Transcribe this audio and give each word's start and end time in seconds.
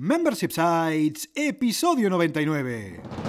Membership 0.00 0.52
Sites, 0.52 1.28
episodio 1.34 2.08
99. 2.08 3.27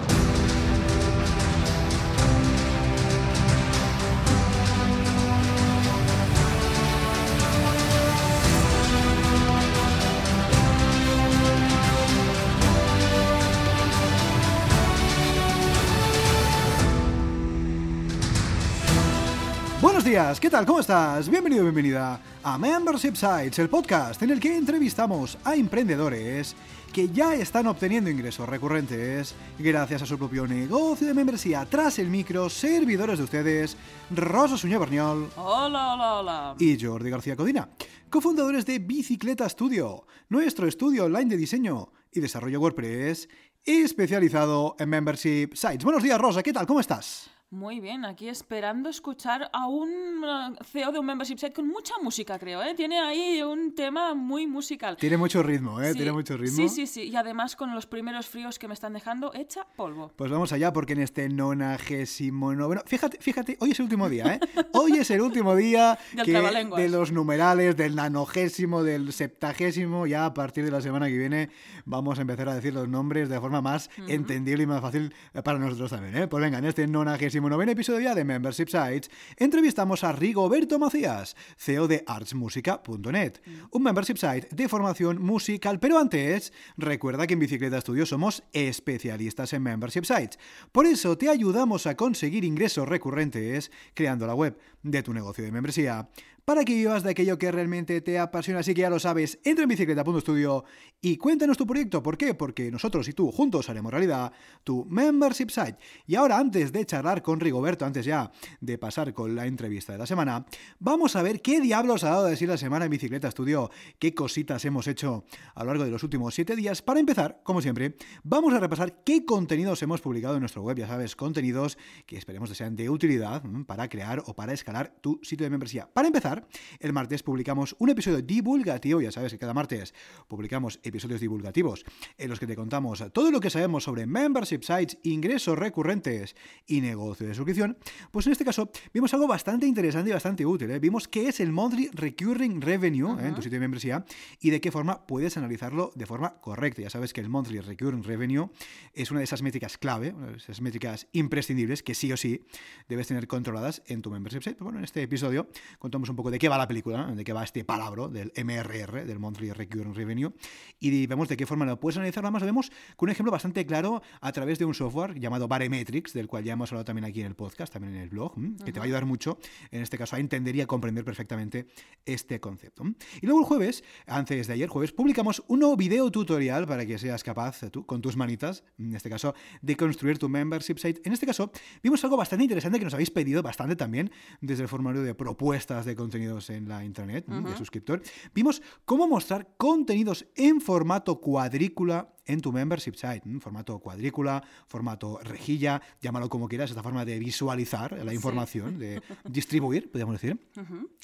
Días, 20.09 20.39
¿qué 20.39 20.49
tal? 20.49 20.65
¿Cómo 20.65 20.79
estás? 20.79 21.29
Bienvenido, 21.29 21.61
bienvenida 21.61 22.19
a 22.41 22.57
Membership 22.57 23.13
Sites, 23.13 23.59
el 23.59 23.69
podcast 23.69 24.19
en 24.23 24.31
el 24.31 24.39
que 24.39 24.57
entrevistamos 24.57 25.37
a 25.43 25.53
emprendedores 25.53 26.55
que 26.91 27.09
ya 27.09 27.35
están 27.35 27.67
obteniendo 27.67 28.09
ingresos 28.09 28.49
recurrentes 28.49 29.35
gracias 29.59 30.01
a 30.01 30.07
su 30.07 30.17
propio 30.17 30.47
negocio 30.47 31.05
de 31.05 31.13
membresía. 31.13 31.63
Tras 31.69 31.99
el 31.99 32.07
micro, 32.07 32.49
servidores 32.49 33.19
de 33.19 33.23
ustedes, 33.23 33.77
Rosa 34.09 34.57
Suñé 34.57 34.79
Berniol 34.79 35.29
Hola, 35.35 35.93
hola, 35.93 36.15
hola. 36.15 36.55
y 36.57 36.83
Jordi 36.83 37.11
García 37.11 37.35
Codina, 37.35 37.69
cofundadores 38.09 38.65
de 38.65 38.79
Bicicleta 38.79 39.47
Studio, 39.47 40.07
nuestro 40.29 40.65
estudio 40.65 41.05
online 41.05 41.29
de 41.29 41.37
diseño 41.37 41.91
y 42.11 42.19
desarrollo 42.19 42.59
WordPress 42.59 43.29
especializado 43.63 44.75
en 44.79 44.89
Membership 44.89 45.53
Sites. 45.53 45.83
Buenos 45.83 46.01
días, 46.01 46.19
Rosa, 46.19 46.41
¿qué 46.41 46.51
tal? 46.51 46.65
¿Cómo 46.65 46.79
estás? 46.79 47.29
Muy 47.51 47.79
bien, 47.79 48.05
aquí 48.05 48.29
esperando 48.29 48.89
escuchar 48.89 49.49
a 49.51 49.65
un 49.65 50.23
eh, 50.23 50.63
CEO 50.71 50.91
de 50.91 50.99
un 50.99 51.05
membership 51.07 51.39
site 51.39 51.51
con 51.51 51.67
mucha 51.67 51.95
música, 51.99 52.37
creo, 52.37 52.61
¿eh? 52.61 52.75
Tiene 52.75 52.99
ahí 52.99 53.41
un 53.41 53.73
tema 53.73 54.13
muy 54.13 54.45
musical. 54.45 54.97
Tiene 54.97 55.17
mucho 55.17 55.41
ritmo, 55.41 55.81
¿eh? 55.81 55.93
Sí, 55.93 55.95
Tiene 55.95 56.11
mucho 56.11 56.37
ritmo. 56.37 56.55
Sí, 56.55 56.69
sí, 56.69 56.85
sí. 56.85 57.09
Y 57.09 57.15
además 57.15 57.55
con 57.55 57.73
los 57.73 57.87
primeros 57.87 58.27
fríos 58.27 58.59
que 58.59 58.67
me 58.67 58.75
están 58.75 58.93
dejando, 58.93 59.33
hecha 59.33 59.65
polvo. 59.75 60.11
Pues 60.15 60.29
vamos 60.29 60.53
allá 60.53 60.71
porque 60.71 60.93
en 60.93 60.99
este 60.99 61.27
nonagésimo 61.27 62.53
noveno... 62.53 62.83
Fíjate, 62.85 63.17
fíjate, 63.19 63.57
hoy 63.61 63.71
es 63.71 63.79
el 63.79 63.85
último 63.85 64.09
día, 64.09 64.35
¿eh? 64.35 64.39
Hoy 64.73 64.99
es 64.99 65.09
el 65.09 65.21
último 65.21 65.55
día 65.55 65.97
Del 66.13 66.25
que 66.25 66.33
de 66.33 66.89
los 66.89 67.11
numerales, 67.11 67.75
del 67.75 67.95
nanogésimo, 67.95 68.83
del 68.83 69.11
septagésimo. 69.11 70.05
Ya 70.05 70.25
a 70.25 70.35
partir 70.35 70.63
de 70.65 70.71
la 70.71 70.81
semana 70.81 71.07
que 71.07 71.17
viene 71.17 71.49
vamos 71.85 72.19
a 72.19 72.21
empezar 72.21 72.47
a 72.49 72.53
decir 72.53 72.75
los 72.75 72.87
nombres 72.87 73.27
de 73.27 73.39
forma 73.39 73.59
más 73.59 73.89
entendible 74.07 74.63
y 74.63 74.67
más 74.67 74.81
fácil 74.81 75.15
eh, 75.33 75.41
para 75.41 75.57
nosotros 75.57 75.89
también, 75.89 76.15
¿eh? 76.15 76.27
Pues 76.27 76.43
venga, 76.43 76.59
en 76.59 76.65
este 76.65 76.85
nonagésimo 76.85 77.38
noveno 77.47 77.71
episodio 77.71 78.13
de 78.13 78.25
Membership 78.25 78.67
Sites 78.67 79.09
entrevistamos 79.37 80.03
a 80.03 80.11
Rigoberto 80.11 80.79
Macías, 80.79 81.35
CEO 81.57 81.87
de 81.87 82.03
artsmusica.net, 82.05 83.41
un 83.71 83.83
membership 83.83 84.17
site 84.17 84.47
de 84.51 84.67
formación 84.67 85.21
musical. 85.21 85.79
Pero 85.79 85.99
antes, 85.99 86.51
recuerda 86.75 87.27
que 87.27 87.35
en 87.35 87.39
Bicicleta 87.39 87.79
Studio 87.79 88.05
somos 88.05 88.43
especialistas 88.51 89.53
en 89.53 89.63
membership 89.63 90.03
sites. 90.03 90.39
Por 90.73 90.85
eso 90.85 91.17
te 91.17 91.29
ayudamos 91.29 91.87
a 91.87 91.95
conseguir 91.95 92.43
ingresos 92.43 92.89
recurrentes 92.89 93.71
creando 93.93 94.27
la 94.27 94.35
web 94.35 94.57
de 94.83 95.03
tu 95.03 95.13
negocio 95.13 95.43
de 95.43 95.51
membresía 95.51 96.09
para 96.49 96.65
que 96.65 96.73
vivas 96.73 97.03
de 97.03 97.11
aquello 97.11 97.37
que 97.37 97.51
realmente 97.51 98.01
te 98.01 98.17
apasiona. 98.17 98.61
Así 98.61 98.73
que 98.73 98.81
ya 98.81 98.89
lo 98.89 98.97
sabes, 98.97 99.37
entra 99.43 99.61
en 99.61 99.69
bicicleta.studio 99.69 100.63
y 100.99 101.15
cuéntanos 101.17 101.57
tu 101.57 101.67
proyecto. 101.67 102.01
¿Por 102.01 102.17
qué? 102.17 102.33
Porque 102.33 102.71
nosotros 102.71 103.07
y 103.07 103.13
tú 103.13 103.31
juntos 103.31 103.69
haremos 103.69 103.91
realidad 103.91 104.33
tu 104.63 104.83
membership 104.85 105.51
site. 105.51 105.77
Y 106.07 106.15
ahora, 106.15 106.39
antes 106.39 106.71
de 106.71 106.83
charlar 106.87 107.21
con 107.21 107.39
Rigoberto, 107.39 107.85
antes 107.85 108.03
ya 108.03 108.31
de 108.61 108.79
pasar 108.79 109.13
con 109.13 109.35
la 109.35 109.45
entrevista 109.45 109.93
de 109.93 109.99
la 109.99 110.07
semana, 110.07 110.43
vamos 110.79 111.15
a 111.15 111.21
ver 111.21 111.43
qué 111.43 111.61
diablos 111.61 112.03
ha 112.03 112.09
dado 112.09 112.25
de 112.25 112.35
sí 112.35 112.47
la 112.47 112.57
semana 112.57 112.85
en 112.85 112.91
Bicicleta 112.91 113.29
Studio, 113.29 113.69
qué 113.99 114.15
cositas 114.15 114.65
hemos 114.65 114.87
hecho 114.87 115.25
a 115.53 115.59
lo 115.63 115.67
largo 115.67 115.85
de 115.85 115.91
los 115.91 116.01
últimos 116.01 116.33
siete 116.33 116.55
días. 116.55 116.81
Para 116.81 116.99
empezar, 116.99 117.41
como 117.43 117.61
siempre, 117.61 117.95
vamos 118.23 118.55
a 118.55 118.59
repasar 118.59 119.03
qué 119.03 119.23
contenidos 119.23 119.83
hemos 119.83 120.01
publicado 120.01 120.33
en 120.33 120.39
nuestro 120.39 120.63
web. 120.63 120.79
Ya 120.79 120.87
sabes, 120.87 121.15
contenidos 121.15 121.77
que 122.07 122.17
esperemos 122.17 122.49
que 122.49 122.55
sean 122.55 122.75
de 122.75 122.89
utilidad 122.89 123.43
para 123.67 123.87
crear 123.87 124.23
o 124.25 124.35
para 124.35 124.51
escalar 124.51 124.95
tu 124.99 125.19
sitio 125.21 125.43
de 125.43 125.51
membresía. 125.51 125.87
Para 125.93 126.07
empezar, 126.07 126.38
el 126.79 126.93
martes 126.93 127.23
publicamos 127.23 127.75
un 127.79 127.89
episodio 127.89 128.21
divulgativo, 128.21 129.01
ya 129.01 129.11
sabes 129.11 129.31
que 129.31 129.39
cada 129.39 129.53
martes 129.53 129.93
publicamos 130.27 130.79
episodios 130.83 131.21
divulgativos 131.21 131.85
en 132.17 132.29
los 132.29 132.39
que 132.39 132.47
te 132.47 132.55
contamos 132.55 133.03
todo 133.13 133.31
lo 133.31 133.39
que 133.39 133.49
sabemos 133.49 133.83
sobre 133.83 134.05
membership 134.05 134.61
sites, 134.61 134.97
ingresos 135.03 135.57
recurrentes 135.57 136.35
y 136.65 136.81
negocio 136.81 137.27
de 137.27 137.33
suscripción. 137.33 137.77
Pues 138.11 138.25
en 138.25 138.33
este 138.33 138.45
caso 138.45 138.69
vimos 138.93 139.13
algo 139.13 139.27
bastante 139.27 139.65
interesante 139.65 140.09
y 140.09 140.13
bastante 140.13 140.45
útil. 140.45 140.71
¿eh? 140.71 140.79
Vimos 140.79 141.07
qué 141.07 141.27
es 141.27 141.39
el 141.39 141.51
Monthly 141.51 141.89
Recurring 141.93 142.61
Revenue 142.61 143.19
¿eh? 143.19 143.27
en 143.27 143.35
tu 143.35 143.41
sitio 143.41 143.57
de 143.57 143.61
membresía 143.61 144.05
y 144.39 144.49
de 144.49 144.61
qué 144.61 144.71
forma 144.71 145.05
puedes 145.05 145.37
analizarlo 145.37 145.91
de 145.95 146.05
forma 146.05 146.35
correcta. 146.41 146.81
Ya 146.81 146.89
sabes 146.89 147.13
que 147.13 147.21
el 147.21 147.29
Monthly 147.29 147.59
Recurring 147.59 148.03
Revenue 148.03 148.49
es 148.93 149.11
una 149.11 149.19
de 149.19 149.25
esas 149.25 149.41
métricas 149.41 149.77
clave, 149.77 150.13
una 150.13 150.27
de 150.27 150.37
esas 150.37 150.61
métricas 150.61 151.07
imprescindibles 151.11 151.83
que 151.83 151.95
sí 151.95 152.11
o 152.11 152.17
sí 152.17 152.45
debes 152.87 153.07
tener 153.07 153.27
controladas 153.27 153.81
en 153.87 154.01
tu 154.01 154.11
membership 154.11 154.41
site. 154.41 154.55
Pues 154.55 154.65
bueno, 154.65 154.79
en 154.79 154.85
este 154.85 155.01
episodio 155.01 155.47
contamos 155.77 156.09
un 156.09 156.15
poco 156.15 156.28
de 156.29 156.39
qué 156.39 156.49
va 156.49 156.57
la 156.57 156.67
película, 156.67 157.07
de 157.07 157.23
qué 157.23 157.33
va 157.33 157.43
este 157.43 157.63
palabra 157.63 158.07
del 158.07 158.31
MRR, 158.35 159.05
del 159.05 159.19
Monthly 159.19 159.51
Recurring 159.51 159.95
Revenue, 159.95 160.31
y 160.79 161.07
vemos 161.07 161.27
de 161.27 161.37
qué 161.37 161.45
forma 161.45 161.65
lo 161.65 161.79
puedes 161.79 161.97
analizar. 161.97 162.23
Además, 162.23 162.41
lo 162.41 162.45
vemos 162.45 162.71
con 162.95 163.07
un 163.07 163.11
ejemplo 163.11 163.31
bastante 163.31 163.65
claro 163.65 164.01
a 164.21 164.31
través 164.31 164.59
de 164.59 164.65
un 164.65 164.73
software 164.73 165.19
llamado 165.19 165.47
Baremetrics, 165.47 166.13
del 166.13 166.27
cual 166.27 166.43
ya 166.43 166.53
hemos 166.53 166.71
hablado 166.71 166.85
también 166.85 167.05
aquí 167.05 167.21
en 167.21 167.27
el 167.27 167.35
podcast, 167.35 167.73
también 167.73 167.95
en 167.95 168.01
el 168.01 168.09
blog, 168.09 168.33
que 168.63 168.71
te 168.71 168.79
va 168.79 168.83
a 168.83 168.85
ayudar 168.85 169.05
mucho, 169.05 169.39
en 169.71 169.81
este 169.81 169.97
caso, 169.97 170.15
a 170.15 170.19
entender 170.19 170.55
y 170.55 170.61
a 170.61 170.67
comprender 170.67 171.03
perfectamente 171.03 171.67
este 172.05 172.39
concepto. 172.39 172.83
Y 173.21 173.25
luego 173.25 173.39
el 173.41 173.45
jueves, 173.45 173.83
antes 174.07 174.47
de 174.47 174.53
ayer, 174.53 174.69
jueves, 174.69 174.91
publicamos 174.91 175.43
un 175.47 175.59
nuevo 175.59 175.75
video 175.75 176.09
tutorial 176.11 176.67
para 176.67 176.85
que 176.85 176.97
seas 176.97 177.23
capaz, 177.23 177.59
tú, 177.71 177.85
con 177.85 178.01
tus 178.01 178.15
manitas, 178.15 178.63
en 178.77 178.95
este 178.95 179.09
caso, 179.09 179.33
de 179.61 179.75
construir 179.75 180.17
tu 180.17 180.29
membership 180.29 180.77
site. 180.77 181.01
En 181.03 181.13
este 181.13 181.25
caso, 181.25 181.51
vimos 181.83 182.03
algo 182.03 182.17
bastante 182.17 182.43
interesante 182.43 182.79
que 182.79 182.85
nos 182.85 182.93
habéis 182.93 183.11
pedido 183.11 183.41
bastante 183.41 183.75
también 183.75 184.11
desde 184.41 184.63
el 184.63 184.69
formulario 184.69 185.03
de 185.03 185.15
propuestas 185.15 185.85
de 185.85 185.95
contenidos 186.19 186.49
en 186.49 186.67
la 186.67 186.83
internet, 186.83 187.25
de 187.27 187.57
suscriptor. 187.57 188.01
Vimos 188.33 188.61
cómo 188.83 189.07
mostrar 189.07 189.47
contenidos 189.57 190.25
en 190.35 190.59
formato 190.59 191.21
cuadrícula 191.21 192.13
en 192.29 192.41
tu 192.41 192.51
membership 192.51 192.93
site, 192.95 193.21
¿m? 193.25 193.39
formato 193.41 193.79
cuadrícula, 193.79 194.43
formato 194.67 195.19
rejilla, 195.23 195.81
llámalo 196.01 196.29
como 196.29 196.47
quieras, 196.47 196.69
esta 196.69 196.83
forma 196.83 197.03
de 197.05 197.17
visualizar 197.19 197.91
la 198.05 198.13
información, 198.13 198.77
de 198.79 199.01
distribuir, 199.29 199.89
podríamos 199.91 200.13
decir, 200.21 200.39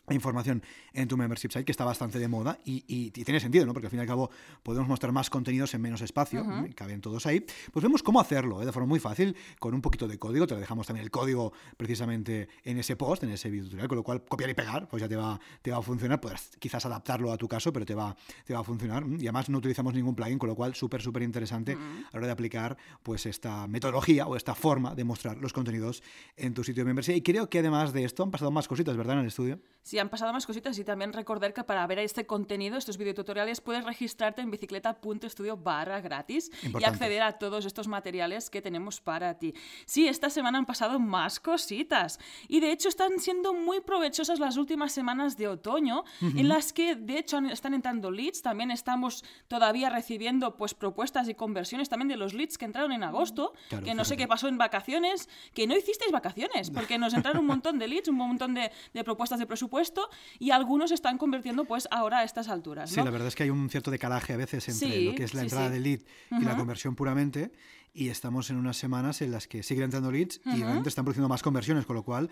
la 0.08 0.14
información 0.14 0.62
en 0.94 1.08
tu 1.08 1.18
membership 1.18 1.50
site, 1.52 1.66
que 1.66 1.72
está 1.72 1.84
bastante 1.84 2.20
de 2.20 2.28
moda 2.28 2.60
y, 2.64 2.84
y- 2.88 3.08
y 3.08 3.24
tiene 3.24 3.40
sentido, 3.40 3.66
¿no? 3.66 3.74
Porque 3.74 3.88
al 3.88 3.92
fin 3.92 3.98
y 4.00 4.02
al 4.02 4.08
cabo 4.08 4.30
podemos 4.62 4.88
mostrar 4.88 5.12
más 5.12 5.30
contenidos 5.32 5.74
en 5.74 5.82
menos 5.82 6.02
espacio, 6.02 6.44
caben 6.76 7.02
todos 7.02 7.26
ahí. 7.26 7.44
Pues 7.72 7.82
vemos 7.84 8.04
cómo 8.04 8.20
hacerlo, 8.22 8.62
¿eh? 8.62 8.66
de 8.66 8.72
forma 8.72 8.88
muy 8.88 9.00
fácil, 9.00 9.36
con 9.60 9.74
un 9.74 9.82
poquito 9.82 10.08
de 10.08 10.20
código, 10.20 10.46
te 10.46 10.54
lo 10.54 10.60
dejamos 10.60 10.86
también 10.86 11.04
el 11.04 11.12
código 11.12 11.54
precisamente 11.76 12.50
en 12.64 12.78
ese 12.78 12.96
post, 12.96 13.24
en 13.24 13.32
ese 13.32 13.50
video 13.50 13.66
tutorial, 13.66 13.88
con 13.88 13.98
lo 13.98 14.04
cual 14.04 14.24
copiar 14.26 14.50
y 14.50 14.54
pegar, 14.54 14.88
pues 14.88 15.02
ya 15.02 15.08
te 15.10 15.16
va, 15.16 15.40
te 15.62 15.72
va 15.72 15.78
a 15.78 15.82
funcionar, 15.82 16.20
puedes 16.22 16.52
quizás 16.60 16.86
adaptarlo 16.86 17.32
a 17.32 17.38
tu 17.38 17.48
caso, 17.48 17.72
pero 17.74 17.86
te 17.86 17.96
va, 17.96 18.16
te 18.46 18.54
va 18.54 18.60
a 18.60 18.64
funcionar. 18.64 19.04
Y 19.08 19.24
además 19.26 19.50
no 19.50 19.58
utilizamos 19.58 19.94
ningún 19.94 20.16
plugin, 20.16 20.38
con 20.38 20.50
lo 20.50 20.56
cual 20.56 20.76
súper, 20.76 21.02
súper 21.02 21.15
interesante 21.24 21.74
a 21.74 22.10
la 22.12 22.18
hora 22.18 22.28
de 22.28 22.34
aplicar 22.34 22.78
pues 23.04 23.26
esta 23.26 23.68
metodología 23.68 24.28
o 24.28 24.36
esta 24.36 24.56
forma 24.56 24.96
de 24.96 25.04
mostrar 25.04 25.38
los 25.38 25.54
contenidos 25.54 26.04
en 26.38 26.54
tu 26.54 26.64
sitio 26.64 26.82
de 26.82 26.88
membresía. 26.88 27.16
Y 27.16 27.22
creo 27.22 27.50
que 27.50 27.60
además 27.60 27.94
de 27.94 28.04
esto 28.04 28.24
han 28.24 28.32
pasado 28.32 28.52
más 28.52 28.68
cositas, 28.68 28.96
¿verdad, 28.98 29.16
en 29.16 29.22
el 29.22 29.28
estudio? 29.28 29.60
Sí, 29.82 30.00
han 30.00 30.10
pasado 30.10 30.34
más 30.34 30.46
cositas 30.46 30.78
y 30.80 30.84
también 30.84 31.14
recordar 31.14 31.54
que 31.54 31.64
para 31.64 31.86
ver 31.88 32.00
este 32.00 32.26
contenido, 32.26 32.78
estos 32.78 32.98
videotutoriales, 32.98 33.62
puedes 33.62 33.84
registrarte 33.86 34.42
en 34.42 34.50
bicicleta.studio 34.52 35.58
barra 35.58 36.02
gratis 36.02 36.50
y 36.64 36.68
Importante. 36.68 36.96
acceder 36.96 37.22
a 37.22 37.34
todos 37.34 37.66
estos 37.66 37.88
materiales 37.88 38.50
que 38.50 38.62
tenemos 38.62 39.00
para 39.02 39.38
ti. 39.38 39.54
Sí, 39.86 40.08
esta 40.08 40.30
semana 40.30 40.58
han 40.58 40.66
pasado 40.66 41.00
más 41.00 41.40
cositas 41.40 42.20
y 42.48 42.60
de 42.60 42.72
hecho 42.72 42.90
están 42.90 43.20
siendo 43.20 43.54
muy 43.54 43.82
provechosas 43.82 44.40
las 44.40 44.58
últimas 44.58 44.92
semanas 44.92 45.38
de 45.38 45.48
otoño 45.48 46.04
en 46.22 46.48
las 46.50 46.74
que 46.74 46.96
de 46.96 47.20
hecho 47.20 47.38
están 47.40 47.74
entrando 47.74 48.12
leads, 48.12 48.42
también 48.42 48.72
estamos 48.72 49.24
todavía 49.48 49.90
recibiendo 49.90 50.56
pues 50.58 50.74
propuestas 50.74 50.95
y 51.28 51.34
conversiones 51.36 51.90
también 51.90 52.08
de 52.08 52.18
los 52.18 52.34
leads 52.34 52.58
que 52.58 52.66
entraron 52.66 52.92
en 52.92 53.04
agosto, 53.04 53.54
Claro, 53.70 53.86
que 53.86 53.94
no 53.94 54.06
sé 54.06 54.18
qué 54.18 54.28
pasó 54.28 54.48
en 54.48 54.58
vacaciones, 54.58 55.30
que 55.54 55.68
no 55.68 55.76
hicisteis 55.78 56.12
vacaciones, 56.12 56.72
porque 56.72 56.98
nos 56.98 57.14
entraron 57.14 57.42
un 57.42 57.48
montón 57.48 57.78
de 57.80 57.88
leads, 57.88 58.08
un 58.08 58.16
montón 58.16 58.54
de, 58.54 58.72
de 58.94 59.04
propuestas 59.04 59.40
de 59.40 59.46
presupuesto 59.46 60.10
y 60.40 60.52
algunos 60.52 60.92
están 60.92 61.18
convirtiendo 61.18 61.66
pues 61.66 61.88
ahora 61.92 62.20
a 62.20 62.24
estas 62.24 62.48
alturas. 62.50 62.90
Sí, 62.90 63.02
la 63.02 63.12
verdad 63.12 63.28
es 63.28 63.36
que 63.36 63.44
hay 63.44 63.50
un 63.50 63.70
cierto 63.70 63.92
decalaje 63.92 64.34
a 64.34 64.38
veces 64.38 64.68
entre 64.70 64.90
Sí, 64.92 65.06
lo 65.06 65.16
que 65.16 65.24
es 65.24 65.34
la 65.34 65.42
sí, 65.42 65.46
entrada 65.48 65.68
sí. 65.68 65.74
de 65.74 65.80
lead 65.80 66.00
y 66.32 66.44
la 66.46 66.56
conversión 66.56 66.96
puramente. 66.96 67.52
Y 67.96 68.10
estamos 68.10 68.50
en 68.50 68.58
unas 68.58 68.76
semanas 68.76 69.22
en 69.22 69.32
las 69.32 69.48
que 69.48 69.64
siguen 69.64 69.86
entrando 69.86 70.12
leads 70.12 70.42
y 70.46 70.62
realmente 70.62 70.90
están 70.90 71.06
produciendo 71.06 71.30
más 71.30 71.42
conversiones, 71.42 71.86
con 71.86 71.96
lo 71.96 72.04
cual 72.04 72.30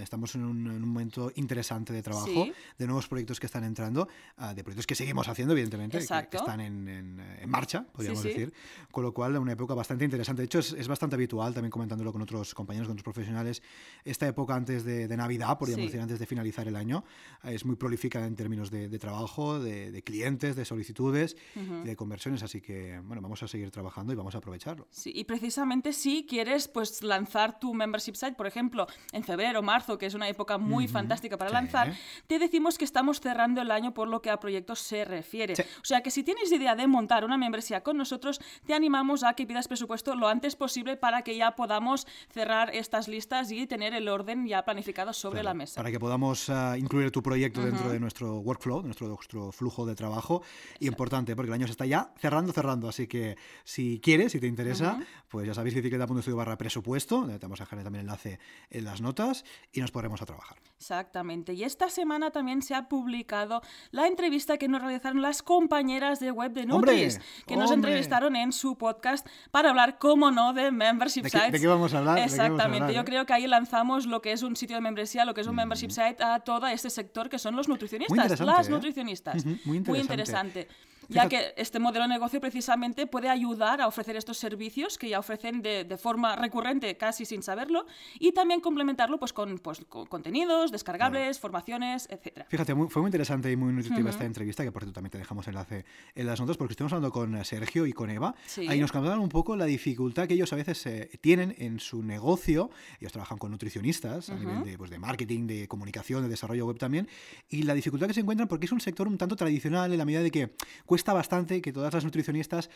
estamos 0.00 0.34
en 0.34 0.44
un, 0.44 0.80
momento 0.80 1.30
interesante 1.36 1.92
de 1.92 2.02
trabajo, 2.02 2.46
de 2.78 2.86
nuevos 2.86 3.06
proyectos 3.06 3.38
que 3.38 3.46
están 3.46 3.64
entrando, 3.64 4.08
ah, 4.38 4.54
de 4.54 4.64
proyectos 4.64 4.86
que 4.86 4.94
seguimos 4.94 5.28
haciendo, 5.28 5.52
evidentemente, 5.52 5.98
que, 5.98 6.36
están 6.36 6.60
en, 6.60 6.88
en, 6.88 7.50
marcha, 7.50 7.84
podríamos 7.84 8.22
decir, 8.22 8.52
con 8.90 9.04
lo 9.04 9.12
cual 9.12 9.36
una 9.36 9.52
época 9.52 9.74
bastante 9.74 10.06
interesante. 10.06 10.40
De 10.40 10.46
hecho, 10.46 10.60
es, 10.60 10.72
es, 10.72 10.88
bastante 10.88 11.16
habitual, 11.16 11.52
también 11.52 11.70
comentándolo 11.70 12.10
con 12.10 12.22
otros 12.22 12.54
compañeros, 12.54 12.88
con 12.88 12.94
otros 12.94 13.04
profesionales, 13.04 13.62
esta 14.04 14.26
época 14.26 14.54
antes 14.54 14.84
de, 14.84 15.06
de 15.06 15.16
Navidad, 15.18 15.58
podríamos 15.58 15.86
decir, 15.86 16.00
antes 16.00 16.18
de 16.18 16.24
finalizar 16.24 16.66
el 16.66 16.76
año, 16.76 17.04
es 17.44 17.66
muy 17.66 17.76
prolífica 17.76 18.24
en 18.24 18.34
términos 18.36 18.70
de, 18.70 18.88
de 18.88 18.98
trabajo, 18.98 19.60
de, 19.60 20.02
clientes, 20.02 20.56
de 20.56 20.64
solicitudes, 20.64 21.36
de 21.84 21.94
conversiones, 21.94 22.42
así 22.42 22.62
que, 22.62 22.98
bueno, 23.04 23.20
vamos 23.20 23.42
a 23.42 23.48
seguir 23.48 23.70
trabajando 23.70 24.14
y 24.14 24.16
vamos 24.16 24.34
a 24.34 24.38
aprovechar 24.38 24.61
Sí, 24.90 25.12
y 25.14 25.24
precisamente 25.24 25.92
si 25.92 26.26
quieres 26.26 26.68
pues 26.68 27.02
lanzar 27.02 27.58
tu 27.58 27.74
membership 27.74 28.14
site, 28.14 28.34
por 28.34 28.46
ejemplo, 28.46 28.86
en 29.12 29.24
febrero 29.24 29.60
o 29.60 29.62
marzo, 29.62 29.98
que 29.98 30.06
es 30.06 30.14
una 30.14 30.28
época 30.28 30.58
muy 30.58 30.88
fantástica 30.88 31.36
para 31.36 31.50
lanzar, 31.50 31.94
te 32.26 32.38
decimos 32.38 32.78
que 32.78 32.84
estamos 32.84 33.20
cerrando 33.20 33.60
el 33.60 33.70
año 33.70 33.94
por 33.94 34.08
lo 34.08 34.22
que 34.22 34.30
a 34.30 34.38
proyectos 34.38 34.80
se 34.80 35.04
refiere. 35.04 35.54
O 35.54 35.84
sea 35.84 36.02
que 36.02 36.10
si 36.10 36.22
tienes 36.22 36.50
idea 36.52 36.76
de 36.76 36.86
montar 36.86 37.24
una 37.24 37.38
membresía 37.38 37.82
con 37.82 37.96
nosotros, 37.96 38.40
te 38.66 38.74
animamos 38.74 39.24
a 39.24 39.34
que 39.34 39.46
pidas 39.46 39.68
presupuesto 39.68 40.14
lo 40.14 40.28
antes 40.28 40.56
posible 40.56 40.96
para 40.96 41.22
que 41.22 41.36
ya 41.36 41.54
podamos 41.56 42.06
cerrar 42.30 42.74
estas 42.74 43.08
listas 43.08 43.50
y 43.50 43.66
tener 43.66 43.94
el 43.94 44.08
orden 44.08 44.46
ya 44.46 44.64
planificado 44.64 45.12
sobre 45.12 45.42
la 45.42 45.54
mesa. 45.54 45.76
Para 45.76 45.90
que 45.90 45.98
podamos 45.98 46.48
ah, 46.48 46.76
incluir 46.78 47.10
tu 47.10 47.22
proyecto 47.22 47.64
dentro 47.64 47.90
de 47.90 47.98
nuestro 47.98 48.38
workflow, 48.38 48.82
nuestro, 48.82 49.08
nuestro 49.08 49.52
flujo 49.52 49.86
de 49.86 49.94
trabajo. 49.94 50.42
Y 50.78 50.86
importante, 50.86 51.34
porque 51.34 51.48
el 51.48 51.54
año 51.54 51.66
se 51.66 51.72
está 51.72 51.86
ya 51.86 52.12
cerrando, 52.18 52.52
cerrando. 52.52 52.88
Así 52.88 53.06
que 53.06 53.36
si 53.64 54.00
quieres, 54.00 54.32
si 54.32 54.40
te 54.40 54.46
interesa, 54.52 55.00
pues 55.28 55.46
ya 55.46 55.54
sabéis, 55.54 55.74
bicicleta.estudio 55.74 56.36
barra 56.36 56.56
presupuesto, 56.56 57.26
te 57.26 57.38
vamos 57.38 57.60
a 57.60 57.64
dejar 57.64 57.82
también 57.82 58.04
el 58.04 58.10
enlace 58.10 58.38
en 58.70 58.84
las 58.84 59.00
notas 59.00 59.44
y 59.72 59.80
nos 59.80 59.90
podremos 59.90 60.22
a 60.22 60.26
trabajar. 60.26 60.58
Exactamente. 60.76 61.52
Y 61.54 61.64
esta 61.64 61.88
semana 61.88 62.30
también 62.30 62.60
se 62.62 62.74
ha 62.74 62.88
publicado 62.88 63.62
la 63.90 64.06
entrevista 64.06 64.58
que 64.58 64.68
nos 64.68 64.82
realizaron 64.82 65.22
las 65.22 65.42
compañeras 65.42 66.20
de 66.20 66.30
web 66.30 66.52
de 66.52 66.66
Nutris, 66.66 67.20
que 67.46 67.56
nos 67.56 67.70
entrevistaron 67.70 68.36
en 68.36 68.52
su 68.52 68.76
podcast 68.76 69.26
para 69.50 69.70
hablar, 69.70 69.98
cómo 69.98 70.30
no, 70.30 70.52
de 70.52 70.70
membership 70.70 71.24
sites. 71.24 71.52
¿De 71.52 71.60
qué 71.60 71.66
vamos 71.66 71.94
a 71.94 71.98
hablar? 71.98 72.18
Exactamente. 72.18 72.94
Yo 72.94 73.04
creo 73.04 73.26
que 73.26 73.32
ahí 73.32 73.46
lanzamos 73.46 74.06
lo 74.06 74.20
que 74.20 74.32
es 74.32 74.42
un 74.42 74.56
sitio 74.56 74.76
de 74.76 74.82
membresía, 74.82 75.24
lo 75.24 75.34
que 75.34 75.40
es 75.40 75.46
un 75.46 75.54
membership 75.54 75.90
site 75.90 76.22
a 76.22 76.40
todo 76.40 76.66
este 76.66 76.90
sector 76.90 77.28
que 77.28 77.38
son 77.38 77.56
los 77.56 77.68
nutricionistas, 77.68 78.40
las 78.40 78.68
¿eh? 78.68 78.70
nutricionistas. 78.70 79.44
Muy 79.64 79.78
interesante. 79.78 79.90
Muy 79.90 79.98
interesante 80.00 80.68
ya 81.12 81.28
que 81.28 81.54
este 81.56 81.78
modelo 81.78 82.04
de 82.04 82.08
negocio 82.08 82.40
precisamente 82.40 83.06
puede 83.06 83.28
ayudar 83.28 83.80
a 83.80 83.86
ofrecer 83.86 84.16
estos 84.16 84.38
servicios 84.38 84.98
que 84.98 85.08
ya 85.08 85.18
ofrecen 85.18 85.62
de, 85.62 85.84
de 85.84 85.96
forma 85.96 86.36
recurrente, 86.36 86.96
casi 86.96 87.24
sin 87.24 87.42
saberlo, 87.42 87.86
y 88.18 88.32
también 88.32 88.60
complementarlo 88.60 89.18
pues, 89.18 89.32
con, 89.32 89.58
pues, 89.58 89.84
contenidos, 90.08 90.72
descargables, 90.72 91.38
formaciones, 91.38 92.08
etc. 92.10 92.44
Fíjate, 92.48 92.74
fue 92.88 93.02
muy 93.02 93.08
interesante 93.08 93.50
y 93.50 93.56
muy 93.56 93.72
nutritiva 93.72 94.10
esta 94.10 94.24
entrevista, 94.24 94.64
que 94.64 94.72
por 94.72 94.82
cierto 94.82 94.94
también 94.94 95.10
te 95.10 95.18
dejamos 95.18 95.46
enlace 95.48 95.84
en 96.14 96.26
las 96.26 96.40
notas, 96.40 96.56
porque 96.56 96.72
estuvimos 96.72 96.92
hablando 96.92 97.12
con 97.12 97.44
Sergio 97.44 97.86
y 97.86 97.92
con 97.92 98.10
Eva, 98.10 98.34
ahí 98.68 98.80
nos 98.80 98.92
contaban 98.92 99.20
un 99.20 99.28
poco 99.28 99.56
la 99.56 99.64
dificultad 99.64 100.26
que 100.26 100.34
ellos 100.34 100.52
a 100.52 100.56
veces 100.56 100.84
eh, 100.86 101.10
tienen 101.20 101.54
en 101.58 101.80
su 101.80 102.02
negocio, 102.02 102.70
ellos 103.00 103.12
trabajan 103.12 103.38
con 103.38 103.50
nutricionistas 103.50 104.30
a 104.30 104.36
nivel 104.36 104.64
de, 104.64 104.78
pues, 104.78 104.90
de 104.90 104.98
marketing, 104.98 105.46
de 105.46 105.68
comunicación, 105.68 106.22
de 106.22 106.28
desarrollo 106.28 106.66
web 106.66 106.78
también, 106.78 107.08
y 107.48 107.62
la 107.62 107.74
dificultad 107.74 108.06
que 108.06 108.14
se 108.14 108.20
encuentran 108.20 108.48
porque 108.48 108.66
es 108.66 108.72
un 108.72 108.80
sector 108.80 109.08
un 109.08 109.18
tanto 109.18 109.36
tradicional 109.36 109.92
en 109.92 109.98
la 109.98 110.04
medida 110.04 110.22
de 110.22 110.30
que 110.30 110.54
cuesta 110.86 111.01
bastante 111.10 111.60
que 111.60 111.72
todas 111.72 111.92
las 111.92 112.04
nutricionistas 112.04 112.70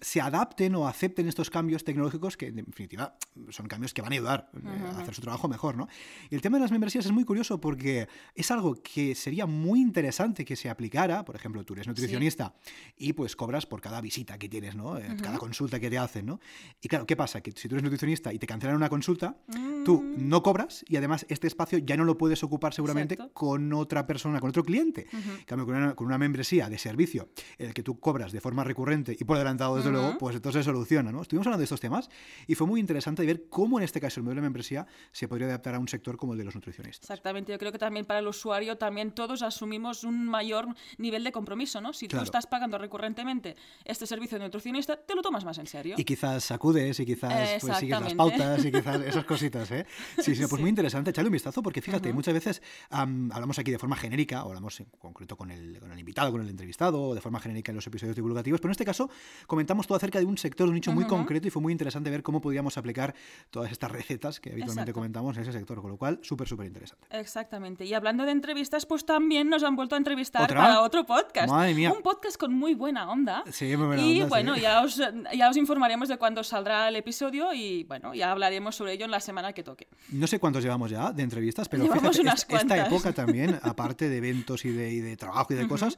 se 0.00 0.20
adapten 0.20 0.74
o 0.74 0.88
acepten 0.88 1.28
estos 1.28 1.50
cambios 1.50 1.84
tecnológicos 1.84 2.38
que, 2.38 2.46
en 2.46 2.56
definitiva, 2.56 3.16
son 3.50 3.66
cambios 3.66 3.92
que 3.92 4.00
van 4.00 4.12
a 4.12 4.14
ayudar 4.14 4.50
eh, 4.54 4.68
a 4.96 5.00
hacer 5.00 5.14
su 5.14 5.20
trabajo 5.20 5.48
mejor, 5.48 5.76
¿no? 5.76 5.88
Y 6.30 6.34
el 6.34 6.40
tema 6.40 6.56
de 6.56 6.62
las 6.62 6.70
membresías 6.70 7.04
es 7.04 7.12
muy 7.12 7.24
curioso 7.24 7.60
porque 7.60 8.08
es 8.34 8.50
algo 8.50 8.76
que 8.82 9.14
sería 9.14 9.44
muy 9.46 9.80
interesante 9.80 10.44
que 10.44 10.56
se 10.56 10.70
aplicara, 10.70 11.24
por 11.24 11.36
ejemplo, 11.36 11.62
tú 11.64 11.74
eres 11.74 11.86
nutricionista 11.86 12.54
y 12.96 13.12
pues 13.12 13.36
cobras 13.36 13.66
por 13.66 13.82
cada 13.82 14.00
visita 14.00 14.38
que 14.38 14.48
tienes, 14.48 14.74
¿no? 14.74 14.96
Eh, 14.96 15.16
cada 15.22 15.38
consulta 15.38 15.78
que 15.78 15.90
te 15.90 15.98
hacen, 15.98 16.26
¿no? 16.26 16.40
Y 16.80 16.88
claro, 16.88 17.06
¿qué 17.06 17.16
pasa? 17.16 17.42
Que 17.42 17.52
si 17.52 17.68
tú 17.68 17.74
eres 17.74 17.82
nutricionista 17.82 18.32
y 18.32 18.38
te 18.38 18.46
cancelan 18.46 18.76
una 18.76 18.88
consulta, 18.88 19.36
tú 19.84 20.00
mm. 20.00 20.28
no 20.28 20.42
cobras 20.42 20.84
y 20.88 20.96
además 20.96 21.26
este 21.28 21.46
espacio 21.46 21.78
ya 21.78 21.96
no 21.96 22.04
lo 22.04 22.16
puedes 22.16 22.42
ocupar 22.42 22.72
seguramente 22.72 23.18
con 23.34 23.72
otra 23.72 24.06
persona, 24.06 24.40
con 24.40 24.48
otro 24.48 24.64
cliente. 24.64 25.06
En 25.12 25.44
cambio, 25.44 25.66
con 25.66 25.76
una, 25.76 25.94
con 25.94 26.06
una 26.06 26.18
membresía 26.18 26.68
de 26.68 26.78
servicio 26.78 27.28
en 27.58 27.68
el 27.68 27.74
que 27.74 27.82
tú 27.82 27.98
cobras 27.98 28.32
de 28.32 28.40
forma 28.40 28.64
recurrente 28.64 29.16
y 29.18 29.24
por 29.24 29.36
adelantado, 29.36 29.76
desde 29.76 29.90
luego, 29.90 30.18
pues 30.18 30.36
entonces 30.36 30.64
se 30.64 30.70
soluciona, 30.70 31.12
¿no? 31.12 31.22
Estuvimos 31.22 31.46
hablando 31.46 31.60
de 31.60 31.64
estos 31.64 31.80
temas 31.80 32.08
y 32.46 32.54
fue 32.54 32.66
muy 32.66 32.80
interesante 32.80 33.24
ver 33.24 33.48
cómo 33.48 33.78
en 33.78 33.84
este 33.84 34.00
caso 34.00 34.20
el 34.20 34.24
modelo 34.24 34.40
de 34.40 34.46
membresía 34.46 34.86
se 35.12 35.28
podría 35.28 35.46
adaptar 35.48 35.74
a 35.74 35.78
un 35.78 35.88
sector 35.88 36.16
como 36.16 36.32
el 36.32 36.38
de 36.38 36.44
los 36.44 36.54
nutricionistas. 36.54 37.04
Exactamente, 37.04 37.52
yo 37.52 37.58
creo 37.58 37.72
que 37.72 37.78
también 37.78 38.06
para 38.06 38.20
el 38.20 38.26
usuario 38.26 38.76
también 38.76 39.12
todos 39.12 39.42
asumimos 39.42 40.04
un 40.04 40.26
mayor 40.26 40.66
nivel 40.98 41.24
de 41.24 41.32
compromiso, 41.32 41.80
¿no? 41.80 41.92
Si 41.92 42.08
tú 42.08 42.18
estás 42.18 42.46
pagando 42.46 42.78
recurrentemente 42.78 43.56
este 43.84 44.06
servicio 44.06 44.38
de 44.38 44.44
nutricionista, 44.44 44.96
te 44.96 45.14
lo 45.14 45.22
tomas 45.22 45.44
más 45.44 45.58
en 45.58 45.66
serio. 45.66 45.96
Y 45.98 46.04
quizás 46.04 46.50
acudes 46.50 46.98
y 47.00 47.06
quizás 47.06 47.60
pues, 47.60 47.76
sigues 47.78 48.00
las 48.00 48.14
pautas 48.14 48.64
y 48.64 48.72
quizás 48.72 49.00
esas 49.06 49.24
cositas, 49.24 49.70
¿eh? 49.70 49.86
Sí, 50.18 50.34
sí, 50.34 50.44
pues 50.48 50.60
muy 50.60 50.70
interesante, 50.70 51.10
echarle 51.10 51.28
un 51.28 51.32
vistazo 51.32 51.62
porque 51.62 51.80
fíjate, 51.80 52.12
muchas 52.12 52.34
veces 52.34 52.62
hablamos 52.90 53.58
aquí 53.58 53.70
de 53.70 53.78
forma 53.78 53.96
genérica, 53.96 54.44
o 54.44 54.48
hablamos 54.48 54.78
en 54.80 54.86
concreto 54.98 55.36
con 55.36 55.50
el, 55.50 55.78
con 55.80 55.92
el 55.92 55.98
invitado, 55.98 56.32
con 56.32 56.42
el 56.42 56.48
entrevistado, 56.48 57.14
de 57.14 57.20
forma 57.22 57.40
genérica 57.40 57.72
en 57.72 57.76
los 57.76 57.86
episodios 57.86 58.16
divulgativos, 58.16 58.60
pero 58.60 58.70
en 58.70 58.72
este 58.72 58.84
caso 58.84 59.08
comentamos 59.46 59.86
todo 59.86 59.96
acerca 59.96 60.18
de 60.18 60.26
un 60.26 60.36
sector, 60.36 60.66
de 60.66 60.70
un 60.70 60.74
nicho 60.74 60.92
muy 60.92 61.06
concreto 61.06 61.48
y 61.48 61.50
fue 61.50 61.62
muy 61.62 61.72
interesante 61.72 62.10
ver 62.10 62.22
cómo 62.22 62.40
podíamos 62.40 62.76
aplicar 62.76 63.14
todas 63.50 63.72
estas 63.72 63.90
recetas 63.90 64.40
que 64.40 64.50
habitualmente 64.50 64.92
comentamos 64.92 65.36
en 65.36 65.42
ese 65.42 65.52
sector, 65.52 65.80
con 65.80 65.90
lo 65.90 65.96
cual 65.96 66.18
súper, 66.22 66.48
súper 66.48 66.66
interesante. 66.66 67.06
Exactamente. 67.10 67.84
Y 67.84 67.94
hablando 67.94 68.24
de 68.24 68.32
entrevistas, 68.32 68.86
pues 68.86 69.06
también 69.06 69.48
nos 69.48 69.62
han 69.62 69.76
vuelto 69.76 69.94
a 69.94 69.98
entrevistar 69.98 70.48
para 70.48 70.80
otro 70.82 71.04
podcast. 71.06 71.50
Un 71.50 72.02
podcast 72.02 72.36
con 72.36 72.52
muy 72.52 72.74
buena 72.74 73.10
onda. 73.10 73.44
Sí, 73.50 73.76
muy 73.76 73.86
buena 73.86 74.02
y 74.02 74.22
bueno, 74.24 74.56
ya, 74.56 74.82
os, 74.82 75.00
ya 75.34 75.48
os 75.48 75.56
informaremos 75.56 76.08
de 76.08 76.18
cuándo 76.18 76.42
saldrá 76.42 76.88
el 76.88 76.96
episodio 76.96 77.52
y 77.52 77.84
bueno, 77.84 78.14
ya 78.14 78.30
hablaremos 78.30 78.76
sobre 78.76 78.94
ello 78.94 79.04
en 79.04 79.10
la 79.10 79.20
semana 79.20 79.52
que 79.52 79.62
toque. 79.62 79.88
No 80.10 80.26
sé 80.26 80.38
cuántos 80.38 80.62
llevamos 80.62 80.90
ya 80.90 81.12
de 81.12 81.22
entrevistas, 81.22 81.68
pero 81.68 81.84
fíjate, 81.84 82.22
esta 82.48 82.86
época 82.86 83.12
también, 83.12 83.58
aparte 83.62 84.08
de 84.08 84.16
eventos 84.16 84.64
y 84.64 84.70
de, 84.70 84.92
y 84.92 85.00
de 85.00 85.16
trabajo 85.16 85.52
y 85.52 85.56
de 85.56 85.68
cosas, 85.68 85.96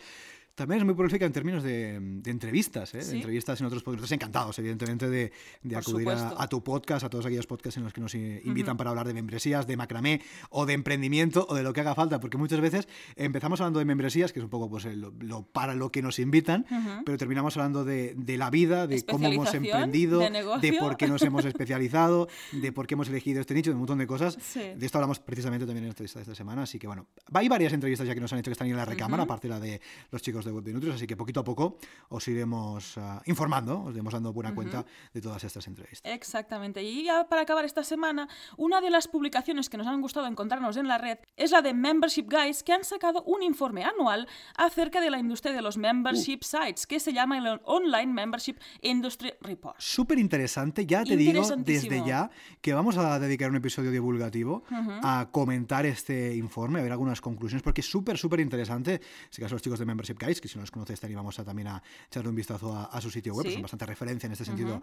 también 0.54 0.80
es 0.80 0.84
muy 0.84 0.94
prolífica 0.94 1.26
en 1.26 1.32
términos 1.32 1.62
de, 1.62 1.96
entrevistas, 2.26 2.94
¿eh? 2.94 2.98
de 2.98 3.16
entrevistas 3.16 3.60
en 3.60 3.66
otros 3.66 3.82
podcasts. 3.82 4.12
Encantados, 4.12 4.58
evidentemente, 4.58 5.08
de, 5.08 5.32
acudir 5.76 6.08
a, 6.08 6.46
tu 6.48 6.62
podcast, 6.62 7.04
a 7.04 7.10
todos 7.10 7.26
aquellos 7.26 7.46
podcasts 7.46 7.76
en 7.76 7.84
los 7.84 7.92
que 7.92 8.00
nos 8.00 8.14
invitan 8.14 8.76
para 8.76 8.90
hablar 8.90 9.06
de 9.06 9.14
membresías, 9.14 9.66
de 9.66 9.76
macramé 9.76 10.20
o 10.50 10.64
de 10.66 10.74
emprendimiento 10.74 11.46
o 11.48 11.54
de 11.54 11.62
lo 11.62 11.72
que 11.72 11.80
haga 11.80 11.94
falta, 11.94 12.20
porque 12.20 12.38
muchas 12.38 12.60
veces 12.60 12.88
empezamos 13.16 13.60
hablando 13.60 13.80
de 13.80 13.84
membresías, 13.84 14.32
que 14.32 14.38
es 14.38 14.44
un 14.44 14.50
poco 14.50 14.70
pues, 14.70 14.84
lo, 14.84 15.42
para 15.42 15.74
lo 15.74 15.90
que 15.90 16.02
nos 16.02 16.18
invitan, 16.18 16.66
pero 17.04 17.18
terminamos 17.18 17.56
hablando 17.56 17.84
de, 17.84 18.14
la 18.38 18.50
vida, 18.50 18.86
de 18.86 19.04
cómo 19.04 19.26
hemos 19.26 19.52
emprendido, 19.54 20.20
de, 20.20 20.76
por 20.78 20.96
qué 20.96 21.08
nos 21.08 21.22
hemos 21.22 21.44
especializado, 21.44 22.28
de 22.52 22.72
por 22.72 22.86
qué 22.86 22.94
hemos 22.94 23.08
elegido 23.08 23.40
este 23.40 23.54
nicho, 23.54 23.70
de 23.70 23.74
un 23.74 23.80
montón 23.80 23.98
de 23.98 24.06
cosas. 24.06 24.38
De 24.54 24.86
esto 24.86 24.98
hablamos 24.98 25.18
precisamente 25.18 25.66
también 25.66 25.86
en 25.86 25.90
esta 25.90 26.20
esta 26.20 26.34
semana, 26.34 26.62
así 26.62 26.78
que 26.78 26.86
bueno, 26.86 27.06
hay 27.32 27.48
varias 27.48 27.72
entrevistas 27.72 28.06
ya 28.06 28.14
que 28.14 28.20
nos 28.20 28.32
han 28.32 28.38
hecho 28.38 28.50
que 28.50 28.52
están 28.52 28.68
en 28.68 28.76
la 28.76 28.84
recámara, 28.84 29.24
aparte 29.24 29.48
la 29.48 29.58
de 29.58 29.80
los 30.10 30.22
chicos 30.22 30.43
de 30.44 30.52
de 30.60 30.72
Nutrios, 30.72 30.96
así 30.96 31.06
que 31.06 31.16
poquito 31.16 31.40
a 31.40 31.44
poco 31.44 31.76
os 32.08 32.26
iremos 32.28 32.96
ah, 32.98 33.22
informando, 33.26 33.82
os 33.82 33.92
iremos 33.92 34.12
dando 34.12 34.32
buena 34.32 34.54
cuenta 34.54 34.84
de 35.12 35.20
todas 35.20 35.44
estas 35.44 35.66
entrevistas. 35.66 36.10
Exactamente. 36.12 36.82
Y 36.82 37.04
ya 37.04 37.28
para 37.28 37.42
acabar 37.42 37.64
esta 37.64 37.84
semana, 37.84 38.28
una 38.56 38.80
de 38.80 38.90
las 38.90 39.08
publicaciones 39.08 39.68
que 39.68 39.76
nos 39.76 39.86
han 39.86 40.00
gustado 40.00 40.26
encontrarnos 40.26 40.76
en 40.76 40.88
la 40.88 40.98
red 40.98 41.18
es 41.36 41.50
la 41.50 41.62
de 41.62 41.74
Membership 41.74 42.26
Guys, 42.30 42.62
que 42.62 42.72
han 42.72 42.84
sacado 42.84 43.22
un 43.24 43.42
informe 43.42 43.84
anual 43.84 44.28
acerca 44.56 45.00
de 45.00 45.10
la 45.10 45.18
industria 45.18 45.54
de 45.54 45.62
los 45.62 45.76
membership 45.76 46.40
uh. 46.42 46.44
sites, 46.44 46.86
que 46.86 47.00
se 47.00 47.12
llama 47.12 47.38
el 47.38 47.60
Online 47.64 48.12
Membership 48.12 48.56
Industry 48.82 49.34
Report. 49.40 49.76
Súper 49.78 50.18
interesante, 50.18 50.86
ya 50.86 51.04
te 51.04 51.16
digo 51.16 51.42
desde 51.56 52.04
ya 52.04 52.30
que 52.60 52.72
vamos 52.72 52.96
a 52.96 53.18
dedicar 53.18 53.50
un 53.50 53.56
episodio 53.56 53.90
divulgativo 53.90 54.64
a 55.02 55.28
comentar 55.30 55.86
este 55.86 56.34
informe, 56.36 56.80
a 56.80 56.82
ver 56.82 56.92
algunas 56.92 57.20
conclusiones, 57.20 57.62
porque 57.62 57.80
es 57.80 57.90
súper, 57.90 58.18
súper 58.18 58.40
interesante. 58.40 59.00
Si 59.30 59.40
caso 59.40 59.54
los 59.54 59.62
chicos 59.62 59.78
de 59.78 59.84
Membership 59.84 60.16
Guys, 60.20 60.33
que 60.40 60.48
si 60.48 60.56
no 60.56 60.62
los 60.62 60.70
conoces, 60.70 61.00
te 61.00 61.06
animamos 61.06 61.38
a, 61.38 61.44
también 61.44 61.68
a 61.68 61.82
echarle 62.06 62.28
un 62.28 62.36
vistazo 62.36 62.74
a, 62.74 63.00
su 63.00 63.10
sitio 63.10 63.34
web, 63.34 63.50
son 63.50 63.62
bastante 63.62 63.86
referencia 63.86 64.26
en 64.26 64.32
este 64.32 64.44
sentido 64.44 64.82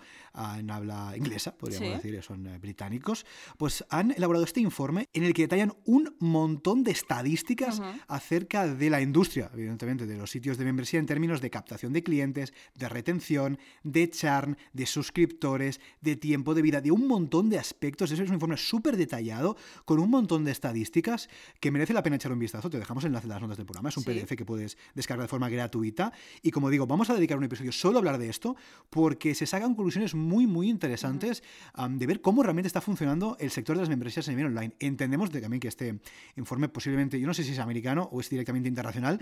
en 0.58 0.70
habla 0.70 1.14
inglesa, 1.16 1.56
podríamos 1.56 2.02
decir, 2.02 2.22
son 2.24 2.46
eh, 2.48 2.58
británicos, 2.60 3.26
pues 3.58 3.84
han 3.90 4.12
elaborado 4.12 4.46
este 4.46 4.60
informe 4.60 5.10
en 5.14 5.24
el 5.24 5.34
que 5.34 5.44
detallan 5.44 5.74
un 5.86 6.16
montón 6.20 6.84
de 6.84 6.92
estadísticas 6.92 7.82
acerca 8.08 8.68
de 8.68 8.90
la 8.90 9.02
industria, 9.02 9.50
evidentemente, 9.54 10.06
de 10.06 10.18
los 10.18 10.30
sitios 10.30 10.58
de 10.58 10.66
membresía 10.66 11.00
en 11.00 11.06
términos 11.06 11.42
de 11.42 11.50
captación 11.50 11.94
de 11.94 12.04
clientes, 12.04 12.54
de 12.76 12.90
retención, 12.90 13.60
de 13.84 14.10
churn, 14.10 14.58
de 14.74 14.86
suscriptores, 14.86 15.80
de 16.02 16.16
tiempo 16.16 16.54
de 16.54 16.62
vida, 16.62 16.82
de 16.82 16.92
un 16.92 17.08
montón 17.08 17.50
de 17.50 17.60
aspectos. 17.60 18.12
Eso 18.12 18.24
es 18.24 18.30
un 18.30 18.36
informe 18.36 18.58
súper 18.58 18.98
detallado, 18.98 19.58
con 19.86 20.00
un 20.00 20.10
montón 20.10 20.44
de 20.44 20.52
estadísticas 20.52 21.30
que 21.60 21.72
merece 21.72 21.94
la 21.94 22.04
pena 22.04 22.16
echar 22.16 22.32
un 22.32 22.40
vistazo. 22.40 22.70
Te 22.70 22.80
dejamos 22.80 23.04
el 23.04 23.10
enlace 23.10 23.26
en 23.26 23.30
las 23.30 23.42
notas 23.42 23.58
del 23.58 23.66
programa. 23.66 23.90
Es 23.90 23.98
un 23.98 24.04
PDF 24.04 24.36
que 24.36 24.46
puedes 24.46 24.78
descargar 24.94 25.24
de 25.24 25.28
forma 25.28 25.41
forma 25.42 25.50
gratuita. 25.50 26.12
Y 26.42 26.52
como 26.52 26.70
digo, 26.70 26.86
vamos 26.86 27.10
a 27.10 27.16
dedicar 27.16 27.38
un 27.38 27.44
episodio 27.44 27.72
solo 27.72 27.98
a 27.98 28.00
hablar 28.00 28.18
de 28.20 28.30
esto, 28.30 28.56
porque 28.90 29.34
se 29.34 29.46
sacan 29.46 29.74
conclusiones 29.74 30.14
muy, 30.14 30.46
muy 30.46 30.70
interesantes 30.70 31.44
de 31.90 32.08
ver 32.08 32.22
cómo 32.22 32.44
realmente 32.44 32.68
está 32.68 32.82
funcionando 32.82 33.38
el 33.40 33.50
sector 33.50 33.76
de 33.76 33.82
las 33.82 33.90
membresías 33.90 34.28
en 34.28 34.36
nivel 34.36 34.52
online. 34.56 34.76
Entendemos 34.80 35.32
de, 35.32 35.42
también 35.42 35.60
que 35.60 35.68
este 35.68 36.00
informe 36.38 36.70
posiblemente, 36.70 37.20
yo 37.20 37.26
no 37.26 37.34
sé 37.34 37.44
si 37.44 37.54
es 37.54 37.60
americano 37.60 38.08
o 38.12 38.20
es 38.20 38.30
directamente 38.30 38.70
internacional, 38.70 39.20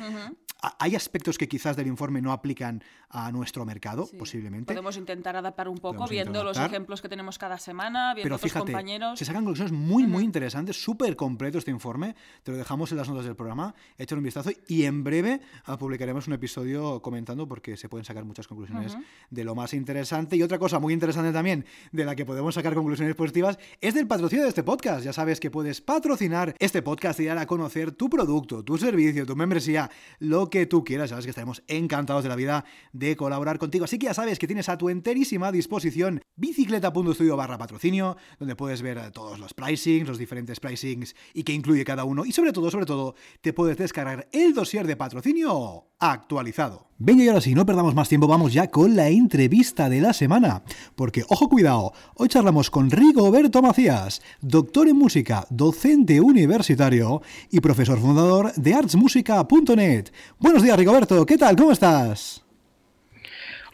hay 0.77 0.95
aspectos 0.95 1.37
que 1.37 1.47
quizás 1.47 1.77
del 1.77 1.87
informe 1.87 2.21
no 2.21 2.33
aplican 2.33 2.83
a 3.09 3.31
nuestro 3.31 3.65
mercado, 3.65 4.09
posiblemente. 4.17 4.73
Podemos 4.73 4.97
intentar 4.97 5.35
adaptar 5.35 5.69
un 5.69 5.77
poco 5.77 6.07
viendo 6.07 6.43
los 6.43 6.57
ejemplos 6.57 7.01
que 7.01 7.07
tenemos 7.07 7.37
cada 7.37 7.57
semana, 7.57 8.13
viendo 8.13 8.25
Pero 8.25 8.35
otros 8.35 8.51
fíjate, 8.51 8.71
compañeros. 8.71 9.17
Se 9.17 9.25
sacan 9.25 9.43
conclusiones 9.43 9.71
muy, 9.71 10.05
muy 10.05 10.23
interesantes, 10.23 10.81
súper 10.81 11.15
completo 11.15 11.57
este 11.57 11.71
informe. 11.71 12.15
Te 12.43 12.51
lo 12.51 12.57
dejamos 12.57 12.91
en 12.91 12.97
las 12.97 13.07
notas 13.07 13.25
del 13.25 13.35
programa. 13.35 13.73
Échale 13.97 14.19
un 14.19 14.25
vistazo 14.25 14.51
y 14.67 14.83
en 14.83 15.03
breve 15.03 15.41
ah, 15.65 15.77
publicaremos 16.09 16.27
un 16.27 16.33
episodio 16.33 17.01
comentando 17.03 17.47
porque 17.47 17.77
se 17.77 17.87
pueden 17.87 18.03
sacar 18.03 18.25
muchas 18.25 18.47
conclusiones 18.47 18.97
de 19.29 19.43
lo 19.43 19.53
más 19.53 19.75
interesante. 19.75 20.35
Y 20.35 20.41
otra 20.41 20.57
cosa 20.57 20.79
muy 20.79 20.91
interesante 20.91 21.31
también, 21.31 21.65
de 21.91 22.03
la 22.03 22.15
que 22.15 22.25
podemos 22.25 22.55
sacar 22.55 22.73
conclusiones 22.73 23.13
positivas, 23.15 23.59
es 23.79 23.93
del 23.93 24.07
patrocinio 24.07 24.43
de 24.43 24.49
este 24.49 24.63
podcast. 24.63 25.05
Ya 25.05 25.13
sabes 25.13 25.39
que 25.39 25.51
puedes 25.51 25.81
patrocinar 25.81 26.55
este 26.57 26.81
podcast 26.81 27.19
y 27.19 27.25
dar 27.25 27.37
a 27.37 27.45
conocer 27.45 27.91
tu 27.91 28.09
producto, 28.09 28.63
tu 28.63 28.79
servicio, 28.79 29.25
tu 29.27 29.35
membresía, 29.35 29.91
lo 30.17 30.49
que 30.49 30.65
tú 30.65 30.83
quieras. 30.83 31.11
Sabes 31.11 31.25
que 31.25 31.29
estaremos 31.29 31.61
encantados 31.67 32.23
de 32.23 32.29
la 32.29 32.35
vida 32.35 32.65
de 32.91 33.15
colaborar 33.15 33.59
contigo. 33.59 33.85
Así 33.85 33.99
que 33.99 34.07
ya 34.07 34.15
sabes 34.15 34.39
que 34.39 34.47
tienes 34.47 34.67
a 34.67 34.79
tu 34.79 34.89
enterísima 34.89 35.51
disposición 35.51 36.21
bicicleta.studio 36.35 37.37
barra 37.37 37.59
patrocinio, 37.59 38.17
donde 38.39 38.55
puedes 38.55 38.81
ver 38.81 38.97
eh, 38.97 39.11
todos 39.13 39.37
los 39.37 39.53
pricings, 39.53 40.07
los 40.07 40.17
diferentes 40.17 40.59
pricings 40.59 41.15
y 41.35 41.43
que 41.43 41.53
incluye 41.53 41.85
cada 41.85 42.03
uno. 42.03 42.25
Y 42.25 42.31
sobre 42.31 42.51
todo, 42.51 42.71
sobre 42.71 42.87
todo, 42.87 43.13
te 43.41 43.53
puedes 43.53 43.77
descargar 43.77 44.27
el 44.31 44.55
dossier 44.55 44.87
de 44.87 44.95
patrocinio 44.95 45.89
actualizado. 45.99 46.87
Venga, 46.97 47.23
y 47.23 47.27
ahora 47.29 47.39
sí, 47.39 47.55
no 47.55 47.65
perdamos 47.65 47.95
más 47.95 48.09
tiempo, 48.09 48.27
vamos 48.27 48.51
ya 48.51 48.69
con 48.69 48.95
la 48.95 49.07
entrevista 49.07 49.87
de 49.87 50.01
la 50.01 50.11
semana. 50.11 50.63
Porque, 50.95 51.23
ojo, 51.29 51.47
cuidado, 51.47 51.93
hoy 52.15 52.27
charlamos 52.27 52.69
con 52.69 52.91
Rigoberto 52.91 53.61
Macías, 53.61 54.21
doctor 54.41 54.89
en 54.89 54.97
música, 54.97 55.47
docente 55.49 56.19
universitario 56.19 57.21
y 57.49 57.61
profesor 57.61 57.99
fundador 57.99 58.53
de 58.55 58.73
artsmusica.net. 58.73 60.09
Buenos 60.39 60.61
días, 60.61 60.77
Rigoberto, 60.77 61.25
¿qué 61.25 61.37
tal? 61.37 61.55
¿Cómo 61.55 61.71
estás? 61.71 62.43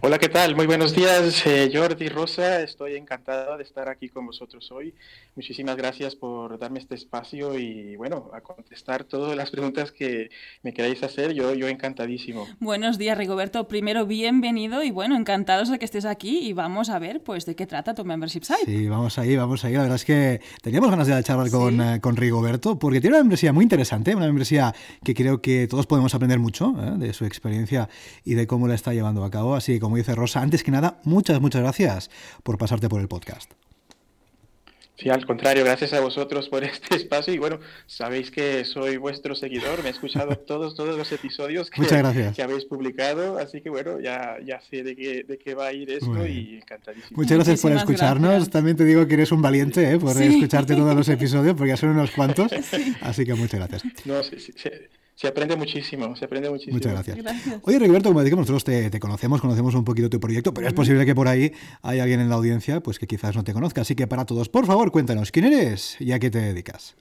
Hola, 0.08 0.20
¿qué 0.20 0.30
tal? 0.30 0.56
Muy 0.56 0.68
buenos 0.68 0.94
días, 0.94 1.48
eh, 1.48 1.72
Jordi 1.74 2.10
Rosa. 2.10 2.62
Estoy 2.62 2.96
encantado 2.96 3.58
de 3.58 3.64
estar 3.64 3.90
aquí 3.90 4.08
con 4.08 4.28
vosotros 4.28 4.72
hoy. 4.72 4.94
Muchísimas 5.36 5.76
gracias 5.76 6.16
por 6.16 6.60
darme 6.60 6.78
este 6.78 6.94
espacio 6.94 7.58
y, 7.58 7.96
bueno, 7.96 8.30
a 8.32 8.42
contestar 8.42 9.06
todas 9.06 9.36
las 9.36 9.50
preguntas 9.50 9.92
que 9.92 10.30
me 10.62 10.76
queráis 10.76 11.02
hacer. 11.02 11.34
Yo, 11.34 11.56
yo 11.56 11.68
encantadísimo. 11.68 12.46
Buenos 12.60 13.00
días, 13.00 13.18
Rigoberto. 13.18 13.68
Primero, 13.68 14.06
bienvenido 14.06 14.84
y, 14.84 14.92
bueno, 14.92 15.18
encantados 15.18 15.72
de 15.72 15.80
que 15.80 15.86
estés 15.86 16.06
aquí 16.06 16.38
y 16.38 16.54
vamos 16.54 16.92
a 16.92 17.00
ver, 17.00 17.24
pues, 17.24 17.48
de 17.48 17.56
qué 17.56 17.66
trata 17.66 17.96
tu 17.96 18.06
membership 18.06 18.44
site. 18.44 18.66
Sí, 18.66 18.88
vamos 18.88 19.18
ahí, 19.18 19.36
vamos 19.36 19.66
ahí. 19.66 19.74
La 19.74 19.82
verdad 19.82 19.96
es 19.96 20.06
que 20.06 20.40
teníamos 20.62 20.92
ganas 20.92 21.08
de 21.08 21.24
charlar 21.24 21.50
con, 21.50 21.82
eh, 21.82 22.00
con, 22.00 22.16
Rigoberto 22.16 22.78
porque 22.78 23.02
tiene 23.02 23.16
una 23.16 23.24
membresía 23.24 23.54
muy 23.54 23.64
interesante, 23.64 24.14
una 24.14 24.28
membresía 24.28 24.72
que 25.04 25.16
creo 25.16 25.42
que 25.42 25.66
todos 25.68 25.88
podemos 25.88 26.14
aprender 26.14 26.38
mucho 26.38 26.76
¿eh? 26.80 26.92
de 26.96 27.12
su 27.12 27.26
experiencia 27.26 27.90
y 28.24 28.36
de 28.36 28.46
cómo 28.46 28.68
la 28.68 28.76
está 28.76 28.94
llevando 28.94 29.24
a 29.24 29.32
cabo. 29.32 29.56
Así 29.56 29.74
que, 29.74 29.80
como 29.80 29.95
dice 29.96 30.16
Rosa, 30.16 30.42
antes 30.42 30.64
que 30.64 30.72
nada, 30.72 31.00
muchas, 31.04 31.40
muchas 31.42 31.62
gracias 31.62 32.10
por 32.44 32.58
pasarte 32.58 32.90
por 32.90 33.02
el 33.02 33.08
podcast. 33.08 33.52
Sí, 34.98 35.10
al 35.10 35.26
contrario, 35.26 35.66
gracias 35.66 35.92
a 35.92 36.00
vosotros 36.00 36.48
por 36.48 36.64
este 36.64 36.96
espacio 36.96 37.34
y 37.34 37.38
bueno, 37.38 37.60
sabéis 37.86 38.32
que 38.32 38.64
soy 38.64 38.98
vuestro 38.98 39.36
seguidor, 39.36 39.84
me 39.84 39.90
he 39.90 39.92
escuchado 39.92 40.38
todos, 40.48 40.76
todos 40.76 40.98
los 40.98 41.12
episodios 41.12 41.70
que, 41.70 41.86
que 42.34 42.42
habéis 42.42 42.66
publicado, 42.66 43.38
así 43.38 43.62
que 43.62 43.70
bueno, 43.70 44.00
ya, 44.00 44.38
ya 44.46 44.62
sé 44.62 44.84
de 44.84 44.96
qué, 44.96 45.24
de 45.24 45.38
qué 45.38 45.54
va 45.54 45.68
a 45.68 45.74
ir 45.74 45.92
esto 45.92 46.26
y 46.26 46.56
encantadísimo. 46.56 47.18
Muchas 47.18 47.38
gracias 47.38 47.62
por 47.62 47.74
escucharnos, 47.74 48.50
también 48.50 48.78
te 48.78 48.86
digo 48.86 49.06
que 49.06 49.16
eres 49.16 49.32
un 49.32 49.42
valiente 49.42 49.92
¿eh? 49.92 50.00
por 50.00 50.20
escucharte 50.22 50.76
todos 50.76 50.96
los 50.96 51.10
episodios, 51.10 51.56
porque 51.56 51.70
ya 51.70 51.78
son 51.78 51.90
unos 51.90 52.12
cuantos, 52.12 52.52
así 53.02 53.26
que 53.26 53.34
muchas 53.34 53.60
gracias. 53.60 53.84
No, 54.06 54.24
sí, 54.24 54.40
sí, 54.40 54.54
se 55.16 55.28
aprende 55.28 55.56
muchísimo, 55.56 56.14
se 56.16 56.26
aprende 56.26 56.50
muchísimo. 56.50 56.76
Muchas 56.76 56.92
gracias. 56.92 57.18
Oye, 57.64 57.80
Roberto, 57.80 58.10
como 58.10 58.22
decimos, 58.22 58.50
nosotros 58.50 58.66
te, 58.66 59.00
conocemos, 59.00 59.40
conocemos 59.40 59.74
un 59.74 59.86
poquito 59.86 60.10
tu 60.10 60.20
proyecto, 60.20 60.54
pero 60.54 60.68
es 60.68 60.74
posible 60.74 61.06
que 61.06 61.16
por 61.16 61.30
ahí 61.30 61.54
hay 61.82 62.00
alguien 62.00 62.20
en 62.20 62.28
la 62.28 62.36
audiencia 62.36 62.82
pues 62.82 63.00
que 63.00 63.08
quizás 63.08 63.36
no 63.36 63.44
te 63.46 63.54
conozca. 63.54 63.82
Así 63.82 63.96
que 63.96 64.08
para 64.08 64.26
todos, 64.26 64.50
por 64.50 64.66
favor, 64.66 64.92
cuéntanos 64.92 65.32
quién 65.32 65.46
eres 65.46 65.96
y 66.02 66.12
a 66.12 66.20
qué 66.20 66.30
te 66.30 66.40
dedicas. 66.40 66.96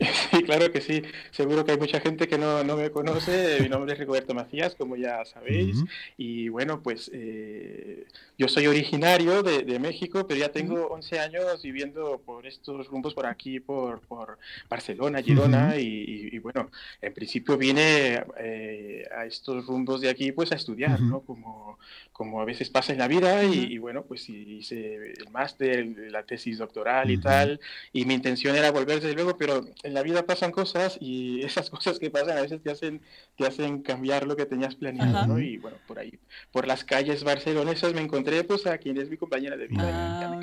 Sí, 0.30 0.42
claro 0.44 0.70
que 0.72 0.80
sí. 0.80 1.02
Seguro 1.30 1.64
que 1.64 1.72
hay 1.72 1.78
mucha 1.78 2.00
gente 2.00 2.28
que 2.28 2.38
no, 2.38 2.64
no 2.64 2.76
me 2.76 2.90
conoce. 2.90 3.58
Mi 3.60 3.68
nombre 3.68 3.92
es 3.92 3.98
Rigoberto 3.98 4.34
Macías, 4.34 4.74
como 4.74 4.96
ya 4.96 5.24
sabéis. 5.24 5.84
Y 6.16 6.48
bueno, 6.48 6.82
pues 6.82 7.10
eh, 7.12 8.06
yo 8.38 8.48
soy 8.48 8.66
originario 8.66 9.42
de, 9.42 9.62
de, 9.64 9.78
México, 9.78 10.26
pero 10.26 10.40
ya 10.40 10.50
tengo 10.50 10.86
11 10.88 11.20
años 11.20 11.62
viviendo 11.62 12.20
por 12.24 12.46
estos 12.46 12.86
rumbos 12.86 13.12
por 13.14 13.26
aquí, 13.26 13.60
por, 13.60 14.00
por 14.00 14.38
Barcelona, 14.68 15.20
Girona. 15.20 15.76
y, 15.76 16.38
bueno, 16.38 16.70
en 17.02 17.12
principio 17.12 17.58
vine 17.58 18.22
eh, 18.38 19.04
a 19.14 19.26
estos 19.26 19.66
rumbos 19.66 20.00
de 20.00 20.08
aquí 20.08 20.32
pues 20.32 20.52
a 20.52 20.56
estudiar, 20.56 21.00
¿no? 21.00 21.20
Como, 21.20 21.78
como 22.12 22.40
a 22.40 22.44
veces 22.44 22.70
pasa 22.70 22.92
en 22.92 22.98
la 22.98 23.08
vida. 23.08 23.44
Y, 23.44 23.78
bueno, 23.78 24.04
pues 24.04 24.28
hice 24.28 25.12
el 25.12 25.30
máster, 25.30 25.86
la 26.10 26.22
tesis 26.22 26.58
doctoral 26.58 27.10
y 27.10 27.18
tal. 27.18 27.60
Y 27.92 28.04
mi 28.04 28.14
intención 28.14 28.56
era 28.56 28.70
volver 28.70 29.00
desde 29.00 29.14
luego, 29.14 29.36
pero 29.36 29.66
en 29.90 29.94
la 29.94 30.02
vida 30.02 30.24
pasan 30.24 30.52
cosas 30.52 30.96
y 31.00 31.42
esas 31.44 31.68
cosas 31.68 31.98
que 31.98 32.10
pasan 32.10 32.38
a 32.38 32.42
veces 32.42 32.62
te 32.62 32.70
hacen, 32.70 33.02
te 33.36 33.46
hacen 33.46 33.82
cambiar 33.82 34.26
lo 34.26 34.36
que 34.36 34.46
tenías 34.46 34.74
planeado, 34.76 35.26
¿no? 35.26 35.38
Y 35.38 35.58
bueno, 35.58 35.76
por 35.86 35.98
ahí, 35.98 36.18
por 36.52 36.66
las 36.66 36.84
calles 36.84 37.24
barcelonesas 37.24 37.92
me 37.92 38.00
encontré 38.00 38.44
pues 38.44 38.66
a 38.66 38.78
quien 38.78 38.98
es 38.98 39.10
mi 39.10 39.16
compañera 39.16 39.56
de 39.56 39.66
vida 39.66 39.82
y, 39.82 39.90
ah, 39.92 40.40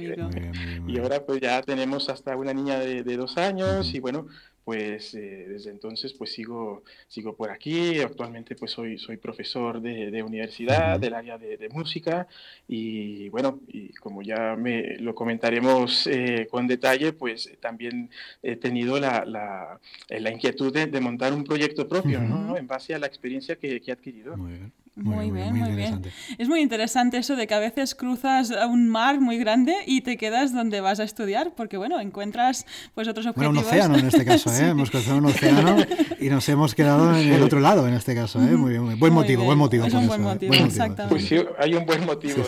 y, 0.88 1.00
ahora 1.00 1.26
pues 1.26 1.42
ya 1.42 1.62
tenemos 1.64 2.10
hasta 2.10 2.36
una 2.36 2.54
niña 2.54 2.78
de, 2.80 3.04
de 3.04 3.18
dos 3.18 3.38
años 3.38 3.94
y 3.94 4.00
bueno, 4.00 4.28
pues 4.68 5.14
eh, 5.14 5.46
desde 5.48 5.70
entonces 5.70 6.12
pues 6.12 6.34
sigo, 6.34 6.84
sigo 7.08 7.38
por 7.38 7.52
aquí, 7.52 8.02
actualmente 8.02 8.54
pues 8.54 8.72
soy, 8.72 8.98
soy 8.98 9.16
profesor 9.16 9.80
de, 9.80 10.12
de 10.12 10.22
universidad 10.24 11.00
del 11.00 11.14
área 11.14 11.38
de, 11.38 11.56
de, 11.56 11.70
música 11.70 12.28
y 12.68 13.30
bueno, 13.30 13.62
y 13.70 13.94
como 13.94 14.24
ya 14.24 14.58
me 14.58 14.98
lo 14.98 15.16
comentaremos 15.16 16.06
eh, 16.08 16.50
con 16.52 16.68
detalle, 16.68 17.14
pues 17.14 17.50
también 17.62 18.10
he 18.44 18.58
tenido 18.58 19.00
la, 19.00 19.24
la, 19.24 19.80
la 20.10 20.32
inquietud 20.32 20.74
de, 20.74 20.88
de, 20.88 21.00
montar 21.00 21.32
un 21.32 21.46
proyecto 21.46 21.88
propio, 21.88 22.20
¿no? 22.20 22.58
En 22.58 22.68
base 22.68 22.94
a 22.94 23.00
la 23.00 23.08
experiencia 23.08 23.56
que, 23.56 23.80
que 23.80 23.92
he 23.92 23.94
adquirido. 23.94 24.36
Muy 24.36 24.52
bien. 24.52 24.87
Muy, 24.98 25.30
bien, 25.30 25.56
muy, 25.56 25.76
bien. 25.76 26.02
Es 26.40 26.50
muy 26.50 26.60
interesante 26.60 27.20
eso 27.20 27.36
de 27.36 27.46
que 27.46 27.54
a 27.54 27.60
veces 27.60 27.94
cruzas 27.94 28.52
un 28.68 28.90
mar 28.90 29.22
muy 29.22 29.38
grande 29.38 29.76
y 29.86 30.02
te 30.02 30.18
quedas 30.18 30.54
donde 30.54 30.82
vas 30.82 31.00
a 31.00 31.04
estudiar, 31.04 31.54
porque 31.56 31.78
bueno, 31.78 32.00
encuentras 32.00 32.66
pues 32.96 33.08
otros 33.08 33.28
objetivos. 33.28 33.54
Bueno, 33.54 33.62
un 33.62 33.74
océano 33.74 33.98
en 34.00 34.08
este 34.08 34.26
caso, 34.26 34.52
¿eh? 34.60 34.70
Hemos 34.70 34.90
cruzado 34.90 35.20
un 35.20 35.26
océano 35.26 35.78
y 36.20 36.30
nos 36.30 36.50
hemos 36.50 36.74
quedado 36.74 37.16
en 37.16 37.32
el 37.32 37.44
otro 37.44 37.60
lado 37.60 37.88
en 37.88 37.94
este 37.94 38.16
caso, 38.16 38.42
¿eh? 38.42 38.58
Muy 38.58 38.72
bien, 38.72 38.82
muy 38.82 38.90
bien. 38.90 39.00
Buen 39.00 39.14
motivo, 39.14 39.44
buen 39.44 39.60
motivo. 39.60 39.86
Es 39.86 39.94
un 39.94 40.08
buen, 40.08 40.22
¿eh? 40.22 40.24
motivo, 40.24 40.54
exactamente. 40.56 41.16
Pues 41.16 41.28
sí, 41.28 41.38
hay 41.60 41.76
un 41.76 41.86
buen 41.86 42.04
motivo. 42.04 42.44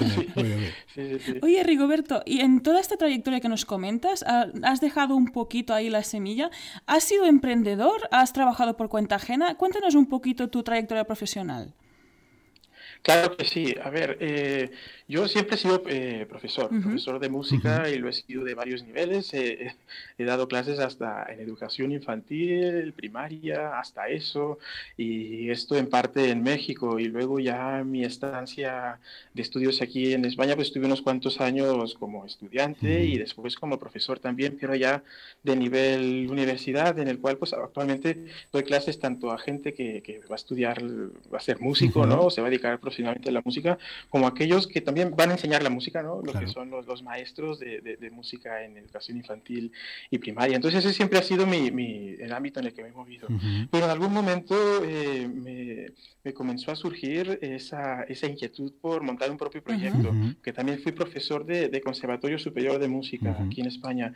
Oye, 1.44 1.64
Rigoberto, 1.64 2.24
y 2.26 2.40
en 2.40 2.62
toda 2.62 2.80
esta 2.80 2.98
trayectoria 2.98 3.42
que 3.42 3.50
nos 3.50 3.66
comentas, 3.66 4.26
ah, 4.28 4.48
has 4.64 4.82
dejado 4.82 5.16
un 5.16 5.28
poquito 5.28 5.76
ahí 5.76 5.92
la 5.92 6.02
semilla. 6.02 6.50
¿Has 6.88 7.04
sido 7.04 7.28
emprendedor? 7.28 8.10
¿Has 8.10 8.34
trabajado 8.34 8.76
por 8.76 8.90
cuenta 8.90 9.18
ajena? 9.18 9.54
Cuéntanos 9.54 9.94
un 9.94 10.08
poquito 10.08 10.50
tu 10.50 10.64
trayectoria 10.64 11.04
profesional. 11.04 11.76
Claro 13.02 13.36
que 13.38 13.46
sí. 13.46 13.76
A 13.82 13.90
ver, 13.90 14.18
eh, 14.20 14.72
yo 15.10 15.28
siempre 15.28 15.56
he 15.56 15.58
sido 15.58 15.82
eh, 15.88 16.28
profesor, 16.30 16.70
profesor 16.70 17.20
de 17.20 17.30
música 17.30 17.90
y 17.90 17.98
lo 17.98 18.10
he 18.10 18.14
sido 18.14 18.44
de 18.44 18.54
varios 18.54 18.84
niveles. 18.84 19.34
he 19.34 19.74
dado 20.20 20.48
clases 20.48 20.78
hasta 20.78 21.26
en 21.34 21.40
educación 21.40 21.92
infantil, 21.92 22.94
primaria, 22.94 23.80
hasta 23.80 24.08
eso, 24.08 24.60
y 24.98 25.50
esto 25.50 25.76
en 25.76 25.88
parte 25.90 26.30
en 26.30 26.44
México. 26.44 27.00
Y 27.00 27.06
luego 27.06 27.40
ya 27.40 27.84
mi 27.84 28.06
estancia 28.06 29.00
de 29.34 29.42
estudios 29.42 29.82
aquí 29.82 30.14
en 30.14 30.26
España, 30.26 30.56
pues 30.56 30.72
tuve 30.72 30.86
unos 30.86 31.02
cuantos 31.02 31.42
años 31.42 31.96
como 31.96 32.28
estudiante 32.28 33.04
y 33.04 33.18
después 33.18 33.56
como 33.56 33.80
profesor 33.80 34.20
también, 34.20 34.60
pero 34.62 34.76
ya 34.76 35.04
de 35.42 35.56
nivel 35.56 36.28
universidad, 36.30 37.00
en 37.00 37.08
el 37.08 37.20
cual 37.20 37.38
pues 37.38 37.54
actualmente 37.54 38.26
doy 38.52 38.62
clases 38.62 39.00
tanto 39.00 39.32
a 39.32 39.40
gente 39.40 39.74
que, 39.74 40.04
que 40.04 40.20
va 40.30 40.36
a 40.36 40.44
estudiar, 40.44 40.84
va 41.34 41.40
a 41.40 41.42
ser 41.42 41.60
músico, 41.60 42.06
¿no? 42.06 42.26
O 42.26 42.30
se 42.30 42.42
va 42.42 42.48
a 42.48 42.52
dedicar 42.52 42.80
profesionalmente 42.80 43.30
a 43.30 43.32
la 43.32 43.42
música, 43.44 43.80
como 44.10 44.28
aquellos 44.28 44.68
que 44.68 44.82
también 44.82 44.99
van 45.06 45.30
a 45.30 45.34
enseñar 45.34 45.64
la 45.64 45.70
música, 45.70 46.02
¿no? 46.02 46.22
Los 46.22 46.36
que 46.36 46.48
son 46.48 46.70
los, 46.70 46.86
los 46.86 47.04
maestros 47.04 47.60
de, 47.60 47.82
de, 47.82 48.12
música 48.12 48.64
en 48.64 48.78
educación 48.78 49.18
infantil 49.18 49.72
y 50.10 50.18
primaria. 50.18 50.56
Entonces 50.56 50.84
ese 50.84 50.94
siempre 50.94 51.20
ha 51.20 51.24
sido 51.24 51.46
mi, 51.46 51.72
mi 51.72 52.16
el 52.20 52.32
ámbito 52.34 52.60
en 52.60 52.68
el 52.68 52.74
que 52.74 52.84
me 52.84 52.90
he 52.90 52.92
movido. 52.92 53.28
Pero 53.72 53.86
en 53.86 53.92
algún 53.92 54.14
momento 54.14 54.56
eh, 54.84 55.28
me, 55.28 55.88
me, 56.24 56.34
comenzó 56.34 56.72
a 56.72 56.76
surgir 56.76 57.40
esa, 57.42 58.04
esa, 58.04 58.28
inquietud 58.28 58.74
por 58.82 59.02
montar 59.02 59.32
un 59.32 59.38
propio 59.38 59.64
proyecto, 59.64 60.14
que 60.44 60.54
también 60.54 60.80
fui 60.80 60.92
profesor 60.92 61.46
de, 61.46 61.70
de, 61.70 61.82
Conservatorio 61.82 62.38
Superior 62.38 62.80
de 62.80 62.88
Música 62.88 63.38
aquí 63.40 63.62
en 63.62 63.68
España 63.68 64.14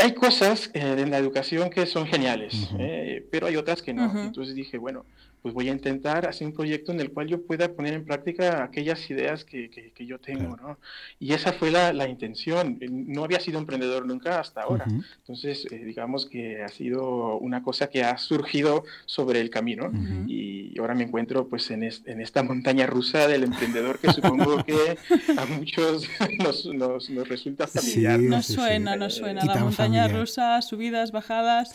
hay 0.00 0.14
cosas 0.14 0.70
eh, 0.74 0.96
en 0.98 1.10
la 1.10 1.18
educación 1.18 1.70
que 1.70 1.86
son 1.86 2.06
geniales, 2.06 2.70
eh, 2.78 3.26
pero 3.30 3.46
hay 3.46 3.56
otras 3.56 3.82
que 3.82 3.92
no. 3.92 4.10
Entonces 4.24 4.54
dije, 4.54 4.78
bueno, 4.78 5.04
pues 5.42 5.54
voy 5.54 5.68
a 5.68 5.72
intentar 5.72 6.28
hacer 6.28 6.46
un 6.46 6.52
proyecto 6.52 6.92
en 6.92 7.00
el 7.00 7.12
cual 7.12 7.28
yo 7.28 7.42
pueda 7.42 7.72
poner 7.72 7.94
en 7.94 8.04
práctica 8.04 8.62
aquellas 8.62 9.10
ideas 9.10 9.44
que, 9.44 9.70
que, 9.70 10.06
yo 10.06 10.18
tengo, 10.18 10.56
¿no? 10.56 10.78
Y 11.18 11.32
esa 11.34 11.52
fue 11.52 11.70
la, 11.70 11.92
la, 11.92 12.08
intención. 12.08 12.78
No 12.90 13.24
había 13.24 13.38
sido 13.38 13.58
emprendedor 13.58 14.06
nunca 14.06 14.40
hasta 14.40 14.62
ahora. 14.62 14.86
Entonces, 15.18 15.66
eh, 15.70 15.84
digamos 15.84 16.26
que 16.26 16.62
ha 16.62 16.68
sido 16.68 17.36
una 17.38 17.62
cosa 17.62 17.88
que 17.88 18.02
ha 18.02 18.16
surgido 18.18 18.84
sobre 19.06 19.40
el 19.40 19.50
camino 19.50 19.90
y 20.26 20.78
ahora 20.78 20.94
me 20.94 21.04
encuentro 21.04 21.48
pues 21.48 21.70
en, 21.70 21.84
en, 21.84 22.20
esta 22.20 22.42
montaña 22.42 22.86
rusa 22.86 23.28
del 23.28 23.44
emprendedor 23.44 23.98
que 23.98 24.12
supongo 24.12 24.64
que 24.64 24.96
a 25.36 25.46
muchos 25.46 26.08
nos, 26.38 26.66
nos, 26.66 27.10
nos 27.10 27.28
resulta 27.28 27.66
familiar. 27.66 28.20
Sí, 28.20 28.26
nos 28.26 28.46
suena, 28.46 28.96
nos 28.96 29.14
suena. 29.14 29.44
La 29.44 29.56
montaña 29.56 30.08
rusa, 30.08 30.60
subidas, 30.62 31.12
bajadas. 31.12 31.72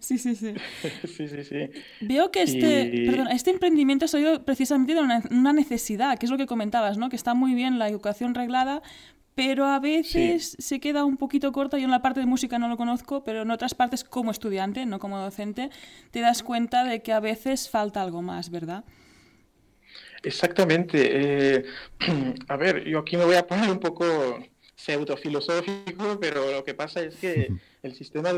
Sí, 0.00 0.18
sí, 0.18 0.34
sí. 0.34 0.54
sí, 1.16 1.28
sí. 1.28 1.44
sí, 1.44 1.70
Veo 2.00 2.30
que 2.30 2.42
este, 2.58 3.04
perdón, 3.06 3.28
este 3.28 3.50
emprendimiento 3.50 4.04
ha 4.04 4.08
salido 4.08 4.44
precisamente 4.44 4.94
de 4.94 5.00
una, 5.00 5.22
una, 5.30 5.52
necesidad, 5.52 6.18
que 6.18 6.26
es 6.26 6.30
lo 6.30 6.38
que 6.38 6.46
comentabas, 6.46 6.98
¿no? 6.98 7.08
que 7.08 7.16
está 7.16 7.34
muy 7.34 7.54
bien 7.54 7.78
la 7.78 7.88
educación 7.88 8.34
reglada, 8.34 8.82
pero 9.38 9.66
a 9.66 9.78
veces 9.78 10.56
se 10.58 10.80
queda 10.80 11.04
un 11.04 11.16
poquito 11.16 11.52
corta. 11.52 11.78
Yo 11.78 11.84
en 11.84 11.92
la 11.92 12.02
parte 12.02 12.18
de 12.18 12.26
música 12.26 12.58
no 12.58 12.66
lo 12.66 12.76
conozco, 12.76 13.22
pero 13.22 13.42
en 13.42 13.52
otras 13.52 13.72
partes 13.72 14.02
como 14.02 14.32
estudiante, 14.32 14.84
no 14.84 14.98
como 14.98 15.16
docente, 15.16 15.70
te 16.10 16.20
das 16.20 16.42
cuenta 16.42 16.82
de 16.82 17.02
que 17.02 17.12
a 17.12 17.20
veces 17.20 17.70
falta 17.70 18.02
algo 18.02 18.20
más, 18.20 18.50
¿verdad? 18.50 18.82
Exactamente. 20.24 21.56
Eh, 21.56 21.64
a 22.48 22.56
ver, 22.56 22.82
yo 22.84 22.98
aquí 22.98 23.16
me 23.16 23.24
voy 23.24 23.36
a 23.36 23.46
poner 23.46 23.70
un 23.70 23.78
poco 23.78 24.04
pseudo 24.74 25.16
filosófico, 25.16 26.18
pero 26.20 26.50
lo 26.50 26.64
que 26.64 26.74
pasa 26.74 27.02
es 27.02 27.14
que 27.14 27.52
el 27.82 27.94
sistema 27.94 28.30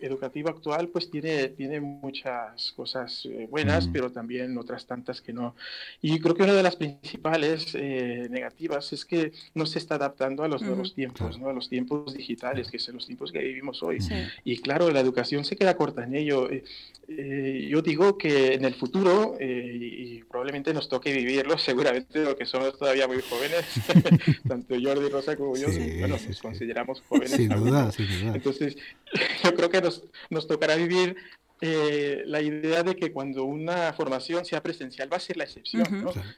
educativo 0.00 0.50
actual 0.50 0.88
pues 0.88 1.10
tiene, 1.10 1.48
tiene 1.48 1.80
muchas 1.80 2.72
cosas 2.72 3.26
eh, 3.26 3.46
buenas, 3.50 3.88
pero 3.92 4.12
también 4.12 4.56
otras 4.58 4.86
tantas 4.86 5.20
que 5.20 5.32
no. 5.32 5.54
Y 6.02 6.20
creo 6.20 6.34
que 6.34 6.42
una 6.42 6.52
de 6.52 6.62
las 6.62 6.76
principales 6.76 7.74
eh, 7.74 8.28
negativas 8.30 8.92
es 8.92 9.04
que 9.04 9.32
no 9.54 9.64
se 9.66 9.78
está 9.78 9.94
adaptando 9.94 10.42
a 10.42 10.48
los 10.48 10.62
nuevos 10.62 10.94
tiempos, 10.94 11.38
¿no? 11.38 11.48
a 11.48 11.52
los 11.52 11.68
tiempos 11.68 12.14
digitales, 12.14 12.70
que 12.70 12.78
son 12.78 12.96
los 12.96 13.06
tiempos 13.06 13.32
que 13.32 13.38
vivimos 13.38 13.82
hoy. 13.82 13.98
Y 14.44 14.58
claro, 14.58 14.90
la 14.90 15.00
educación 15.00 15.44
se 15.44 15.56
queda 15.56 15.76
corta 15.76 16.04
en 16.04 16.14
ello. 16.14 16.50
Eh, 16.50 17.68
yo 17.70 17.82
digo 17.82 18.18
que 18.18 18.54
en 18.54 18.64
el 18.64 18.74
futuro, 18.74 19.36
y 19.40 20.22
probablemente 20.24 20.74
nos 20.74 20.88
toque 20.88 21.12
vivirlo, 21.12 21.56
seguramente 21.58 22.22
lo 22.24 22.36
que 22.36 22.44
somos 22.44 22.78
todavía 22.78 23.08
muy 23.08 23.22
jóvenes, 23.22 23.64
tanto 24.48 24.74
Jordi 24.82 25.08
Rosa 25.08 25.36
como 25.36 25.56
yo, 25.56 25.68
bueno, 25.68 26.16
nos 26.28 26.40
consideramos 26.40 27.02
jóvenes. 27.08 27.32
Sin 27.32 27.48
duda, 27.48 27.90
sin 27.92 28.06
duda. 28.06 28.34
Entonces, 28.34 28.76
yo 29.44 29.54
creo 29.54 29.70
que 29.70 29.80
nos, 29.80 30.04
nos 30.30 30.46
tocará 30.46 30.76
vivir 30.76 31.16
eh, 31.64 32.24
la 32.26 32.42
idea 32.42 32.82
de 32.82 32.96
que 32.96 33.12
cuando 33.12 33.44
una 33.44 33.92
formación 33.92 34.44
sea 34.44 34.60
presencial 34.64 35.10
va 35.12 35.18
a 35.18 35.20
ser 35.20 35.36
la 35.36 35.44
excepción. 35.44 35.86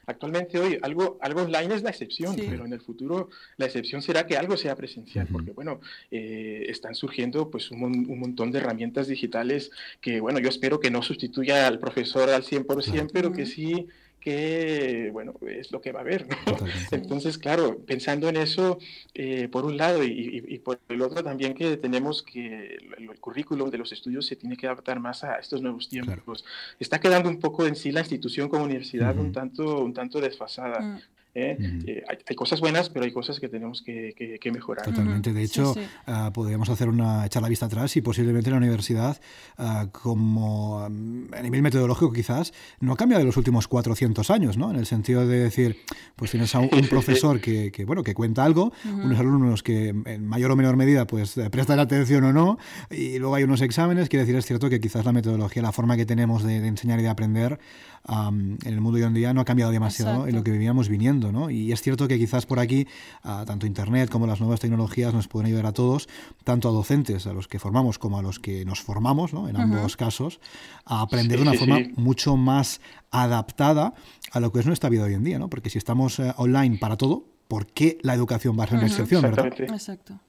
Actualmente 0.05 0.59
hoy 0.59 0.77
algo, 0.83 1.17
algo 1.19 1.41
online 1.41 1.73
es 1.73 1.81
la 1.81 1.89
excepción, 1.89 2.35
pero 2.35 2.63
en 2.63 2.73
el 2.73 2.79
futuro 2.79 3.29
la 3.57 3.65
excepción 3.65 4.03
será 4.03 4.27
que 4.27 4.37
algo 4.37 4.55
sea 4.55 4.75
presencial, 4.75 5.27
porque 5.31 5.49
bueno, 5.49 5.81
eh, 6.11 6.67
están 6.69 6.93
surgiendo 6.93 7.49
pues 7.49 7.71
un, 7.71 7.81
un, 7.81 8.19
montón 8.19 8.51
de 8.51 8.59
herramientas 8.59 9.07
digitales 9.07 9.71
que 9.99 10.19
bueno, 10.19 10.37
yo 10.37 10.47
espero 10.47 10.79
que 10.79 10.91
no 10.91 11.01
sustituya 11.01 11.65
al 11.65 11.79
profesor 11.79 12.29
al 12.29 12.43
100%, 12.43 13.09
pero 13.11 13.31
que 13.31 13.47
sí 13.47 13.87
que, 14.25 15.11
bueno, 15.13 15.35
es 15.47 15.71
lo 15.71 15.79
que 15.81 15.91
va 15.91 15.99
a 15.99 16.01
haber. 16.01 16.25
Entonces, 16.91 17.37
claro, 17.37 17.77
pensando 17.85 18.27
en 18.27 18.37
eso, 18.37 18.79
eh, 19.13 19.47
por 19.49 19.65
un 19.65 19.77
lado, 19.77 20.03
y, 20.03 20.59
por 20.65 20.79
el 20.89 21.03
otro 21.03 21.23
también 21.23 21.53
que 21.53 21.77
tenemos 21.77 22.23
que 22.23 22.75
el, 22.97 23.19
currículum 23.19 23.69
de 23.69 23.77
los 23.77 23.91
estudios 23.91 24.25
se 24.25 24.35
tiene 24.35 24.57
que 24.57 24.65
adaptar 24.65 24.99
más 24.99 25.23
a 25.23 25.35
estos 25.35 25.61
nuevos 25.61 25.89
tiempos. 25.89 26.43
Está 26.79 26.99
quedando 26.99 27.29
un 27.29 27.39
poco 27.39 27.67
en 27.67 27.75
sí 27.75 27.91
la 27.91 27.99
institución 27.99 28.49
como 28.49 28.63
universidad 28.63 29.15
un, 29.15 29.31
tanto, 29.31 29.83
un 29.83 29.93
tanto 29.93 30.19
desfasada. 30.19 30.79
Mm. 30.79 31.01
¿Eh? 31.35 31.57
Eh, 31.85 32.03
hay, 32.07 32.35
cosas 32.35 32.61
buenas, 32.61 32.89
pero 32.89 33.05
hay 33.05 33.11
cosas 33.11 33.39
que 33.39 33.49
tenemos 33.49 33.81
que, 33.81 34.39
mejorar. 34.51 34.85
Totalmente. 34.85 35.33
De 35.33 35.43
hecho, 35.43 35.75
ah, 36.07 36.31
podríamos 36.33 36.69
hacer 36.69 36.87
una 36.89 37.25
echar 37.25 37.41
la 37.41 37.49
vista 37.49 37.65
atrás 37.65 37.95
y 37.97 38.01
posiblemente 38.01 38.49
la 38.49 38.57
universidad, 38.57 39.19
ah, 39.57 39.87
como 39.91 40.87
mm, 40.89 41.33
a 41.33 41.41
nivel 41.41 41.61
metodológico 41.61 42.13
quizás, 42.13 42.53
no 42.79 42.93
ha 42.93 42.97
cambiado 42.97 43.21
en 43.21 43.27
los 43.27 43.37
últimos 43.37 43.67
400 43.67 44.31
años, 44.31 44.57
¿no? 44.57 44.71
En 44.71 44.77
el 44.77 44.85
sentido 44.85 45.27
de 45.27 45.39
decir, 45.39 45.77
pues 46.15 46.31
tienes 46.31 46.55
a 46.55 46.59
un, 46.59 46.69
profesor 46.89 47.41
que, 47.41 47.71
bueno, 47.85 48.03
que 48.03 48.13
cuenta 48.13 48.45
algo, 48.45 48.71
unos 48.85 49.19
alumnos 49.19 49.61
que 49.61 49.89
en 49.89 50.25
mayor 50.25 50.51
o 50.51 50.55
menor 50.55 50.77
medida 50.77 51.05
pues 51.05 51.37
eh, 51.37 51.49
prestan 51.49 51.79
atención 51.79 52.23
o 52.23 52.33
no, 52.33 52.57
y 52.89 53.19
luego 53.19 53.35
hay 53.35 53.43
unos 53.43 53.61
exámenes, 53.61 54.07
quiere 54.07 54.23
decir, 54.23 54.37
es 54.37 54.45
cierto 54.45 54.69
que 54.69 54.79
quizás 54.79 55.05
la 55.05 55.11
metodología, 55.11 55.61
la 55.61 55.71
forma 55.71 55.97
que 55.97 56.05
tenemos 56.05 56.43
de, 56.43 56.61
de 56.61 56.67
enseñar 56.67 56.99
y 56.99 57.03
de 57.03 57.09
aprender, 57.09 57.59
en 58.07 58.57
el 58.63 58.81
mundo 58.81 58.97
de 58.97 59.03
hoy 59.03 59.07
en 59.07 59.13
día 59.13 59.33
no 59.33 59.41
ha 59.41 59.45
cambiado 59.45 59.71
demasiado 59.71 60.27
en 60.27 60.35
lo 60.35 60.43
que 60.43 60.51
vivíamos 60.51 60.89
viniendo. 60.89 61.31
¿no? 61.31 61.49
Y 61.49 61.71
es 61.71 61.81
cierto 61.81 62.07
que 62.07 62.17
quizás 62.17 62.45
por 62.45 62.59
aquí, 62.59 62.87
tanto 63.23 63.65
Internet 63.65 64.09
como 64.09 64.27
las 64.27 64.39
nuevas 64.39 64.59
tecnologías 64.59 65.13
nos 65.13 65.27
pueden 65.27 65.47
ayudar 65.47 65.65
a 65.65 65.71
todos, 65.71 66.07
tanto 66.43 66.69
a 66.69 66.71
docentes, 66.71 67.27
a 67.27 67.33
los 67.33 67.47
que 67.47 67.59
formamos 67.59 67.99
como 67.99 68.19
a 68.19 68.21
los 68.21 68.39
que 68.39 68.65
nos 68.65 68.81
formamos, 68.81 69.33
¿no? 69.33 69.49
en 69.49 69.57
ambos 69.57 69.97
casos, 69.97 70.39
a 70.85 71.01
aprender 71.01 71.39
de 71.39 71.49
una 71.49 71.53
forma 71.53 71.79
mucho 71.95 72.37
más 72.37 72.81
adaptada 73.11 73.93
a 74.31 74.39
lo 74.39 74.51
que 74.51 74.59
es 74.59 74.65
nuestra 74.65 74.89
vida 74.89 75.03
hoy 75.03 75.13
en 75.13 75.23
día. 75.23 75.39
¿no? 75.39 75.49
Porque 75.49 75.69
si 75.69 75.77
estamos 75.77 76.19
eh, 76.19 76.33
online 76.37 76.77
para 76.77 76.97
todo, 76.97 77.25
¿por 77.47 77.67
qué 77.67 77.97
la 78.01 78.13
educación 78.13 78.57
va 78.59 78.65
a 78.65 78.67
ser 78.67 78.77
una 78.77 78.87
excepción? 78.87 79.21
¿verdad? 79.21 79.47
Exacto. 79.59 80.19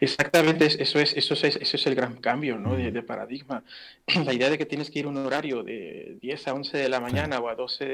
Exactamente, 0.00 0.66
eso 0.66 0.98
es, 0.98 1.16
eso 1.16 1.34
es, 1.34 1.56
eso 1.56 1.76
es 1.76 1.86
el 1.86 1.94
gran 1.94 2.16
cambio 2.16 2.58
¿no? 2.58 2.76
de, 2.76 3.02
paradigma. 3.02 3.62
La 4.24 4.32
idea 4.32 4.50
de 4.50 4.58
que 4.58 4.66
tienes 4.66 4.90
que 4.90 4.98
ir 4.98 5.06
un 5.06 5.16
horario 5.16 5.62
de 5.62 6.18
10 6.20 6.48
a 6.48 6.54
11 6.54 6.78
de 6.78 6.88
la 6.88 7.00
mañana 7.00 7.38
o 7.38 7.48
a 7.48 7.54
12 7.54 7.84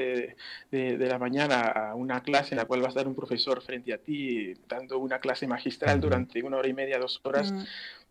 de, 0.71 0.97
de, 0.97 1.07
la 1.07 1.17
mañana 1.17 1.61
a 1.61 1.95
una 1.95 2.21
clase 2.21 2.53
en 2.53 2.57
la 2.57 2.65
cual 2.65 2.81
vas 2.81 2.93
a 2.93 2.99
dar 2.99 3.07
un 3.07 3.15
profesor 3.15 3.61
frente 3.61 3.93
a 3.93 3.97
ti 3.97 4.53
dando 4.67 4.97
una 4.99 5.19
clase 5.19 5.47
magistral 5.47 5.99
durante 5.99 6.41
una 6.43 6.57
hora 6.57 6.67
y 6.67 6.73
media, 6.73 6.97
dos 6.97 7.19
horas, 7.23 7.53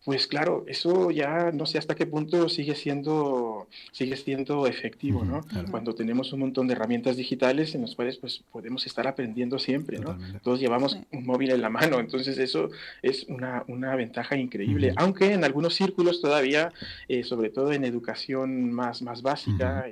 pues 0.04 0.26
claro, 0.26 0.64
eso 0.66 1.10
ya 1.10 1.50
no 1.52 1.66
sé 1.66 1.78
hasta 1.78 1.94
qué 1.94 2.06
punto 2.06 2.48
sigue 2.48 2.74
siendo, 2.74 3.68
sigue 3.92 4.16
siendo 4.16 4.66
efectivo, 4.66 5.24
¿no? 5.24 5.40
Cuando 5.70 5.94
tenemos 5.94 6.32
un 6.32 6.40
montón 6.40 6.66
de 6.66 6.74
herramientas 6.74 7.16
digitales 7.16 7.74
en 7.74 7.82
las 7.82 7.94
cuales 7.94 8.16
pues, 8.16 8.42
podemos 8.50 8.86
estar 8.86 9.06
aprendiendo 9.06 9.58
siempre, 9.58 9.98
¿no? 9.98 10.18
Todos 10.42 10.60
llevamos 10.60 10.98
un 11.12 11.26
móvil 11.26 11.50
en 11.50 11.60
la 11.60 11.68
mano, 11.68 12.00
entonces 12.00 12.38
eso 12.38 12.70
es 13.02 13.24
una, 13.24 13.64
una 13.68 13.94
ventaja 13.96 14.36
increíble, 14.36 14.94
aunque 14.96 15.32
en 15.32 15.44
algunos 15.44 15.74
círculos 15.74 16.22
todavía, 16.22 16.72
eh, 17.08 17.24
sobre 17.24 17.50
todo 17.50 17.72
en 17.72 17.84
educación 17.84 18.72
más, 18.72 19.02
más 19.02 19.22
básica, 19.22 19.86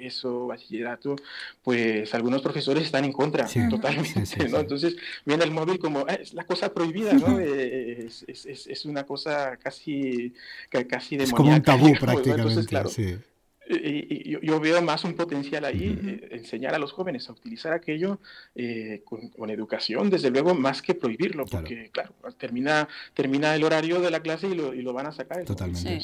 eso, 0.00 0.46
bachillerato, 0.46 1.16
pues 1.62 2.14
algunos 2.14 2.42
profesores 2.42 2.84
están 2.84 3.04
en 3.04 3.12
contra 3.12 3.46
totalmente, 3.70 4.48
¿no? 4.48 4.58
Entonces 4.58 4.96
viene 5.24 5.44
el 5.44 5.50
móvil 5.50 5.78
como, 5.78 6.06
ah, 6.08 6.14
es 6.14 6.34
la 6.34 6.44
cosa 6.44 6.72
prohibida, 6.72 7.12
¿no? 7.12 7.38
es, 7.38 8.24
es, 8.28 8.66
es, 8.66 8.84
una 8.84 9.04
cosa 9.04 9.56
casi, 9.56 10.32
casi 10.88 11.16
demoníaca. 11.16 11.22
Es 11.22 11.32
como 11.32 11.54
un 11.54 11.62
tabú 11.62 11.92
prácticamente, 12.00 12.30
Entonces, 12.30 12.66
claro, 12.66 12.90
y, 13.68 14.46
yo, 14.46 14.60
veo 14.60 14.80
más 14.82 15.04
un 15.04 15.14
potencial 15.14 15.64
ahí, 15.64 15.98
eh, 16.06 16.28
enseñar 16.32 16.74
a 16.74 16.78
los 16.78 16.92
jóvenes 16.92 17.28
a 17.28 17.32
utilizar 17.32 17.72
aquello 17.72 18.20
eh, 18.54 19.02
con, 19.04 19.50
educación, 19.50 20.10
desde 20.10 20.30
luego, 20.30 20.54
más 20.54 20.82
que 20.82 20.94
prohibirlo, 20.94 21.44
porque, 21.46 21.90
claro, 21.92 22.14
termina, 22.38 22.88
termina 23.14 23.54
el 23.54 23.64
horario 23.64 24.00
de 24.00 24.10
la 24.10 24.20
clase 24.20 24.48
y 24.48 24.54
lo, 24.54 24.74
y 24.74 24.82
lo 24.82 24.92
van 24.92 25.06
a 25.06 25.12
sacar. 25.12 25.44
Totalmente. 25.44 25.98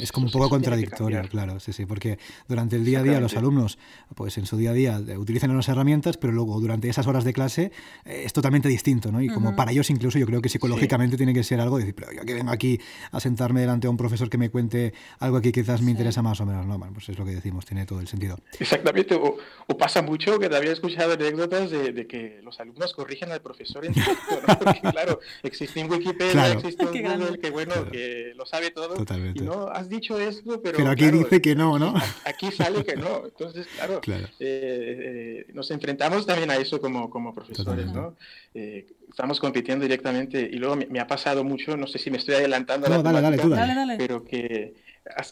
es 0.00 0.12
como 0.12 0.26
un 0.26 0.32
poco 0.32 0.48
contradictorio, 0.48 1.22
claro, 1.28 1.60
sí, 1.60 1.72
sí, 1.72 1.86
porque 1.86 2.18
durante 2.48 2.76
el 2.76 2.84
día 2.84 3.00
a 3.00 3.02
día 3.02 3.20
los 3.20 3.36
alumnos, 3.36 3.78
pues 4.14 4.38
en 4.38 4.46
su 4.46 4.56
día 4.56 4.70
a 4.70 4.74
día 4.74 5.00
eh, 5.06 5.16
utilizan 5.16 5.50
unas 5.50 5.68
herramientas, 5.68 6.16
pero 6.16 6.32
luego 6.32 6.60
durante 6.60 6.88
esas 6.88 7.06
horas 7.06 7.24
de 7.24 7.32
clase 7.32 7.72
es 8.04 8.32
totalmente 8.32 8.68
distinto, 8.68 9.12
¿no? 9.12 9.22
Y 9.22 9.28
como 9.28 9.54
para 9.56 9.72
ellos 9.72 9.90
incluso 9.90 10.18
yo 10.18 10.26
creo 10.26 10.40
que 10.40 10.48
psicológicamente 10.48 11.16
tiene 11.16 11.34
que 11.34 11.42
ser 11.42 11.60
algo 11.60 11.78
de 11.78 11.84
decir, 11.84 11.94
pero 11.94 12.12
yo 12.12 12.24
que 12.24 12.34
vengo 12.34 12.50
aquí 12.50 12.80
a 13.10 13.20
sentarme 13.20 13.60
delante 13.60 13.86
de 13.86 13.90
un 13.90 13.96
profesor 13.96 14.28
que 14.28 14.38
me 14.38 14.50
cuente 14.50 14.94
algo 15.18 15.40
que 15.40 15.52
quizás 15.52 15.82
me 15.82 15.90
interesa 15.90 16.22
más 16.22 16.40
o 16.40 16.46
menos, 16.46 16.66
¿no? 16.66 16.78
Bueno, 16.78 16.92
pues 16.94 17.03
es 17.08 17.18
lo 17.18 17.24
que 17.24 17.32
decimos, 17.32 17.64
tiene 17.66 17.86
todo 17.86 18.00
el 18.00 18.08
sentido. 18.08 18.38
Exactamente, 18.58 19.14
o, 19.14 19.36
pasa 19.78 20.02
mucho 20.02 20.38
que 20.38 20.48
también 20.48 20.70
he 20.70 20.74
escuchado 20.74 21.14
anécdotas 21.14 21.70
de, 21.70 22.06
que 22.06 22.40
los 22.42 22.58
alumnos 22.60 22.94
corrigen 22.94 23.32
al 23.32 23.40
profesor 23.40 23.84
en 23.84 23.92
directo, 23.92 24.40
¿no? 24.46 24.58
Porque 24.58 24.80
claro, 24.92 25.20
existe 25.42 25.80
en 25.80 25.90
Wikipedia, 25.90 26.52
existe 26.52 26.84
en 26.84 27.18
Google, 27.18 27.38
que 27.38 27.50
bueno, 27.50 27.74
que 27.90 28.32
lo 28.36 28.46
sabe 28.46 28.70
todo, 28.70 28.94
Totalmente. 28.94 29.42
y 29.42 29.46
no, 29.46 29.68
has 29.68 29.88
dicho 29.88 30.18
esto, 30.18 30.60
pero... 30.62 30.78
Pero 30.78 30.90
aquí 30.90 31.10
dice 31.10 31.40
que 31.40 31.54
no, 31.54 31.78
¿no? 31.78 31.94
Aquí 32.24 32.50
sale 32.52 32.84
que 32.84 32.96
no, 32.96 33.24
entonces 33.24 33.66
claro, 33.74 34.00
eh, 34.06 34.26
eh, 34.40 35.46
nos 35.52 35.70
enfrentamos 35.70 36.26
también 36.26 36.50
a 36.50 36.56
eso 36.56 36.80
como, 36.80 37.10
como 37.10 37.34
profesores, 37.34 37.86
¿no? 37.92 38.16
Eh, 38.54 38.86
estamos 39.08 39.40
compitiendo 39.40 39.84
directamente 39.84 40.40
y 40.40 40.56
luego 40.56 40.76
me, 40.76 41.00
ha 41.00 41.06
pasado 41.06 41.44
mucho, 41.44 41.76
no 41.76 41.86
sé 41.86 41.98
si 41.98 42.10
me 42.10 42.18
estoy 42.18 42.34
adelantando, 42.34 42.88
no, 42.88 43.02
dale, 43.02 43.20
dale, 43.20 43.36
dale, 43.36 43.74
dale, 43.74 43.96
pero 43.96 44.24
que 44.24 44.83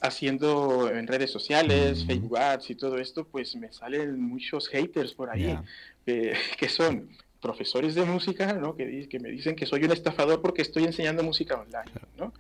haciendo 0.03 0.91
en 0.91 1.07
redes 1.07 1.31
sociales, 1.31 2.05
Facebook 2.07 2.39
Ads 2.39 2.71
y 2.71 2.75
todo 2.75 2.99
esto, 2.99 3.25
pues 3.25 3.57
me 3.57 3.73
salen 3.73 4.21
muchos 4.21 4.69
haters 4.69 5.15
por 5.15 5.31
ahí, 5.31 5.59
que 6.05 6.69
son 6.69 7.09
profesores 7.43 7.95
de 7.95 8.05
música, 8.05 8.55
¿no? 8.55 8.77
Que, 8.77 9.09
que, 9.09 9.19
me 9.19 9.29
dicen 9.29 9.57
que 9.57 9.67
soy 9.67 9.85
un 9.85 9.91
estafador 9.91 10.41
porque 10.41 10.63
estoy 10.63 10.85
enseñando 10.85 11.23
música 11.25 11.57
online, 11.57 11.91
¿no? 12.17 12.33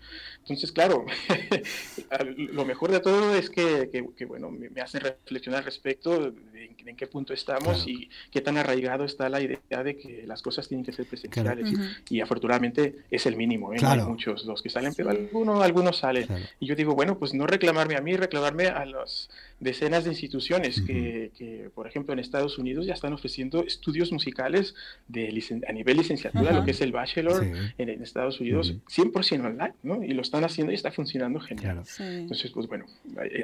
Entonces, 0.42 0.72
claro, 0.72 1.05
lo 2.37 2.64
mejor 2.64 2.90
de 2.90 3.00
todo 3.00 3.35
es 3.35 3.48
que, 3.48 3.90
que 4.16 4.24
bueno, 4.24 4.50
me, 4.50 4.81
hacen 4.81 5.00
reflexionar 5.00 5.61
al 5.61 5.64
respecto 5.64 6.31
de 6.31 6.62
en, 6.87 6.96
qué 6.96 7.07
punto 7.07 7.33
estamos 7.33 7.87
y 7.87 8.09
qué 8.31 8.40
tan 8.40 8.57
arraigado 8.59 9.05
está 9.05 9.28
la 9.28 9.40
idea 9.40 9.83
de 9.83 9.96
que 9.96 10.24
las 10.26 10.42
cosas 10.42 10.68
tienen 10.68 10.85
que 10.85 10.92
ser 10.92 11.07
presenciales. 11.07 11.72
Y 12.09 12.20
afortunadamente 12.20 12.96
es 13.11 13.26
el 13.26 13.37
mínimo, 13.37 13.72
¿eh? 13.72 13.78
hay 13.83 14.00
muchos 14.02 14.44
los 14.44 14.62
que 14.62 14.70
salen, 14.70 14.94
pero 14.94 15.11
algunos, 15.11 15.62
algunos 15.62 15.98
salen. 15.98 16.26
Y 16.61 16.66
yo 16.66 16.74
digo, 16.74 16.94
bueno, 16.94 17.18
pues 17.18 17.35
no 17.35 17.46
reclamarme 17.46 17.96
a 17.96 18.00
mí, 18.00 18.16
reclamarme 18.16 18.66
a 18.66 18.85
las 18.85 19.31
decenas 19.61 20.05
de 20.05 20.11
instituciones 20.11 20.81
que, 20.81 21.31
que, 21.38 21.70
por 21.74 21.87
ejemplo, 21.87 22.12
en 22.12 22.18
Estados 22.18 22.59
Unidos 22.59 22.87
ya 22.87 22.94
están 22.94 23.12
ofreciendo 23.12 23.64
estudios 23.64 24.11
musicales 24.12 24.74
de 25.09 25.28
a 25.68 25.72
nivel 25.72 25.96
licenciatura, 25.96 26.52
lo 26.52 26.64
que 26.64 26.72
es 26.72 26.81
el 26.81 26.92
bachelor 26.92 27.46
en, 27.78 28.02
Estados 28.02 28.40
Unidos, 28.40 28.74
100% 28.88 29.46
online, 29.46 29.74
¿no? 29.83 30.02
Y 30.02 30.09
lo 30.09 30.22
están 30.32 30.44
haciendo 30.44 30.72
y 30.72 30.76
está 30.76 30.90
funcionando 30.90 31.40
genial. 31.40 31.82
Entonces, 31.98 32.50
pues 32.52 32.66
bueno, 32.66 32.86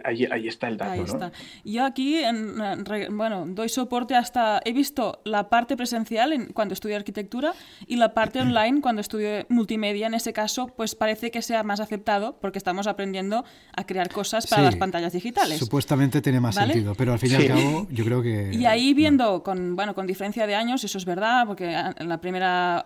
ahí, 0.05 0.25
ahí 0.31 0.49
está 0.49 0.69
el 0.69 0.79
dato, 0.79 0.93
ahí 0.93 1.01
está. 1.01 1.33
Yo 1.63 1.85
aquí, 1.85 2.23
bueno, 3.11 3.45
doy 3.47 3.69
soporte 3.69 4.15
hasta, 4.15 4.63
he 4.65 4.73
visto 4.73 5.21
la 5.25 5.51
parte 5.51 5.77
presencial 5.77 6.33
en, 6.33 6.47
cuando 6.47 6.73
estudio 6.73 6.97
arquitectura 6.97 7.53
y 7.87 7.97
la 7.97 8.15
parte 8.15 8.41
online 8.41 8.81
cuando 8.81 9.03
estudio 9.03 9.45
multimedia. 9.51 10.07
En 10.07 10.15
ese 10.15 10.33
caso, 10.33 10.69
pues 10.69 10.95
parece 10.95 11.31
que 11.31 11.43
sea 11.43 11.63
más 11.63 11.81
aceptado 11.81 12.39
porque 12.41 12.57
estamos 12.57 12.87
aprendiendo 12.87 13.45
a 13.77 13.85
crear 13.85 14.09
cosas 14.09 14.47
para 14.47 14.63
las 14.63 14.77
pantallas 14.77 15.13
digitales. 15.13 15.59
Supuestamente 15.59 16.23
tiene 16.23 16.41
más 16.41 16.55
sentido, 16.55 16.95
pero 16.95 17.13
al 17.13 17.19
fin 17.19 17.33
y 17.33 17.35
al 17.35 17.47
cabo, 17.49 17.87
yo 17.91 18.05
creo 18.05 18.23
que... 18.23 18.51
Y 18.55 18.65
ahí 18.65 18.95
viendo, 18.95 19.43
con, 19.43 19.77
bueno, 19.77 19.95
con 19.95 20.07
diferencia 20.07 20.47
de 20.47 20.55
años, 20.55 20.83
eso 20.85 20.97
es 20.97 21.05
verdad, 21.05 21.47
porque 21.47 21.71
en, 21.71 22.09
la 22.09 22.19
primera, 22.19 22.83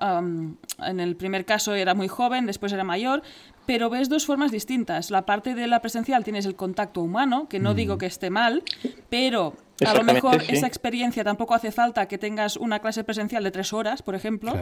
en 0.80 1.00
el 1.00 1.14
primer 1.14 1.44
caso 1.44 1.74
era 1.74 1.94
muy 1.94 2.08
joven, 2.08 2.46
después 2.46 2.72
era 2.72 2.82
mayor, 2.82 3.22
pero 3.66 3.88
ves 3.92 4.08
dos 4.08 4.26
formas 4.26 4.50
distintas. 4.50 5.10
La 5.10 5.24
parte 5.24 5.54
de 5.54 5.66
la 5.68 5.80
presencial 5.80 6.24
tienes 6.24 6.46
el 6.46 6.56
contacto 6.56 7.00
humano, 7.00 7.48
que 7.48 7.60
no 7.60 7.74
digo 7.74 7.98
que 7.98 8.06
esté 8.06 8.30
mal, 8.30 8.64
pero 9.08 9.56
a 9.86 9.94
lo 9.94 10.04
mejor 10.04 10.42
esa 10.48 10.66
experiencia 10.66 11.24
tampoco 11.24 11.54
hace 11.54 11.70
falta 11.70 12.08
que 12.08 12.18
tengas 12.18 12.56
una 12.56 12.80
clase 12.80 13.04
presencial 13.04 13.44
de 13.44 13.50
tres 13.50 13.72
horas, 13.72 14.02
por 14.02 14.14
ejemplo. 14.14 14.52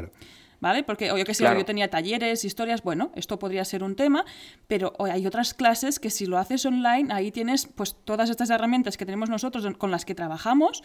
¿Vale? 0.60 0.82
Porque, 0.82 1.10
o 1.10 1.16
yo 1.16 1.24
que 1.24 1.32
sé, 1.32 1.44
yo 1.44 1.64
tenía 1.64 1.88
talleres, 1.88 2.44
historias, 2.44 2.82
bueno, 2.82 3.12
esto 3.14 3.38
podría 3.38 3.64
ser 3.64 3.82
un 3.82 3.96
tema, 3.96 4.26
pero 4.66 4.92
hay 4.98 5.26
otras 5.26 5.54
clases 5.54 5.98
que 5.98 6.10
si 6.10 6.26
lo 6.26 6.36
haces 6.36 6.66
online, 6.66 7.10
ahí 7.14 7.32
tienes 7.32 7.66
pues 7.66 7.96
todas 8.04 8.28
estas 8.28 8.50
herramientas 8.50 8.98
que 8.98 9.06
tenemos 9.06 9.30
nosotros 9.30 9.66
con 9.78 9.90
las 9.90 10.04
que 10.04 10.14
trabajamos 10.14 10.82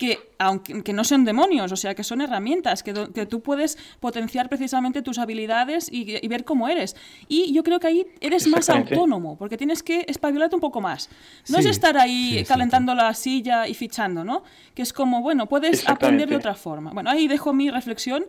que, 0.00 0.32
aunque 0.38 0.94
no 0.94 1.04
son 1.04 1.26
demonios, 1.26 1.70
o 1.72 1.76
sea, 1.76 1.94
que 1.94 2.04
son 2.04 2.22
herramientas, 2.22 2.82
que, 2.82 2.94
que 3.14 3.26
tú 3.26 3.42
puedes 3.42 3.76
potenciar 4.00 4.48
precisamente 4.48 5.02
tus 5.02 5.18
habilidades 5.18 5.90
y, 5.92 6.26
ver 6.26 6.44
cómo 6.44 6.68
eres. 6.68 6.96
Y 7.28 7.52
yo 7.52 7.62
creo 7.62 7.80
que 7.80 7.88
ahí 7.88 8.06
eres 8.22 8.46
más 8.46 8.70
autónomo, 8.70 9.36
porque 9.36 9.58
tienes 9.58 9.82
que 9.82 10.06
espabilarte 10.08 10.54
un 10.54 10.62
poco 10.62 10.80
más. 10.80 11.10
No 11.50 11.58
es 11.58 11.66
estar 11.66 11.98
ahí 11.98 12.42
calentando 12.48 12.94
la 12.94 13.12
silla 13.12 13.68
y 13.68 13.74
fichando, 13.74 14.24
¿no? 14.24 14.42
Que 14.74 14.80
es 14.80 14.94
como, 14.94 15.20
bueno, 15.20 15.50
puedes 15.50 15.86
aprender 15.86 16.30
de 16.30 16.36
otra 16.36 16.54
forma. 16.54 16.92
Bueno, 16.92 17.10
ahí 17.10 17.28
dejo 17.28 17.52
mi 17.52 17.68
reflexión. 17.68 18.24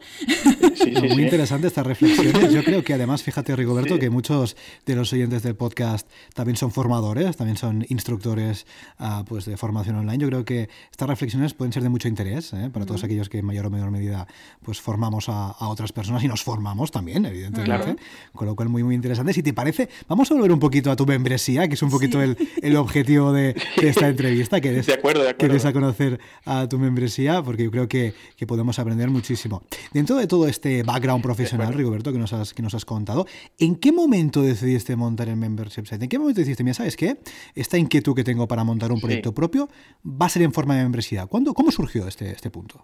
Muy 1.15 1.23
interesante 1.23 1.67
estas 1.67 1.88
reflexiones. 1.88 2.51
Yo 2.51 2.65
creo 2.65 2.84
que 2.84 2.95
además, 2.95 3.23
fíjate, 3.23 3.55
Rigoberto, 3.55 3.97
que 3.97 4.10
muchos 4.10 4.57
de 4.86 4.95
los 4.95 5.13
oyentes 5.13 5.41
del 5.41 5.55
podcast 5.55 6.05
también 6.34 6.57
son 6.57 6.71
formadores, 6.71 7.38
también 7.38 7.55
son 7.55 7.86
instructores 7.88 8.65
uh, 8.99 9.23
pues 9.23 9.45
de 9.45 9.55
formación 9.55 9.95
online. 9.95 10.17
Yo 10.17 10.27
creo 10.27 10.43
que 10.43 10.67
estas 10.91 11.07
reflexiones 11.07 11.53
pueden 11.62 11.74
ser 11.74 11.84
de 11.84 11.89
mucho 11.89 12.08
interés 12.08 12.54
¿eh? 12.54 12.71
para 12.74 12.88
todos 12.88 13.04
aquellos 13.04 13.30
que 13.30 13.38
en 13.38 13.45
mayor 13.45 13.67
o 13.67 13.69
menor 13.69 13.91
medida 13.91 14.26
pues 14.63 14.82
formamos 14.82 15.30
a, 15.30 15.56
otras 15.67 15.91
personas 15.91 16.24
y 16.24 16.28
nos 16.28 16.41
formamos 16.41 16.89
también, 16.89 17.24
evidentemente. 17.24 17.97
Con 18.34 18.47
lo 18.47 18.56
cual, 18.56 18.67
muy, 18.67 18.82
muy 18.82 18.95
interesante. 18.95 19.32
Si 19.32 19.43
te 19.43 19.54
parece, 19.54 19.88
vamos 20.08 20.32
a 20.32 20.34
volver 20.34 20.52
un 20.52 20.60
poquito 20.60 20.89
a 20.89 20.95
tu 20.95 21.06
membresía, 21.06 21.67
que 21.67 21.76
es 21.76 21.84
un 21.84 21.91
poquito 21.91 22.19
el, 22.19 22.36
el, 22.63 22.76
objetivo 22.78 23.32
de, 23.32 23.56
esta 23.80 24.08
entrevista, 24.08 24.60
que 24.60 24.69
eres, 24.69 24.86
de 24.88 24.93
acuerdo, 24.93 25.21
de 25.21 25.30
acuerdo. 25.30 25.67
a 25.67 25.71
conocer 25.71 26.19
a 26.45 26.67
tu 26.67 26.80
membresía, 26.80 27.43
porque 27.43 27.65
yo 27.65 27.69
creo 27.69 27.88
que, 27.88 28.15
que, 28.36 28.47
podemos 28.47 28.80
aprender 28.80 29.12
muchísimo. 29.12 29.62
Dentro 29.93 30.15
de 30.15 30.26
todo 30.26 30.47
este 30.47 30.82
background 30.82 31.21
profesional, 31.21 31.76
Rigoberto, 31.76 32.12
que 32.12 32.17
nos, 32.17 32.34
has, 32.34 32.56
que 32.56 32.63
nos 32.63 32.74
has 32.74 32.86
contado, 32.86 33.28
¿en 33.60 33.76
qué 33.76 33.91
momento 33.91 34.41
decidiste 34.41 34.95
montar 34.95 35.30
el 35.30 35.36
membership 35.36 35.86
site? 35.86 36.06
¿En 36.06 36.10
qué 36.10 36.17
momento 36.17 36.39
decidiste, 36.39 36.63
mira, 36.63 36.74
sabes 36.74 36.97
qué? 36.97 37.19
Esta 37.54 37.78
inquietud 37.78 38.15
que 38.15 38.24
tengo 38.24 38.47
para 38.47 38.63
montar 38.63 38.91
un 38.91 39.00
proyecto 39.00 39.32
propio 39.32 39.69
va 40.04 40.26
a 40.26 40.30
ser 40.30 40.41
en 40.41 40.54
forma 40.54 40.76
de 40.76 40.82
membresía. 40.82 41.28
¿Cuándo 41.28 41.51
¿Cómo 41.54 41.72
surgió 41.72 42.08
este, 42.08 42.32
este 42.32 42.50
punto? 42.50 42.84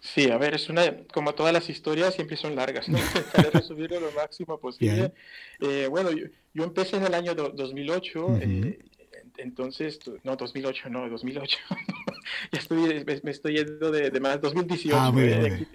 Sí, 0.00 0.30
a 0.30 0.36
ver, 0.36 0.54
es 0.54 0.68
una, 0.68 1.04
como 1.12 1.34
todas 1.34 1.52
las 1.52 1.70
historias, 1.70 2.14
siempre 2.14 2.36
son 2.36 2.54
largas, 2.54 2.88
¿no? 2.88 2.98
Intentaré 3.16 3.50
resumirlo 3.50 4.00
lo 4.00 4.12
máximo 4.12 4.58
posible. 4.58 5.12
Eh, 5.60 5.86
bueno, 5.88 6.10
yo, 6.10 6.64
empecé 6.64 6.96
en 6.96 7.06
el 7.06 7.14
año 7.14 7.34
2008, 7.34 8.38
eh, 8.42 8.78
entonces, 9.38 9.98
no, 10.22 10.36
2008, 10.36 10.90
no, 10.90 11.08
2008. 11.08 11.58
ya 12.52 12.58
estoy, 12.58 13.04
me, 13.04 13.30
estoy 13.30 13.56
yendo 13.56 13.90
de, 13.90 14.10
de 14.10 14.20
más, 14.20 14.40
2018. 14.40 14.96
Ah, 14.96 15.10
muy 15.10 15.24
bien, 15.24 15.68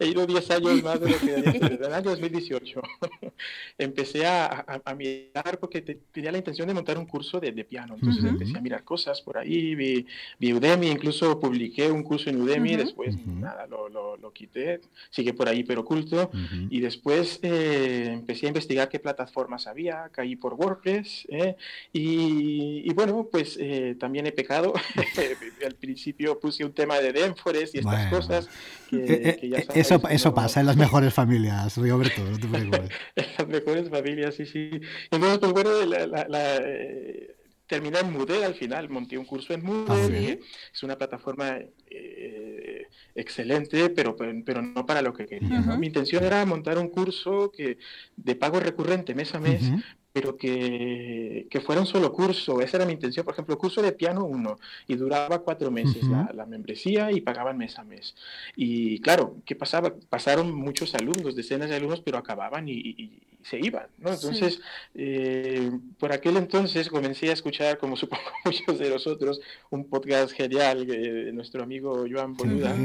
he 0.00 0.08
ido 0.08 0.26
10 0.26 0.50
años 0.50 0.82
más 0.82 0.98
de 0.98 1.10
lo 1.10 1.18
que 1.18 1.32
desde 1.32 1.74
el 1.86 1.94
año 1.94 2.10
2018. 2.10 2.82
empecé 3.78 4.26
a, 4.26 4.80
a, 4.84 4.94
mirar 4.94 5.58
porque 5.58 5.80
tenía 5.80 6.32
la 6.32 6.38
intención 6.38 6.66
de 6.66 6.74
montar 6.74 6.98
un 6.98 7.06
curso 7.06 7.38
de, 7.38 7.52
de 7.52 7.64
piano. 7.64 7.94
Entonces 7.94 8.24
empecé 8.24 8.56
a 8.56 8.60
mirar 8.60 8.82
cosas 8.82 9.20
por 9.20 9.38
ahí, 9.38 9.74
vi, 9.74 10.06
vi, 10.38 10.52
Udemy, 10.52 10.88
incluso 10.88 11.38
publiqué 11.38 11.90
un 11.90 12.02
curso 12.02 12.30
en 12.30 12.40
Udemy, 12.40 12.76
después 12.76 13.14
nada, 13.26 13.66
lo, 13.66 13.88
lo, 13.88 14.16
lo, 14.16 14.32
quité, 14.32 14.80
sigue 15.10 15.34
por 15.34 15.48
ahí 15.48 15.64
pero 15.64 15.82
oculto. 15.82 16.30
Y 16.70 16.80
después 16.80 17.38
eh, 17.42 18.08
empecé 18.12 18.46
a 18.46 18.48
investigar 18.48 18.88
qué 18.88 18.98
plataformas 18.98 19.66
había, 19.66 20.08
caí 20.12 20.36
por 20.36 20.54
WordPress. 20.54 21.26
Eh, 21.28 21.56
y, 21.92 22.82
y, 22.84 22.94
bueno, 22.94 23.28
pues 23.30 23.56
eh, 23.60 23.96
también 23.98 24.26
he 24.26 24.32
pecado. 24.32 24.72
Al 25.66 25.74
principio 25.74 26.38
puse 26.38 26.64
un 26.64 26.72
tema 26.72 26.98
de 26.98 27.12
Denfores 27.12 27.74
y 27.74 27.78
estas 27.78 28.10
cosas 28.10 28.48
que, 28.90 29.36
que 29.40 29.48
ya 29.48 29.64
sabes, 29.84 30.12
eso, 30.12 30.34
pasa 30.34 30.60
en 30.60 30.66
las 30.66 30.76
mejores 30.76 31.14
familias, 31.14 31.76
Rigoberto, 31.76 32.22
no 32.22 32.38
te 32.38 32.48
preocupes. 32.48 32.90
en 33.16 33.26
las 33.38 33.48
mejores 33.48 33.90
familias, 33.90 34.34
sí, 34.34 34.46
sí. 34.46 34.70
Entonces, 35.10 35.38
pues 35.38 35.52
bueno, 35.52 35.70
la, 35.86 36.26
la, 36.28 36.56
eh, 36.56 37.36
terminé 37.66 38.00
en 38.00 38.12
Moodle 38.12 38.44
al 38.44 38.54
final, 38.54 38.88
monté 38.88 39.16
un 39.16 39.24
curso 39.24 39.54
en 39.54 39.62
Moodle, 39.62 40.38
ah, 40.40 40.46
es 40.74 40.82
una 40.82 40.98
plataforma 40.98 41.58
eh, 41.86 42.69
excelente, 43.14 43.90
pero, 43.90 44.16
pero 44.16 44.62
no 44.62 44.86
para 44.86 45.02
lo 45.02 45.12
que 45.12 45.26
quería. 45.26 45.60
Mi 45.78 45.88
intención 45.88 46.24
era 46.24 46.44
montar 46.46 46.78
un 46.78 46.88
curso 46.88 47.50
que 47.50 47.78
de 48.16 48.34
pago 48.34 48.60
recurrente 48.60 49.14
mes 49.14 49.34
a 49.34 49.40
mes, 49.40 49.70
pero 50.12 50.36
que, 50.36 51.46
que, 51.50 51.60
fuera 51.60 51.80
un 51.80 51.86
solo 51.86 52.12
curso. 52.12 52.60
Esa 52.60 52.78
era 52.78 52.86
mi 52.86 52.92
intención. 52.92 53.24
Por 53.24 53.34
ejemplo, 53.34 53.56
curso 53.58 53.80
de 53.82 53.92
piano 53.92 54.24
uno 54.24 54.58
y 54.88 54.96
duraba 54.96 55.40
cuatro 55.40 55.70
meses 55.70 56.02
la, 56.04 56.30
la, 56.34 56.46
membresía 56.46 57.12
y 57.12 57.20
pagaban 57.20 57.58
mes 57.58 57.78
a 57.78 57.84
mes. 57.84 58.14
Y 58.56 59.00
claro, 59.00 59.36
¿qué 59.44 59.54
pasaba? 59.54 59.94
Pasaron 60.08 60.52
muchos 60.52 60.94
alumnos, 60.94 61.36
decenas 61.36 61.68
de 61.68 61.76
alumnos, 61.76 62.00
pero 62.00 62.18
acababan 62.18 62.68
y, 62.68 63.20
se 63.42 63.58
iban, 63.58 63.86
¿no? 63.98 64.12
Entonces, 64.12 64.60
eh, 64.94 65.70
por 65.98 66.12
aquel 66.12 66.36
entonces 66.36 66.88
comencé 66.88 67.30
a 67.30 67.32
escuchar, 67.32 67.78
como 67.78 67.96
supongo 67.96 68.22
muchos 68.44 68.78
de 68.78 68.90
nosotros, 68.90 69.40
un 69.70 69.84
podcast 69.88 70.32
genial 70.32 70.86
de 70.86 71.32
nuestro 71.32 71.62
amigo 71.62 72.04
Joan 72.10 72.34
Boluda. 72.34 72.76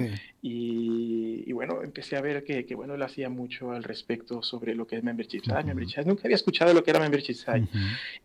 Y, 0.41 1.44
y, 1.48 1.52
bueno, 1.54 1.82
empecé 1.82 2.18
a 2.18 2.22
ver 2.22 2.44
que, 2.44 2.68
que, 2.68 2.76
bueno, 2.76 2.94
él 2.94 3.02
hacía 3.02 3.30
mucho 3.30 3.72
al 3.72 3.84
respecto 3.84 4.44
sobre 4.44 4.76
lo 4.76 4.86
que 4.86 4.98
es 4.98 5.04
membership 5.04 5.41
site, 5.41 5.63
membership 5.63 6.06
Nunca 6.06 6.22
había 6.26 6.36
escuchado 6.36 6.72
lo 6.72 6.84
que 6.84 6.91
era 6.91 7.00
membership 7.00 7.34
site. 7.34 7.68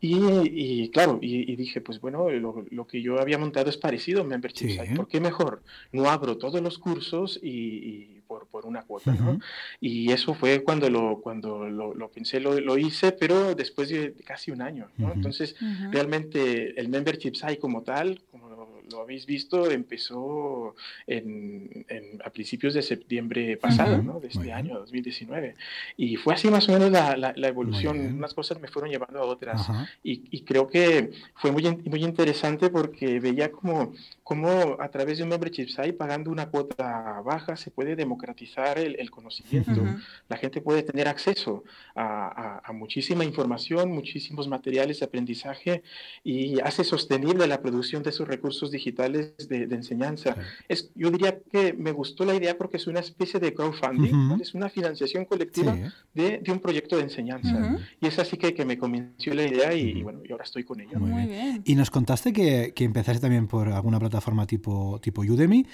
y, 0.03 0.83
y, 0.83 0.91
claro, 0.91 1.19
y, 1.23 1.57
dije, 1.57 1.81
pues 1.81 1.99
bueno, 1.99 2.29
lo, 2.29 2.67
lo, 2.71 2.87
que 2.87 3.01
yo 3.01 3.19
había 3.21 3.39
montado 3.39 3.71
es 3.71 3.79
parecido 3.79 4.21
a 4.21 4.25
membership 4.25 4.69
site. 4.69 4.95
¿Por 4.95 5.09
qué 5.09 5.19
mejor? 5.19 5.63
No 5.93 6.11
abro 6.11 6.37
todos 6.37 6.61
los 6.61 6.79
cursos 6.79 7.41
y, 7.43 8.20
por, 8.31 8.47
por, 8.47 8.65
una 8.65 8.83
cuota, 8.83 9.13
¿no? 9.13 9.41
Y 9.81 10.13
eso 10.13 10.35
fue 10.35 10.63
cuando 10.63 10.89
lo, 10.89 11.21
cuando 11.21 11.69
lo, 11.69 11.95
lo 11.95 12.09
pensé, 12.13 12.39
lo, 12.39 12.61
lo, 12.61 12.79
hice, 12.79 13.11
pero 13.11 13.57
después 13.57 13.89
de 13.89 14.15
casi 14.25 14.53
un 14.53 14.63
año, 14.63 14.89
¿no? 14.99 15.13
Entonces, 15.13 15.57
realmente 15.91 16.81
el 16.81 16.89
membership 16.89 17.35
site 17.35 17.59
como 17.59 17.83
tal, 17.83 18.23
como 18.31 18.50
lo 18.91 19.01
habéis 19.01 19.27
visto, 19.27 19.71
empezó 19.71 20.75
en, 21.07 21.87
a 22.25 22.31
principios 22.31 22.75
de 22.75 22.83
septiembre 22.83 23.57
pasado, 23.57 24.03
¿no? 24.03 24.21
de 24.21 24.29
este 24.29 24.53
año, 24.53 24.79
2019. 24.79 25.55
Y 25.97 26.17
fue 26.17 26.35
así 26.35 26.49
más 26.49 26.69
o 26.69 26.73
menos 26.73 26.91
la, 26.91 27.17
la, 27.17 27.49
evolución. 27.49 27.99
Unas 27.99 28.35
cosas 28.35 28.61
me 28.61 28.69
fueron 28.69 28.91
llevando 28.91 29.21
a 29.21 29.25
otras. 29.25 29.69
Y, 30.03 30.23
y, 30.31 30.43
creo 30.43 30.69
que 30.69 31.13
fue 31.35 31.53
muy, 31.53 31.65
muy 31.85 32.05
interesante 32.05 32.71
porque 32.71 33.21
veía 33.21 33.51
como, 33.51 33.93
como 34.23 34.77
a 34.81 34.89
través 34.89 35.19
de 35.19 35.25
un 35.25 35.31
membership 35.31 35.69
site, 35.69 35.93
pagando 35.93 36.31
una 36.31 36.49
cuota 36.49 37.21
baja, 37.25 37.57
se 37.57 37.71
puede 37.71 37.97
democratizar 37.97 38.79
el, 38.79 38.99
el 38.99 39.11
conocimiento. 39.11 39.83
La 40.29 40.37
gente 40.37 40.61
puede 40.61 40.83
tener 40.83 41.09
acceso 41.09 41.65
a, 41.95 42.61
a, 42.65 42.73
muchísima 42.73 43.25
información, 43.25 43.91
muchísimos 43.91 44.49
materiales 44.49 45.01
de 45.01 45.07
aprendizaje 45.07 45.83
y 46.25 46.61
hace 46.61 46.85
sostenible 46.85 47.47
la 47.47 47.61
producción 47.61 48.03
de 48.03 48.11
esos 48.11 48.27
recursos 48.29 48.71
digitales 48.71 48.80
de, 48.85 49.75
enseñanza. 49.75 50.37
Es, 50.69 50.91
yo 50.95 51.11
diría 51.11 51.39
que 51.51 51.73
me 51.73 51.93
gustó 51.93 52.25
la 52.25 52.35
idea 52.35 52.57
porque 52.57 52.77
es 52.77 52.87
una 52.87 53.01
especie 53.01 53.41
de 53.41 53.53
crowdfunding, 53.55 54.41
es 54.41 54.55
una 54.55 54.69
financiación 54.69 55.25
colectiva 55.25 55.77
de, 56.15 56.43
un 56.49 56.61
proyecto 56.61 56.97
de 56.97 57.03
enseñanza. 57.03 57.79
Y 58.01 58.07
es 58.07 58.19
así 58.19 58.37
que, 58.37 58.55
que, 58.55 58.65
me 58.65 58.79
convenció 58.79 59.35
la 59.35 59.45
idea 59.45 59.73
y, 59.75 60.03
bueno, 60.03 60.21
y 60.27 60.33
ahora 60.33 60.45
estoy 60.45 60.65
con 60.65 60.81
ello. 60.81 60.99
Muy, 60.99 61.27
bien. 61.27 61.63
Y 61.65 61.75
nos 61.75 61.91
contaste 61.91 62.33
que, 62.33 62.73
que, 62.75 62.85
empezaste 62.85 63.21
también 63.21 63.47
por 63.47 63.69
alguna 63.69 63.99
plataforma 63.99 64.47
tipo, 64.47 64.99
tipo 65.03 65.23
Udemy. 65.23 65.67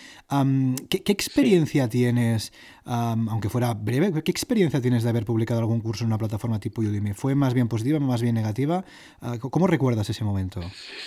¿qué, 0.88 1.12
experiencia 1.12 1.88
tienes, 1.88 2.52
aunque 2.84 3.48
fuera 3.48 3.74
breve, 3.74 4.22
qué 4.22 4.30
experiencia 4.30 4.80
tienes 4.80 5.02
de 5.02 5.10
haber 5.10 5.24
publicado 5.24 5.60
algún 5.60 5.80
curso 5.80 6.04
en 6.04 6.08
una 6.08 6.18
plataforma 6.18 6.60
tipo 6.60 6.82
Udemy? 6.82 7.12
¿Fue 7.14 7.34
más 7.34 7.54
bien 7.54 7.68
positiva, 7.68 7.98
más 8.00 8.22
bien 8.22 8.34
negativa? 8.34 8.84
Ah, 9.20 9.36
¿Cómo 9.38 9.66
recuerdas 9.66 10.08
ese 10.10 10.24
momento? 10.24 10.60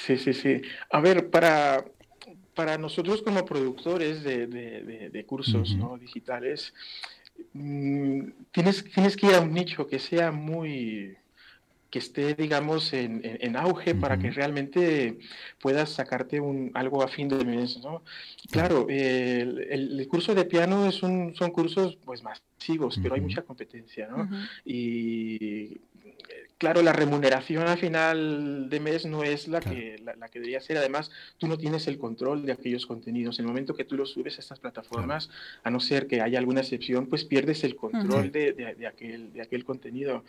Sí, 0.05 0.17
sí, 0.17 0.33
sí. 0.33 0.61
A 0.91 0.99
ver, 0.99 1.29
para, 1.29 1.85
para 2.59 2.77
nosotros 2.77 3.21
como 3.21 3.45
productores 3.45 4.21
de, 4.21 5.23
cursos 5.25 5.77
digitales, 6.01 6.73
mm, 7.53 8.31
tienes, 8.51 8.83
tienes 8.83 9.15
que 9.15 9.27
ir 9.27 9.35
a 9.35 9.39
un 9.39 9.53
nicho 9.53 9.87
que 9.87 9.97
sea 9.97 10.33
muy 10.33 11.15
que 11.89 11.99
esté, 11.99 12.35
digamos, 12.35 12.91
en, 12.91 13.55
auge 13.55 13.95
para 13.95 14.19
que 14.19 14.29
realmente 14.29 15.19
puedas 15.61 15.89
sacarte 15.91 16.41
un, 16.41 16.69
algo 16.73 17.01
a 17.01 17.07
fin 17.07 17.29
de 17.29 17.45
mes, 17.45 17.79
¿no? 17.81 18.03
Claro, 18.51 18.87
el, 18.89 20.05
curso 20.09 20.35
de 20.35 20.43
piano 20.43 20.85
es 20.85 21.01
un, 21.01 21.33
son 21.35 21.51
cursos, 21.51 21.97
pues, 22.03 22.21
masivos, 22.23 22.99
pero 23.01 23.15
hay 23.15 23.21
mucha 23.21 23.41
competencia, 23.41 24.09
¿no? 24.09 24.29
Y 24.65 25.77
claro, 26.59 26.81
la 26.83 26.93
remuneración 26.93 27.67
al 27.67 27.77
final 27.77 28.69
de 28.69 28.79
mes 28.81 29.05
no 29.05 29.23
es 29.23 29.47
la, 29.47 29.61
que, 29.61 29.95
la, 30.03 30.27
que 30.27 30.39
debería 30.39 30.59
ser. 30.61 30.77
Además, 30.77 31.09
tú 31.37 31.47
no 31.47 31.57
tienes 31.57 31.87
el 31.87 31.97
control 31.97 32.45
de 32.45 32.51
aquellos 32.51 32.85
contenidos. 32.85 33.39
En 33.39 33.45
el 33.45 33.47
momento 33.47 33.73
que 33.73 33.85
tú 33.85 33.95
los 33.95 34.11
subes 34.11 34.37
a 34.37 34.41
estas 34.41 34.59
plataformas, 34.59 35.29
a 35.63 35.71
no 35.71 35.79
ser 35.79 36.05
que 36.05 36.21
haya 36.21 36.37
alguna 36.37 36.59
excepción, 36.59 37.07
pues 37.07 37.23
pierdes 37.23 37.63
el 37.63 37.77
control 37.77 38.31
de, 38.31 38.53
de, 38.53 38.87
aquel, 38.87 39.31
de 39.31 39.41
aquel 39.41 39.63
contenido. 39.63 40.25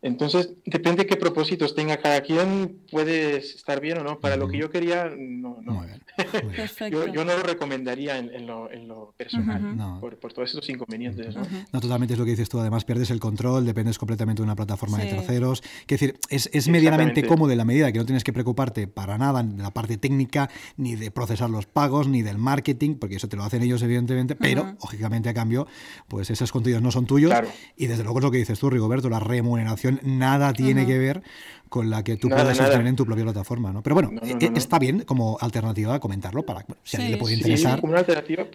Entonces, 0.00 0.54
depende 0.64 1.06
qué 1.06 1.16
propósitos 1.16 1.74
tenga 1.74 1.98
cada 1.98 2.22
quien, 2.22 2.80
puedes 2.90 3.54
estar 3.54 3.80
bien 3.80 3.98
o 3.98 4.02
no. 4.02 4.18
Para 4.18 4.36
lo 4.36 4.48
que 4.48 4.56
yo 4.56 4.70
quería, 4.70 5.12
no. 5.14 5.58
no. 5.62 5.84
yo, 6.90 7.08
yo, 7.08 7.24
no 7.26 7.36
lo 7.36 7.42
recomendaría 7.42 8.16
en, 8.16 8.46
lo, 8.46 8.70
en 8.70 8.88
lo, 8.88 9.12
personal, 9.18 10.00
por, 10.00 10.16
por, 10.16 10.32
todos 10.32 10.48
esos 10.48 10.66
inconvenientes. 10.70 11.36
¿no? 11.36 11.42
no, 11.72 11.80
totalmente 11.80 12.14
es 12.14 12.18
lo 12.18 12.24
que 12.24 12.30
dices 12.30 12.48
tú. 12.48 12.58
Además, 12.58 12.86
pierdes 12.86 13.10
el 13.10 13.20
control, 13.20 13.66
dependes 13.66 13.98
completamente 13.98 14.40
de 14.40 14.44
una 14.44 14.56
plataforma 14.56 14.96
de 14.96 15.10
terceros 15.10 15.62
es 15.82 15.86
decir, 15.86 16.18
es, 16.28 16.68
medianamente 16.68 17.26
cómodo 17.26 17.52
en 17.52 17.58
la 17.58 17.64
medida 17.64 17.92
que 17.92 17.98
no 17.98 18.06
tienes 18.06 18.24
que 18.24 18.32
preocuparte 18.32 18.86
para 18.86 19.18
nada 19.18 19.42
de 19.42 19.62
la 19.62 19.70
parte 19.70 19.96
técnica, 19.96 20.50
ni 20.76 20.96
de 20.96 21.10
procesar 21.10 21.50
los 21.50 21.66
pagos, 21.66 22.08
ni 22.08 22.22
del 22.22 22.38
marketing, 22.38 22.96
porque 22.96 23.16
eso 23.16 23.28
te 23.28 23.36
lo 23.36 23.44
hacen 23.44 23.62
ellos, 23.62 23.82
evidentemente, 23.82 24.34
pero, 24.34 24.76
lógicamente, 24.82 25.28
a 25.28 25.34
cambio, 25.34 25.66
pues 26.08 26.30
esos 26.30 26.52
contenidos 26.52 26.82
no 26.82 26.90
son 26.90 27.06
tuyos. 27.06 27.32
Y 27.76 27.86
desde 27.86 28.02
luego 28.02 28.18
es 28.18 28.24
lo 28.24 28.30
que 28.30 28.38
dices 28.38 28.58
tú, 28.58 28.70
Rigoberto, 28.70 29.08
la 29.08 29.20
remuneración 29.20 30.00
nada 30.02 30.52
tiene 30.52 30.86
que 30.86 30.98
ver 30.98 31.22
con 31.68 31.90
la 31.90 32.04
que 32.04 32.16
tú 32.16 32.28
puedas 32.28 32.56
tener 32.56 32.86
en 32.86 32.96
tu 32.96 33.04
propia 33.04 33.24
plataforma, 33.24 33.72
¿no? 33.72 33.82
Pero 33.82 33.94
bueno, 33.94 34.12
e, 34.22 34.52
está 34.54 34.78
bien 34.78 35.00
como 35.00 35.38
alternativa 35.40 35.98
comentarlo 35.98 36.44
para 36.46 36.64
si 36.84 36.96
a 36.96 37.00
alguien 37.00 37.12
le 37.12 37.18
puede 37.18 37.34
interesar. 37.34 37.80
como 37.80 37.92
una 37.92 38.00
alternativa 38.00 38.46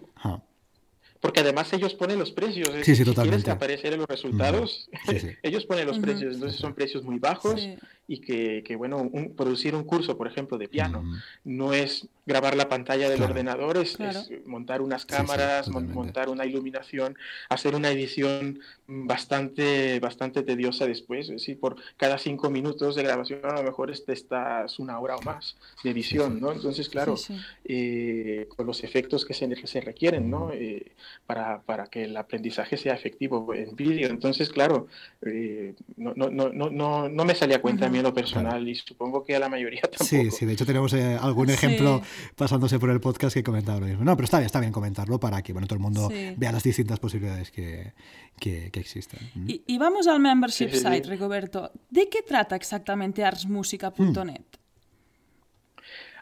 porque 1.20 1.40
además 1.40 1.72
ellos 1.72 1.94
ponen 1.94 2.18
los 2.18 2.30
precios. 2.32 2.70
Sí, 2.82 2.96
sí, 2.96 3.04
totalmente. 3.04 3.38
Si 3.38 3.44
quieres 3.44 3.56
aparecer 3.56 3.92
en 3.92 4.00
los 4.00 4.08
resultados, 4.08 4.88
ellos 5.42 5.66
ponen 5.66 5.86
los 5.86 5.98
precios, 5.98 6.34
entonces 6.34 6.58
son 6.58 6.74
precios 6.74 7.04
muy 7.04 7.18
bajos 7.18 7.60
y 8.10 8.18
que, 8.18 8.64
que 8.66 8.74
bueno, 8.74 9.08
producir 9.36 9.76
un 9.76 9.84
curso, 9.84 10.16
por 10.16 10.26
ejemplo, 10.26 10.58
de 10.58 10.66
piano, 10.66 11.04
no 11.44 11.72
es 11.72 12.08
grabar 12.26 12.56
la 12.56 12.68
pantalla 12.68 13.08
del 13.08 13.22
ordenador, 13.22 13.76
es, 13.76 13.96
montar 14.46 14.82
unas 14.82 15.06
cámaras, 15.06 15.68
montar 15.68 16.28
una 16.28 16.44
iluminación, 16.44 17.16
hacer 17.48 17.76
una 17.76 17.90
edición 17.90 18.58
bastante, 18.88 20.00
bastante 20.00 20.42
tediosa 20.42 20.86
después. 20.86 21.26
Es 21.26 21.36
decir, 21.36 21.60
por 21.60 21.76
cada 21.96 22.18
cinco 22.18 22.50
minutos 22.50 22.96
de 22.96 23.04
grabación 23.04 23.40
a 23.44 23.54
lo 23.54 23.62
mejor 23.62 23.92
este 23.92 24.12
estás 24.12 24.80
una 24.80 24.98
hora 24.98 25.14
o 25.14 25.22
más 25.22 25.56
de 25.84 25.90
edición, 25.90 26.40
¿no? 26.40 26.50
Entonces, 26.50 26.88
claro, 26.88 27.14
eh, 27.64 28.48
con 28.56 28.66
los 28.66 28.82
efectos 28.82 29.24
que 29.24 29.34
se, 29.34 29.66
se 29.66 29.80
requieren, 29.80 30.28
¿no? 30.28 30.50
Eh, 30.52 30.92
para, 31.26 31.62
para, 31.62 31.86
que 31.86 32.04
el 32.04 32.16
aprendizaje 32.16 32.76
sea 32.76 32.94
efectivo 32.94 33.54
en 33.54 33.74
vídeo. 33.76 34.08
Entonces, 34.08 34.48
claro, 34.50 34.88
eh, 35.24 35.74
no, 35.96 36.12
no, 36.14 36.30
no, 36.30 36.50
no, 36.50 37.08
no 37.08 37.24
me 37.24 37.34
salía 37.34 37.60
cuenta 37.60 37.86
a 37.86 37.88
mí 37.88 38.00
lo 38.00 38.12
personal 38.12 38.66
y 38.68 38.74
supongo 38.74 39.24
que 39.24 39.36
a 39.36 39.38
la 39.38 39.48
mayoría 39.48 39.80
tampoco. 39.82 40.04
Sí, 40.04 40.30
sí, 40.30 40.46
de 40.46 40.52
hecho 40.52 40.66
tenemos 40.66 40.92
eh, 40.94 41.16
algún 41.20 41.50
ejemplo 41.50 42.02
pasándose 42.36 42.78
por 42.78 42.90
el 42.90 43.00
podcast 43.00 43.34
que 43.34 43.42
comentaba 43.42 43.80
lo 43.80 43.86
mismo. 43.86 44.04
No, 44.04 44.16
pero 44.16 44.24
está 44.24 44.38
bien, 44.38 44.46
está 44.46 44.60
bien 44.60 44.72
comentarlo 44.72 45.20
para 45.20 45.42
que 45.42 45.52
bueno, 45.52 45.66
todo 45.66 45.76
el 45.76 45.82
mundo 45.82 46.10
vea 46.36 46.52
las 46.52 46.62
distintas 46.62 46.98
posibilidades 46.98 47.50
que, 47.50 47.92
que, 48.38 48.70
existen. 48.74 49.20
Mm. 49.34 49.46
Y, 49.66 49.78
vamos 49.78 50.06
al 50.06 50.20
membership 50.20 50.70
site, 50.70 51.02
Rigoberto. 51.08 51.70
¿De 51.90 52.08
qué 52.08 52.22
trata 52.22 52.56
exactamente 52.56 53.24
arsmusica.net? 53.24 54.42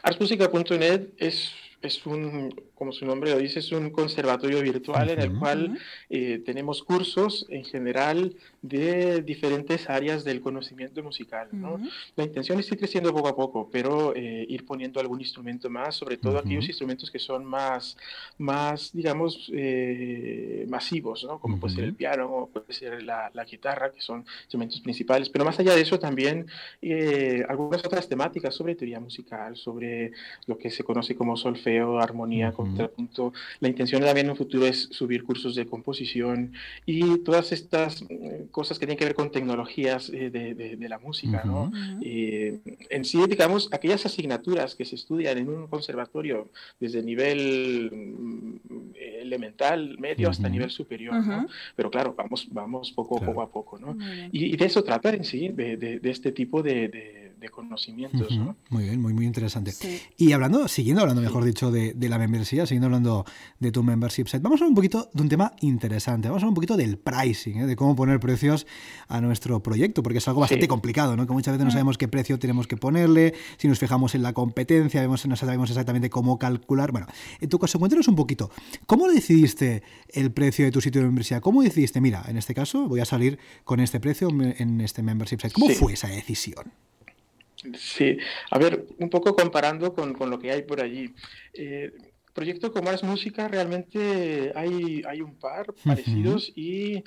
Arsmusica.net 0.03 1.09
es 1.18 1.53
es 1.83 2.05
un, 2.07 2.55
como 2.79 2.93
su 2.93 3.05
nombre 3.05 3.33
lo 3.33 3.38
dice, 3.38 3.59
es 3.59 3.73
un 3.73 3.91
conservatorio 3.91 4.62
virtual 4.62 5.11
en 5.11 5.21
el 5.21 5.37
cual 5.37 5.79
eh, 6.09 6.41
tenemos 6.47 6.85
cursos 6.85 7.45
en 7.49 7.64
general 7.64 8.37
de 8.62 9.21
diferentes 9.23 9.91
áreas 9.91 10.23
del 10.23 10.41
conocimiento 10.41 11.03
musical. 11.03 11.49
¿no? 11.51 11.81
La 12.14 12.23
intención 12.23 12.61
es 12.61 12.71
ir 12.71 12.79
creciendo 12.79 13.12
poco 13.12 13.29
a 13.29 13.35
poco, 13.35 13.69
pero 13.69 14.14
eh, 14.14 14.47
ir 14.49 14.64
poniendo 14.64 15.01
algún 15.01 15.21
instrumento 15.21 15.69
más, 15.69 15.97
sobre 15.97 16.19
todo 16.19 16.38
aquellos 16.38 16.69
instrumentos 16.69 17.11
que 17.11 17.19
son 17.19 17.45
más, 17.45 17.97
más 18.38 18.93
digamos, 18.93 19.51
eh, 19.53 20.64
masivos, 20.69 21.25
¿no? 21.25 21.41
como 21.41 21.59
puede 21.59 21.75
ser 21.75 21.85
el 21.85 21.95
piano 21.95 22.31
o 22.31 22.47
puede 22.47 22.73
ser 22.73 23.03
la, 23.03 23.29
la, 23.35 23.45
guitarra, 23.45 23.91
que 23.91 24.01
son 24.01 24.25
instrumentos 24.43 24.81
principales. 24.81 25.29
Pero 25.31 25.45
más 25.45 25.59
allá 25.59 25.75
de 25.75 25.81
eso 25.81 25.99
también 25.99 26.47
algunas 27.49 27.85
otras 27.85 28.09
temáticas 28.09 28.55
sobre 28.55 28.77
teoría 28.77 29.01
musical, 29.01 29.57
sobre 29.57 30.12
lo 30.47 30.57
que 30.57 30.71
se 30.71 30.85
conoce 30.85 31.17
como 31.17 31.37
solfeo 31.37 31.99
armonía, 31.99 32.53
contrapunto. 32.68 33.33
La 33.61 33.68
intención 33.68 34.02
también 34.02 34.26
en 34.26 34.31
un 34.31 34.37
futuro 34.37 34.66
es 34.66 34.88
subir 34.90 35.24
cursos 35.24 35.54
de 35.54 35.66
composición 35.66 36.52
y 36.87 37.18
todas 37.18 37.52
estas 37.52 38.04
eh, 38.09 38.46
cosas 38.50 38.78
que 38.78 38.87
tienen 38.87 38.98
que 38.98 39.04
ver 39.04 39.14
con 39.14 39.31
tecnologías 39.31 40.11
eh, 40.11 40.31
de, 40.31 40.88
la 40.88 40.98
música, 40.98 41.42
¿no? 41.44 41.70
en 42.00 43.04
sí, 43.04 43.18
digamos, 43.28 43.68
aquellas 43.72 44.07
asignaturas 44.07 44.74
que 44.74 44.87
se 44.87 44.94
estudian 44.94 45.37
en 45.37 45.48
un 45.50 45.66
conservatorio 45.66 46.50
desde 46.81 47.02
nivel 47.02 47.90
mm, 47.92 48.94
elemental, 48.96 49.98
medio, 49.98 50.31
hasta 50.31 50.48
nivel 50.48 50.70
superior, 50.70 51.14
¿no? 51.26 51.46
Pero 51.76 51.90
claro, 51.90 52.14
vamos, 52.16 52.48
vamos 52.50 52.92
poco, 52.92 53.20
poco 53.20 53.42
a 53.42 53.50
poco, 53.50 53.78
¿no? 53.78 53.96
Y, 54.33 54.57
de 54.57 54.64
eso 54.64 54.83
trata 54.83 55.11
en 55.11 55.24
sí, 55.24 55.48
de, 55.48 56.00
este 56.04 56.33
tipo 56.33 56.62
de 56.62 57.28
de 57.38 57.48
conocimientos. 57.48 58.29
Muy 58.70 58.85
bien, 58.85 59.01
muy, 59.01 59.12
muy 59.12 59.27
interesante. 59.27 59.72
Y 60.16 60.33
hablando, 60.33 60.66
siguiendo 60.68 61.03
hablando, 61.03 61.22
mejor 61.22 61.44
dicho, 61.44 61.70
de, 61.70 61.94
la 62.09 62.18
membresía, 62.18 62.66
siguiendo 62.66 62.87
hablando 62.87 63.24
de 63.59 63.70
tu 63.70 63.83
membership 63.83 64.27
site, 64.27 64.40
vamos 64.40 64.61
a 64.61 64.64
hablar 64.64 64.70
un 64.70 64.74
poquito 64.74 65.11
de 65.12 65.22
un 65.22 65.29
tema 65.29 65.53
interesante. 65.61 66.29
Vamos 66.29 66.42
a 66.42 66.46
hablar 66.46 66.51
un 66.51 66.55
poquito 66.55 66.77
del 66.77 66.98
pricing, 66.98 67.59
¿eh? 67.59 67.66
de 67.66 67.77
cómo 67.77 67.94
poner 67.94 68.18
precios 68.20 68.66
a 69.09 69.20
nuestro 69.20 69.62
proyecto, 69.62 70.03
porque 70.03 70.18
es 70.18 70.29
algo 70.29 70.40
bastante 70.40 70.68
complicado, 70.68 71.16
¿no? 71.16 71.27
Que 71.27 71.33
muchas 71.33 71.53
veces 71.53 71.64
no 71.64 71.70
mm. 71.70 71.72
sabemos 71.72 71.98
qué 71.98 72.09
precio 72.09 72.38
tenemos 72.38 72.66
que 72.66 72.77
ponerle, 72.77 73.35
si 73.57 73.68
nos 73.68 73.79
fijamos 73.79 74.14
en 74.14 74.22
la 74.22 74.33
competencia, 74.33 75.01
vemos, 75.01 75.27
no 75.27 75.37
sabemos 75.37 75.70
exactamente 75.70 76.11
cómo 76.11 76.38
calcular. 76.38 76.92
Bueno, 76.92 77.07
en 77.40 77.48
tu 77.48 77.59
caso, 77.59 77.79
cuéntanos 77.79 78.09
un 78.09 78.16
poquito, 78.16 78.51
¿cómo 78.87 79.09
decidiste 79.09 79.83
el 80.09 80.33
precio 80.33 80.64
de 80.64 80.72
tu 80.72 80.81
sitio 80.81 81.01
de 81.01 81.07
membresía? 81.07 81.40
¿Cómo 81.40 81.62
decidiste, 81.62 82.01
mira, 82.01 82.24
en 82.29 82.37
este 82.37 82.55
caso 82.55 82.88
voy 82.88 83.01
a 83.01 83.05
salir 83.05 83.38
con 83.64 83.81
este 83.81 84.01
precio 84.01 84.29
en 84.31 84.81
este 84.81 85.03
membership 85.03 85.40
site? 85.40 85.53
¿Cómo 85.53 85.68
fue 85.70 85.92
esa 85.92 86.09
decisión? 86.09 86.72
Sí, 87.76 88.18
a 88.50 88.59
ver, 88.59 88.87
un 88.98 89.11
poco 89.11 89.35
comparando 89.35 89.92
con, 89.92 90.12
con 90.14 90.31
lo 90.31 90.38
que 90.38 90.50
hay 90.52 90.62
por 90.62 90.81
allí. 90.81 91.14
Eh, 91.52 91.92
proyectos 92.33 92.70
como 92.70 92.88
Ars 92.88 93.02
Música 93.02 93.48
realmente 93.48 94.52
hay, 94.54 95.02
hay 95.09 95.20
un 95.20 95.37
par 95.37 95.74
parecidos 95.85 96.52
y 96.54 97.02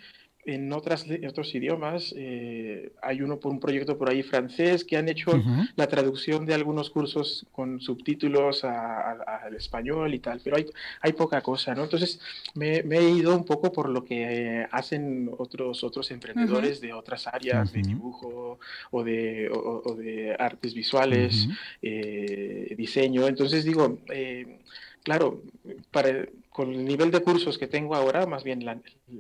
en, 0.46 0.72
otras, 0.74 1.06
otros 1.28 1.54
idiomas. 1.54 2.14
Eh, 2.18 2.92
hay 3.02 3.22
uno 3.22 3.40
por 3.40 3.52
un 3.52 3.60
proyecto 3.60 3.98
por 3.98 4.10
ahí 4.10 4.24
francés 4.24 4.84
que 4.84 4.98
han 4.98 5.10
hecho 5.10 5.42
la 5.76 5.88
traducción 5.88 6.46
de 6.46 6.54
algunos 6.54 6.90
cursos 6.90 7.46
con 7.52 7.80
subtítulos 7.80 8.64
al 8.64 9.56
español 9.56 10.14
y 10.14 10.20
tal, 10.20 10.42
pero 10.44 10.58
hay, 10.58 10.66
hay 11.02 11.14
poca 11.14 11.42
cosa, 11.42 11.76
¿no? 11.76 11.84
Entonces 11.84 12.20
me, 12.56 12.80
he 12.80 13.10
ido 13.10 13.36
un 13.36 13.46
poco 13.46 13.72
por 13.72 13.90
lo 13.90 14.04
que 14.04 14.68
hacen 14.72 15.30
otros, 15.38 15.84
otros 15.84 16.12
emprendedores 16.12 16.82
de 16.82 16.94
otras 16.94 17.28
áreas, 17.28 17.72
de 17.72 17.82
dibujo 17.82 18.60
o 18.92 19.04
de, 19.04 19.50
o, 19.52 19.96
de 19.96 20.36
artes 20.38 20.74
visuales, 20.74 21.48
eh, 21.82 22.74
diseño. 22.78 23.28
Entonces 23.28 23.64
digo, 23.64 24.00
eh, 24.12 24.60
claro, 25.04 25.44
para 25.92 26.26
con 26.52 26.74
el 26.74 26.84
nivel 26.84 27.12
de 27.12 27.22
cursos 27.22 27.58
que 27.58 27.68
tengo 27.68 27.96
ahora, 27.96 28.26
más 28.26 28.44
bien 28.44 28.62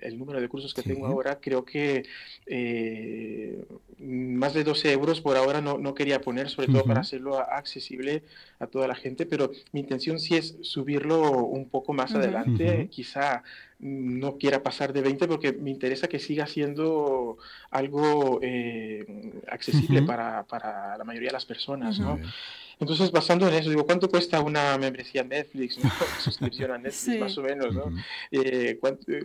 el 0.01 0.19
número 0.19 0.41
de 0.41 0.49
cursos 0.49 0.73
que 0.73 0.83
tengo 0.83 1.07
ahora, 1.07 1.39
creo 1.39 1.63
que 1.63 2.03
eh, 2.45 3.63
más 3.99 4.53
de 4.53 4.65
12 4.65 4.91
euros 4.91 5.21
por 5.21 5.37
ahora 5.37 5.61
no, 5.61 5.77
no 5.77 5.93
quería 5.93 6.19
poner, 6.19 6.49
sobre 6.49 6.67
todo 6.67 6.83
para 6.83 6.99
hacerlo 6.99 7.39
accesible 7.39 8.23
a 8.59 8.67
toda 8.67 8.85
la 8.85 8.95
gente, 8.95 9.25
pero 9.25 9.49
mi 9.71 9.79
intención 9.79 10.19
sí 10.19 10.35
es 10.35 10.57
subirlo 10.61 11.45
un 11.45 11.69
poco 11.69 11.93
más 11.93 12.13
adelante, 12.13 12.89
quizá 12.91 13.43
no 13.79 14.37
quiera 14.37 14.61
pasar 14.61 14.91
de 14.91 15.01
20 15.01 15.25
porque 15.29 15.53
me 15.53 15.69
interesa 15.69 16.09
que 16.09 16.19
siga 16.19 16.47
siendo 16.47 17.37
algo 17.69 18.39
eh, 18.41 19.05
accesible 19.49 20.01
para, 20.01 20.43
para, 20.43 20.97
la 20.97 21.03
mayoría 21.05 21.29
de 21.29 21.33
las 21.33 21.45
personas, 21.45 21.97
¿no? 21.97 22.19
Entonces, 22.81 23.11
basando 23.11 23.47
en 23.47 23.53
eso, 23.53 23.69
digo, 23.69 23.85
¿cuánto 23.85 24.09
cuesta 24.09 24.41
una 24.41 24.75
membresía 24.75 25.23
Netflix, 25.23 25.77
una 25.77 25.93
suscripción 26.19 26.71
a 26.71 26.79
Netflix, 26.79 27.19
más 27.19 27.37
o 27.37 27.43
menos, 27.43 27.75
¿no? 27.75 27.93
Eh, 28.31 28.79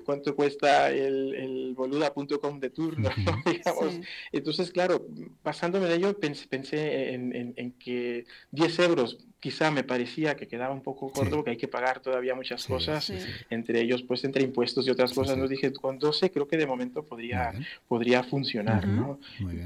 ¿cuánto, 0.05 0.37
cuesta 0.37 0.91
el, 0.91 1.35
el 1.35 1.75
boluda.com 1.75 2.61
de 2.61 2.69
turno, 2.69 3.09
digamos? 3.47 3.99
Entonces, 4.31 4.71
claro, 4.71 5.07
basándome 5.43 5.87
en 5.87 5.93
ello, 5.93 6.21
pensé, 6.21 6.47
pensé 6.49 7.15
en, 7.15 7.55
en, 7.57 7.73
que 7.73 8.27
10 8.51 8.79
euros 8.81 9.27
quizá 9.41 9.71
me 9.71 9.85
parecía 9.85 10.35
que 10.35 10.49
quedaba 10.49 10.73
un 10.73 10.83
poco 10.83 11.11
corto, 11.11 11.45
que 11.45 11.51
hay 11.51 11.57
que 11.57 11.69
pagar 11.69 12.01
todavía 12.01 12.35
muchas 12.35 12.67
cosas, 12.67 13.13
entre 13.51 13.81
ellos, 13.81 14.03
pues, 14.03 14.25
entre 14.25 14.43
impuestos 14.43 14.87
y 14.87 14.91
otras 14.91 15.13
cosas. 15.13 15.37
Nos 15.37 15.51
dije, 15.51 15.73
con 15.73 15.99
12 15.99 16.31
creo 16.31 16.49
que 16.49 16.57
de 16.57 16.67
momento 16.67 17.03
podría, 17.03 17.53
podría 17.87 18.23
funcionar, 18.25 18.87
¿no? 18.87 19.19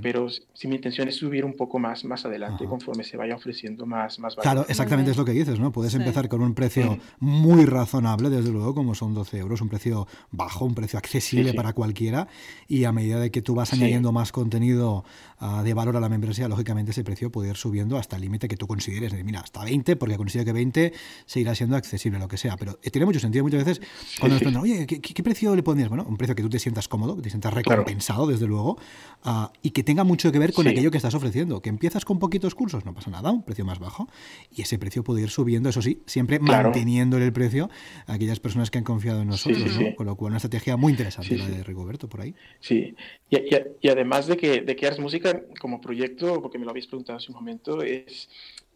Pero 0.02 0.28
si 0.28 0.68
mi 0.68 0.76
intención 0.76 1.08
es 1.08 1.16
subir 1.16 1.44
un 1.44 1.54
poco 1.54 1.78
más, 1.78 2.04
más 2.04 2.24
adelante, 2.24 2.64
conforme 2.64 3.04
se 3.04 3.16
vaya 3.16 3.34
ofreciendo 3.34 3.86
más, 3.86 4.18
más 4.18 4.36
Claro, 4.36 4.66
exactamente 4.68 5.12
es 5.12 5.16
lo 5.16 5.24
que 5.24 5.32
dices, 5.32 5.58
¿no? 5.58 5.72
Puedes 5.72 5.94
empezar 5.94 6.28
con 6.28 6.42
un 6.42 6.54
precio 6.54 6.98
muy 7.18 7.64
razonable, 7.64 8.30
desde 8.30 8.50
luego, 8.50 8.74
como 8.74 8.94
son 8.94 9.14
12 9.14 9.38
euros, 9.38 9.60
un 9.60 9.68
precio 9.68 10.06
bajo, 10.30 10.64
un 10.64 10.74
precio 10.74 10.98
accesible 10.98 11.54
para 11.54 11.72
cualquiera, 11.72 12.28
y 12.68 12.84
a 12.84 12.92
medida 12.92 13.20
de 13.20 13.30
que 13.30 13.42
tú 13.42 13.54
vas 13.54 13.72
añadiendo 13.72 14.12
más 14.12 14.32
contenido 14.32 15.04
uh, 15.40 15.62
de 15.62 15.74
valor 15.74 15.96
a 15.96 16.00
la 16.00 16.08
membresía, 16.08 16.48
lógicamente 16.48 16.90
ese 16.90 17.04
precio 17.04 17.30
puede 17.30 17.50
ir 17.50 17.56
subiendo 17.56 17.96
hasta 17.96 18.16
el 18.16 18.22
límite 18.22 18.48
que 18.48 18.56
tú 18.56 18.66
consideres. 18.66 19.12
De, 19.12 19.24
mira, 19.24 19.40
hasta 19.40 19.59
20, 19.64 19.96
porque 19.96 20.16
considero 20.16 20.44
que 20.46 20.52
20 20.52 20.92
seguirá 21.26 21.54
siendo 21.54 21.76
accesible, 21.76 22.18
lo 22.18 22.28
que 22.28 22.36
sea. 22.36 22.56
Pero 22.56 22.78
eh, 22.82 22.90
tiene 22.90 23.06
mucho 23.06 23.20
sentido 23.20 23.44
muchas 23.44 23.64
veces 23.64 23.80
cuando 24.18 24.34
nos 24.34 24.42
preguntan, 24.42 24.62
oye, 24.62 24.86
¿qué, 24.86 25.22
precio 25.22 25.54
le 25.54 25.62
pondrías? 25.62 25.88
Bueno, 25.88 26.04
un 26.08 26.16
precio 26.16 26.34
que 26.34 26.42
tú 26.42 26.48
te 26.48 26.58
sientas 26.58 26.88
cómodo, 26.88 27.16
que 27.16 27.22
te 27.22 27.30
sientas 27.30 27.52
recompensado, 27.52 28.26
desde 28.26 28.46
luego, 28.46 28.78
uh, 29.24 29.46
y 29.62 29.70
que 29.70 29.82
tenga 29.82 30.04
mucho 30.04 30.32
que 30.32 30.38
ver 30.38 30.52
con 30.52 30.66
aquello 30.66 30.90
que 30.90 30.96
estás 30.96 31.14
ofreciendo. 31.14 31.60
Que 31.62 31.68
empiezas 31.68 32.04
con 32.04 32.18
poquitos 32.18 32.54
cursos, 32.54 32.84
no 32.84 32.94
pasa 32.94 33.10
nada, 33.10 33.30
un 33.30 33.42
precio 33.42 33.64
más 33.64 33.78
bajo, 33.78 34.08
y 34.54 34.62
ese 34.62 34.78
precio 34.78 35.04
puede 35.04 35.22
ir 35.22 35.30
subiendo, 35.30 35.68
eso 35.68 35.82
sí, 35.82 36.02
siempre 36.06 36.38
manteniéndole 36.38 37.24
el 37.24 37.32
precio 37.32 37.70
a 38.06 38.14
aquellas 38.14 38.40
personas 38.40 38.70
que 38.70 38.78
han 38.78 38.84
confiado 38.84 39.22
en 39.22 39.28
nosotros, 39.28 39.78
Con 39.96 40.06
lo 40.06 40.16
cual, 40.16 40.30
una 40.30 40.38
estrategia 40.38 40.76
muy 40.76 40.92
interesante 40.92 41.36
la 41.36 41.48
de 41.48 41.62
Rigoberto 41.62 42.08
por 42.08 42.20
ahí. 42.20 42.34
Sí, 42.60 42.94
y, 43.30 43.36
y, 43.80 43.88
además 43.88 44.26
de 44.26 44.36
que, 44.36 44.62
de 44.62 44.76
que 44.76 44.86
Ars 44.86 44.98
Música 44.98 45.42
como 45.60 45.80
proyecto, 45.80 46.40
porque 46.40 46.58
me 46.58 46.64
lo 46.64 46.70
habéis 46.70 46.86
preguntado 46.86 47.18
hace 47.18 47.28
un 47.30 47.36
momento, 47.36 47.82
es 47.82 48.28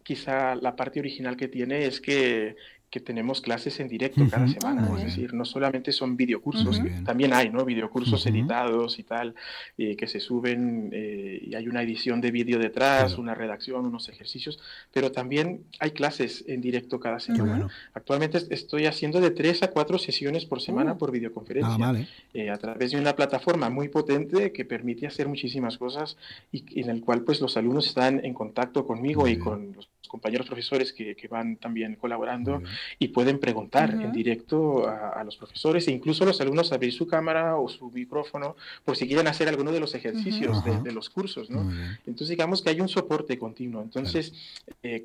quizá 0.04 0.54
la 0.54 0.76
parte 0.76 1.00
original 1.00 1.36
que 1.36 1.48
tiene 1.48 1.86
es 1.86 2.00
que 2.00 2.54
que 2.94 3.00
tenemos 3.00 3.40
clases 3.40 3.80
en 3.80 3.88
directo 3.88 4.24
cada 4.30 4.46
semana, 4.46 4.88
es 4.98 5.06
decir, 5.06 5.34
no 5.34 5.44
solamente 5.44 5.90
son 5.90 6.16
videocursos, 6.16 6.80
también 7.04 7.32
hay, 7.32 7.50
¿no? 7.50 7.64
Videocursos 7.64 8.24
editados 8.26 9.00
y 9.00 9.02
tal, 9.02 9.34
eh, 9.76 9.96
que 9.96 10.06
se 10.06 10.20
suben 10.20 10.90
eh, 10.92 11.40
y 11.44 11.56
hay 11.56 11.66
una 11.66 11.82
edición 11.82 12.20
de 12.20 12.30
vídeo 12.30 12.56
detrás, 12.56 13.18
una 13.18 13.34
redacción, 13.34 13.84
unos 13.84 14.08
ejercicios, 14.08 14.60
pero 14.92 15.10
también 15.10 15.64
hay 15.80 15.90
clases 15.90 16.44
en 16.46 16.60
directo 16.60 17.00
cada 17.00 17.18
semana. 17.18 17.66
Actualmente 17.94 18.38
estoy 18.50 18.86
haciendo 18.86 19.20
de 19.20 19.32
tres 19.32 19.64
a 19.64 19.72
cuatro 19.72 19.98
sesiones 19.98 20.44
por 20.44 20.60
semana 20.60 20.92
uh. 20.92 20.96
por 20.96 21.10
videoconferencia, 21.10 21.88
ah, 21.88 21.96
eh, 22.32 22.48
a 22.48 22.58
través 22.58 22.92
de 22.92 23.00
una 23.00 23.16
plataforma 23.16 23.70
muy 23.70 23.88
potente 23.88 24.52
que 24.52 24.64
permite 24.64 25.08
hacer 25.08 25.26
muchísimas 25.26 25.78
cosas 25.78 26.16
y, 26.52 26.80
en 26.80 26.90
el 26.90 27.00
cual 27.00 27.22
pues 27.22 27.40
los 27.40 27.56
alumnos 27.56 27.88
están 27.88 28.24
en 28.24 28.34
contacto 28.34 28.86
conmigo 28.86 29.26
y 29.26 29.36
con 29.36 29.72
los 29.72 29.88
compañeros 30.14 30.46
profesores 30.46 30.92
que, 30.92 31.16
que 31.16 31.26
van 31.26 31.56
también 31.56 31.96
colaborando 31.96 32.62
y 33.00 33.08
pueden 33.08 33.40
preguntar 33.40 33.90
en 33.90 34.12
directo 34.12 34.86
a, 34.88 35.24
los 35.24 35.36
profesores 35.36 35.88
e 35.88 35.90
incluso 35.90 36.24
los 36.24 36.40
alumnos 36.40 36.72
abrir 36.72 36.92
su 36.92 37.06
cámara 37.06 37.56
o 37.56 37.68
su 37.68 37.90
micrófono 37.90 38.54
por 38.84 38.96
si 38.96 39.08
quieren 39.08 39.26
hacer 39.26 39.48
alguno 39.48 39.72
de 39.72 39.80
los 39.80 39.94
ejercicios 39.94 40.62
de, 40.84 40.92
los 40.92 41.10
cursos, 41.10 41.50
¿no? 41.50 41.60
Entonces 42.06 42.28
digamos 42.28 42.62
que 42.62 42.70
hay 42.70 42.80
un 42.80 42.88
soporte 42.88 43.38
continuo. 43.38 43.82
Entonces, 43.82 44.32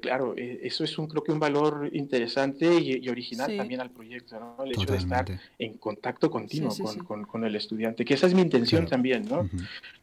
claro, 0.01 0.35
eh, 0.37 0.49
eh, 0.49 0.59
eso 0.63 0.83
es 0.83 0.97
un, 0.97 1.07
creo 1.07 1.23
que 1.23 1.31
un 1.31 1.39
valor 1.39 1.89
interesante 1.93 2.65
y, 2.79 3.07
original 3.09 3.55
también 3.55 3.81
al 3.81 3.91
proyecto, 3.91 4.39
¿no? 4.39 4.63
El 4.63 4.71
hecho 4.71 4.91
de 4.91 4.97
estar 4.97 5.25
en 5.57 5.77
contacto 5.77 6.29
continuo 6.29 6.75
con, 6.75 6.97
con, 6.99 7.25
con, 7.25 7.43
el 7.45 7.55
estudiante, 7.55 8.05
que 8.05 8.13
esa 8.13 8.27
es 8.27 8.33
mi 8.33 8.41
intención 8.41 8.87
también, 8.87 9.27
¿no? 9.27 9.49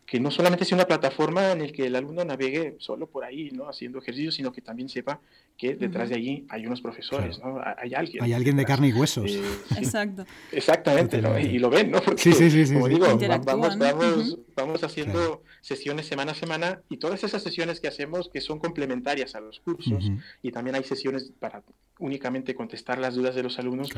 Que 0.07 0.21
no 0.21 0.31
solamente 0.31 0.65
sea 0.65 0.77
una 0.77 0.87
plataforma 0.87 1.53
en 1.53 1.67
la 1.67 1.73
que 1.73 1.87
el 1.87 1.97
alumno 1.97 2.25
navegue 2.25 2.77
solo 2.79 3.09
por 3.09 3.25
ahí, 3.25 3.51
¿no? 3.51 3.69
haciendo 3.69 3.99
ejercicios, 3.99 4.37
sino 4.37 4.53
que 4.53 4.61
también 4.61 4.89
sepa 4.89 5.21
que 5.59 5.75
detrás 5.75 6.11
de 6.11 6.15
allí 6.15 6.47
hay 6.49 6.67
unos 6.67 6.81
profesores, 6.81 7.41
¿no? 7.41 7.61
hay 7.77 7.95
alguien. 7.95 8.23
Hay 8.23 8.33
alguien 8.33 8.57
de 8.57 8.65
carne 8.65 8.89
y 8.89 8.93
huesos. 8.93 9.29
Eh, 9.29 9.43
Exacto. 9.77 10.25
Exactamente, 10.53 11.21
¿no? 11.21 11.37
y 11.39 11.59
lo 11.59 11.71
ven, 11.71 11.91
¿no? 11.91 12.01
Porque, 12.01 12.23
sí, 12.23 12.33
sí, 12.33 12.67
sí, 12.67 12.75
como 12.75 12.89
digo, 12.89 13.07
vamos, 13.45 13.77
vamos, 13.79 14.39
vamos 14.55 14.85
haciendo 14.85 15.43
sesiones 15.61 16.07
semana 16.07 16.33
a 16.33 16.35
semana 16.35 16.83
y 16.89 16.99
todas 16.99 17.25
esas 17.25 17.43
sesiones 17.43 17.81
que 17.81 17.89
hacemos 17.89 18.31
que 18.33 18.41
son 18.41 18.61
complementarias 18.61 19.35
a 19.35 19.41
los 19.41 19.59
cursos 19.61 20.11
y 20.41 20.53
también 20.53 20.77
hay 20.77 20.85
sesiones 20.85 21.33
para 21.41 21.63
únicamente 21.99 22.55
contestar 22.55 22.99
las 22.99 23.15
dudas 23.15 23.35
de 23.35 23.43
los 23.43 23.59
alumnos, 23.59 23.89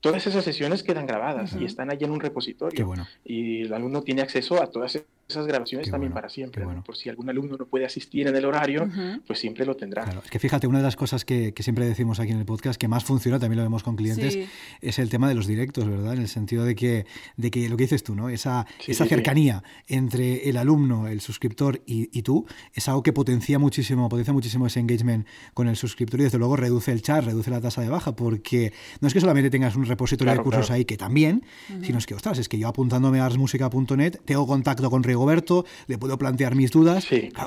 todas 0.00 0.26
esas 0.26 0.44
sesiones 0.44 0.82
quedan 0.82 1.06
grabadas 1.06 1.54
y 1.60 1.64
están 1.64 1.90
ahí 1.90 1.98
en 2.00 2.10
un 2.10 2.20
repositorio. 2.20 2.92
Y 3.24 3.62
el 3.62 3.72
alumno 3.72 4.02
tiene 4.02 4.22
acceso 4.22 4.62
a 4.62 4.68
todas 4.68 4.96
esas 4.96 5.06
grabaciones 5.28 5.90
también 5.90 6.12
para 6.12 6.28
siempre. 6.28 6.64
Por 6.84 6.96
si 6.96 7.08
algún 7.08 7.28
alumno 7.28 7.56
no 7.56 7.66
puede 7.66 7.84
asistir 7.84 8.26
en 8.28 8.36
el 8.36 8.44
horario, 8.44 8.88
pues 9.26 9.38
siempre 9.38 9.64
lo 9.64 9.76
tendrá. 9.76 10.04
es 10.24 10.30
que 10.30 10.38
fíjate, 10.38 10.66
una 10.66 10.78
de 10.78 10.84
las 10.84 10.96
cosas 10.96 11.24
que, 11.24 11.52
siempre 11.58 11.86
decimos 11.86 12.20
aquí 12.20 12.32
en 12.32 12.38
el 12.38 12.44
podcast 12.44 12.78
que 12.78 12.88
más 12.88 13.04
funciona, 13.04 13.38
también 13.38 13.58
lo 13.58 13.62
vemos 13.64 13.82
con 13.82 13.96
clientes, 13.96 14.38
es 14.80 14.98
el 14.98 15.08
tema 15.08 15.28
de 15.28 15.34
los 15.34 15.46
directos, 15.46 15.88
¿verdad? 15.88 16.14
En 16.14 16.20
el 16.20 16.28
sentido 16.28 16.64
de 16.64 16.74
que, 16.74 17.06
de 17.36 17.50
que 17.50 17.68
lo 17.68 17.76
que 17.76 17.84
dices 17.84 18.02
tú, 18.02 18.14
¿no? 18.14 18.28
Esa, 18.28 18.66
esa 18.86 19.06
cercanía 19.06 19.62
entre 19.86 20.48
el 20.48 20.56
alumno, 20.56 21.08
el 21.08 21.20
suscriptor 21.20 21.82
y, 21.86 22.10
y, 22.16 22.22
tú, 22.22 22.46
es 22.74 22.88
algo 22.88 23.02
que 23.02 23.12
potencia 23.12 23.58
muchísimo, 23.58 24.08
potencia 24.08 24.32
muchísimo 24.32 24.66
ese 24.66 24.80
engagement 24.80 25.26
con 25.54 25.68
el 25.68 25.76
suscriptor 25.76 26.20
y 26.20 26.24
desde 26.24 26.38
luego 26.38 26.56
reduce 26.56 26.92
el 26.92 27.02
chat, 27.02 27.24
reduce 27.24 27.50
la 27.50 27.60
tasa 27.60 27.80
de 27.80 27.88
baja, 27.88 28.14
porque 28.14 28.72
no 29.00 29.08
es 29.08 29.14
que 29.14 29.20
solamente 29.20 29.50
tengas 29.50 29.76
un 29.76 29.86
repositorio 29.86 30.34
de 30.34 30.40
cursos 30.40 30.70
ahí, 30.70 30.84
que 30.84 30.96
también, 30.96 31.44
sino 31.82 31.98
es 31.98 32.06
que, 32.06 32.14
ostras, 32.14 32.38
es 32.38 32.48
que 32.48 32.58
yo 32.58 32.68
apuntándome 32.68 33.20
a 33.20 33.26
arsmusica.net 33.26 34.18
tengo 34.24 34.46
contacto 34.46 34.90
con 34.90 35.02
Rigoberto, 35.14 35.64
le 35.86 35.96
puedo 35.96 36.18
plantear 36.18 36.56
mis 36.56 36.72
dudas. 36.72 37.06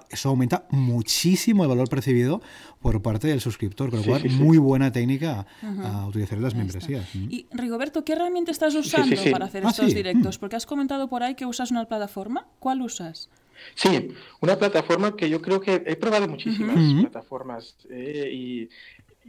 eso 0.10 0.30
aumenta 0.30 0.68
muchísimo 0.72 1.64
el 1.64 1.70
valor 1.70 1.90
percibido 1.90 2.42
por 2.82 3.02
parte 3.02 3.28
del 3.28 3.42
suscriptor, 3.42 3.90
con 3.90 4.00
lo 4.00 4.06
cual, 4.06 4.30
muy 4.30 4.58
buena 4.58 4.92
técnica 4.92 5.46
a 5.84 6.08
utilizar 6.08 6.40
las 6.40 6.56
membresías. 6.56 7.14
Y 7.14 7.46
Rigoberto, 7.52 8.06
¿qué 8.06 8.14
herramienta 8.14 8.52
estás 8.52 8.74
usando 8.74 9.22
para 9.32 9.46
hacer 9.46 9.66
ah, 9.66 9.70
estos 9.70 9.94
directos? 9.94 10.38
Porque 10.38 10.56
has 10.56 10.66
comentado 10.66 11.10
por 11.10 11.24
ahí 11.24 11.36
que 11.36 11.46
usas 11.46 11.72
una 11.72 11.86
plataforma. 11.86 12.48
¿Cuál 12.60 12.82
usas? 12.82 13.30
Sí, 13.76 14.10
una 14.40 14.58
plataforma 14.58 15.16
que 15.16 15.30
yo 15.30 15.42
creo 15.42 15.60
que 15.60 15.84
he 15.86 15.96
probado 15.96 16.28
muchísimas 16.28 16.78
plataformas 17.02 17.76
eh, 17.90 18.30
y 18.32 18.70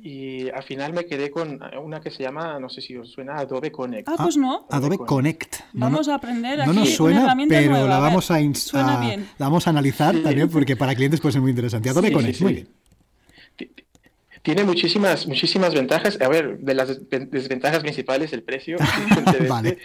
y 0.03 0.49
al 0.51 0.63
final 0.63 0.93
me 0.93 1.07
quedé 1.07 1.31
con 1.31 1.61
una 1.83 2.01
que 2.01 2.11
se 2.11 2.23
llama, 2.23 2.59
no 2.59 2.69
sé 2.69 2.81
si 2.81 2.97
os 2.97 3.11
suena, 3.11 3.37
Adobe 3.37 3.73
Connect. 3.73 4.09
Ah, 4.09 4.15
pues 4.17 4.37
no. 4.37 4.67
Adobe, 4.71 4.99
Connect. 4.99 5.57
vamos 5.73 6.09
a 6.09 6.15
aprender 6.15 6.61
aquí 6.61 6.69
no 6.69 6.81
nos 6.81 6.95
suena, 6.95 7.35
pero 7.49 7.87
la 7.87 7.99
vamos 7.99 8.31
a, 8.31 8.41
la 8.41 9.19
vamos 9.39 9.67
a 9.67 9.71
analizar 9.71 10.15
también 10.23 10.49
porque 10.49 10.77
para 10.77 10.95
clientes 10.95 11.21
puede 11.21 11.33
ser 11.33 11.43
muy 11.43 11.51
interesante. 11.51 11.91
Adobe 11.91 12.13
Connect, 12.13 12.41
muy 12.41 12.55
bien 12.55 12.69
tiene 14.49 14.65
muchísimas, 14.65 15.27
muchísimas 15.27 15.75
ventajas. 15.75 16.19
A 16.23 16.29
ver, 16.29 16.59
de 16.59 16.75
las 16.75 17.09
desventajas 17.11 17.81
principales, 17.81 18.33
el 18.33 18.43
precio. 18.43 18.79
vale. 19.49 19.77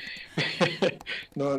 no, 1.36 1.58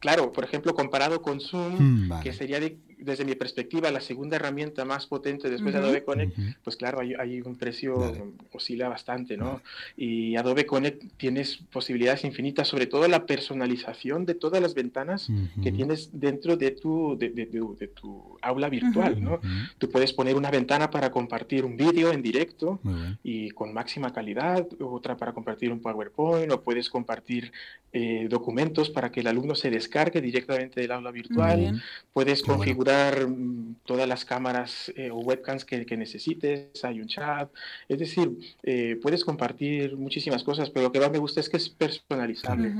claro, 0.00 0.32
por 0.32 0.44
ejemplo, 0.44 0.74
comparado 0.74 1.22
con 1.22 1.40
Zoom, 1.40 2.08
mm, 2.08 2.20
que 2.22 2.32
sería 2.32 2.58
desde 3.02 3.24
mi 3.24 3.34
perspectiva 3.34 3.90
la 3.90 4.00
segunda 4.00 4.36
herramienta 4.36 4.84
más 4.84 5.06
potente 5.06 5.50
después 5.50 5.72
de 5.74 5.80
Adobe 5.80 6.04
Connect, 6.04 6.36
pues 6.62 6.76
claro, 6.76 7.00
hay, 7.00 7.14
hay 7.14 7.40
un 7.40 7.56
precio 7.56 8.12
oscila 8.52 8.88
bastante, 8.88 9.36
¿no? 9.36 9.60
Y 9.96 10.36
Adobe 10.36 10.66
Connect 10.66 11.02
tienes 11.16 11.58
posibilidades 11.72 12.24
infinitas, 12.24 12.68
sobre 12.68 12.86
todo 12.86 13.06
la 13.08 13.26
personalización 13.26 14.26
de 14.26 14.34
todas 14.34 14.60
las 14.62 14.74
ventanas 14.74 15.28
que 15.62 15.72
tienes 15.72 16.10
dentro 16.12 16.56
de 16.56 16.70
tu, 16.72 17.16
de, 17.18 17.30
de, 17.30 17.46
de, 17.46 17.88
tu 17.88 18.38
aula 18.42 18.68
virtual, 18.68 19.22
¿no? 19.22 19.40
Tú 19.78 19.90
puedes 19.90 20.12
poner 20.12 20.36
una 20.36 20.50
ventana 20.50 20.90
para 20.90 21.10
compartir 21.10 21.64
un 21.64 21.76
vídeo 21.76 22.12
en 22.12 22.22
directo 22.22 22.80
y 23.22 23.50
con 23.50 23.72
máxima 23.72 24.12
calidad, 24.12 24.66
otra 24.80 25.16
para 25.16 25.32
compartir 25.32 25.72
un 25.72 25.80
PowerPoint, 25.80 26.50
o 26.52 26.62
puedes 26.62 26.88
compartir 26.88 27.52
eh, 27.92 28.28
documentos 28.30 28.88
para 28.88 29.10
que 29.10 29.18
el 29.20 29.26
alumno 29.26 29.56
se 29.56 29.68
descargue 29.68 30.20
directamente 30.20 30.80
del 30.80 30.92
aula 30.92 31.10
virtual. 31.10 31.82
Puedes 32.12 32.42
configurar 32.42 32.89
mm, 33.28 33.76
todas 33.84 34.08
las 34.08 34.24
cámaras 34.24 34.92
eh, 34.96 35.10
o 35.10 35.18
webcams 35.18 35.64
que, 35.64 35.96
necesites. 35.96 36.84
Hay 36.84 37.00
un 37.00 37.06
chat. 37.06 37.50
Es 37.88 37.98
decir, 37.98 38.30
eh, 38.62 38.98
puedes 39.02 39.24
compartir 39.24 39.96
muchísimas 39.96 40.42
cosas, 40.42 40.70
pero 40.70 40.86
lo 40.86 40.92
que 40.92 41.00
más 41.00 41.10
me 41.10 41.18
gusta 41.18 41.40
es 41.40 41.48
que 41.48 41.56
es 41.56 41.68
personalizable. 41.68 42.72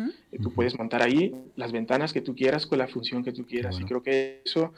Tú 0.43 0.53
puedes 0.53 0.79
montar 0.79 1.03
ahí 1.03 1.35
las 1.57 1.73
ventanas 1.73 2.13
que 2.13 2.21
tú 2.21 2.35
quieras 2.35 2.67
con 2.67 2.79
la 2.79 2.89
función 2.89 3.25
que 3.25 3.33
tú 3.33 3.47
quieras. 3.47 3.79
Y 3.81 3.85
creo 3.85 4.03
que 4.03 4.43
eso 4.45 4.73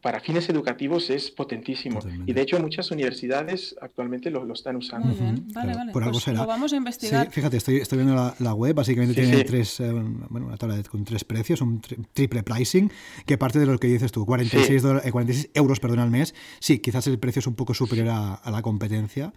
para 0.00 0.20
fines 0.20 0.48
educativos 0.48 1.10
es 1.10 1.30
potentísimo. 1.30 2.00
Y 2.26 2.32
de 2.32 2.42
hecho 2.42 2.58
muchas 2.60 2.90
universidades 2.90 3.74
actualmente 3.80 4.30
lo, 4.30 4.44
lo 4.44 4.54
están 4.54 4.76
usando. 4.76 5.14
Vale, 5.52 5.74
vale. 5.74 5.92
Por 5.92 6.02
algo 6.02 6.20
pues 6.20 6.36
Lo 6.36 6.46
vamos 6.46 6.72
a 6.72 6.76
investigar. 6.76 7.30
fíjate, 7.30 7.56
estoy, 7.56 7.76
estoy 7.76 7.98
viendo 7.98 8.34
la, 8.38 8.54
web, 8.54 8.74
básicamente 8.74 9.14
tiene 9.14 9.44
tres, 9.44 9.80
eh, 9.80 9.90
bueno, 9.92 10.46
una 10.46 10.56
tabla 10.56 10.82
con 10.84 11.04
tres 11.04 11.24
precios, 11.24 11.60
un 11.60 11.80
triple 12.12 12.42
pricing, 12.42 12.90
que 13.26 13.38
parte 13.38 13.58
de 13.58 13.66
lo 13.66 13.78
que 13.78 13.88
dices 13.88 14.12
tú, 14.12 14.24
46, 14.24 14.82
46 15.10 15.44
eh, 15.44 15.50
euros 15.54 15.80
perdón, 15.80 16.00
al 16.00 16.10
mes. 16.10 16.34
Sí, 16.60 16.78
quizás 16.78 17.06
el 17.06 17.18
precio 17.18 17.40
es 17.40 17.46
un 17.46 17.54
poco 17.54 17.74
superior 17.74 18.08
a, 18.10 18.50
la 18.50 18.62
competencia, 18.62 19.32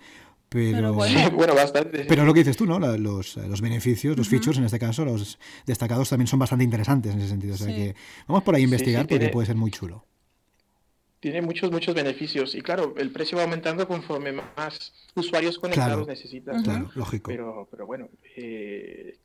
pero, 0.50 0.94
bueno. 0.94 1.56
bastante. 1.56 2.06
Pero 2.06 2.26
lo 2.26 2.34
que 2.34 2.42
dices 2.42 2.58
tú, 2.58 2.66
¿no? 2.66 2.80
Los, 2.80 3.38
los 3.38 3.62
beneficios, 3.62 4.18
los 4.18 4.28
features 4.28 4.58
en 4.58 4.66
este 4.66 4.80
caso, 4.80 5.06
los 5.06 5.40
destacados 5.66 6.10
también 6.10 6.28
son 6.28 6.40
bastante 6.40 6.64
interesantes 6.64 7.14
en 7.14 7.20
ese 7.20 7.30
sentido. 7.30 7.56
O 7.56 7.58
sea 7.58 7.68
que 7.68 7.96
vamos 8.28 8.44
por 8.44 8.56
ahí 8.56 8.62
a 8.62 8.66
investigar 8.66 9.08
porque 9.08 9.30
puede 9.30 9.48
ser 9.48 9.56
muy 9.56 9.72
chulo 9.72 10.06
tiene 11.22 11.42
muchos, 11.42 11.72
muchos 11.72 11.94
beneficios. 11.94 12.56
Y 12.56 12.62
claro, 12.62 12.96
el 12.98 13.12
precio 13.12 13.38
va 13.38 13.44
aumentando 13.44 13.88
conforme 13.88 14.32
más 14.34 14.92
usuarios 15.16 15.60
conectados 15.60 16.08
necesitas. 16.08 16.64
Claro, 16.64 16.90
lógico. 16.96 17.30
Pero, 17.30 17.68
pero 17.70 17.86
bueno, 17.86 18.10
eh, 18.36 19.18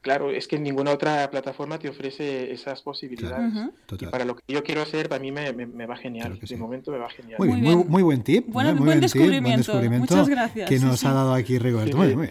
claro, 0.00 0.32
es 0.32 0.48
que 0.48 0.58
ninguna 0.58 0.90
otra 0.90 1.30
plataforma 1.30 1.78
te 1.78 1.88
ofrece 1.88 2.52
esas 2.52 2.82
posibilidades. 2.82 3.52
y 4.00 4.06
para 4.06 4.24
lo 4.24 4.34
que 4.34 4.42
yo 4.52 4.64
quiero 4.64 4.82
hacer, 4.82 5.08
para 5.08 5.22
mí 5.22 5.30
me, 5.30 5.52
me, 5.52 5.86
va 5.86 5.96
genial. 5.96 6.36
de 6.36 6.56
momento 6.56 6.90
me 6.90 6.98
va 6.98 7.08
genial. 7.08 7.38
Muy, 7.38 7.48
muy, 7.48 7.76
muy, 7.76 8.02
buen 8.02 8.24
tip. 8.24 8.46
muy 8.46 8.64
buen, 8.64 8.78
buen, 8.78 9.00
descubrimiento. 9.00 9.80
Muchas 9.80 10.28
gracias. 10.28 10.68
Que 10.68 10.80
nos 10.80 11.04
ha 11.04 11.12
dado 11.12 11.32
aquí 11.32 11.60
Rigoberto. 11.60 11.96
Muy, 11.96 12.16
muy 12.16 12.30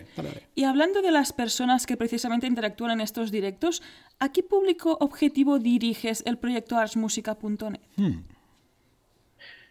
Y 0.55 0.65
hablando 0.65 1.01
de 1.01 1.11
las 1.11 1.31
personas 1.31 1.85
que 1.85 1.95
precisamente 1.95 2.47
interactúan 2.47 2.91
en 2.91 2.99
estos 2.99 3.31
directos, 3.31 3.81
¿a 4.19 4.33
qué 4.33 4.43
público 4.43 4.97
objetivo 4.99 5.57
diriges 5.57 6.21
el 6.25 6.37
proyecto 6.37 6.77
arsmusica.net? 6.77 7.79
Hmm. 7.95 8.38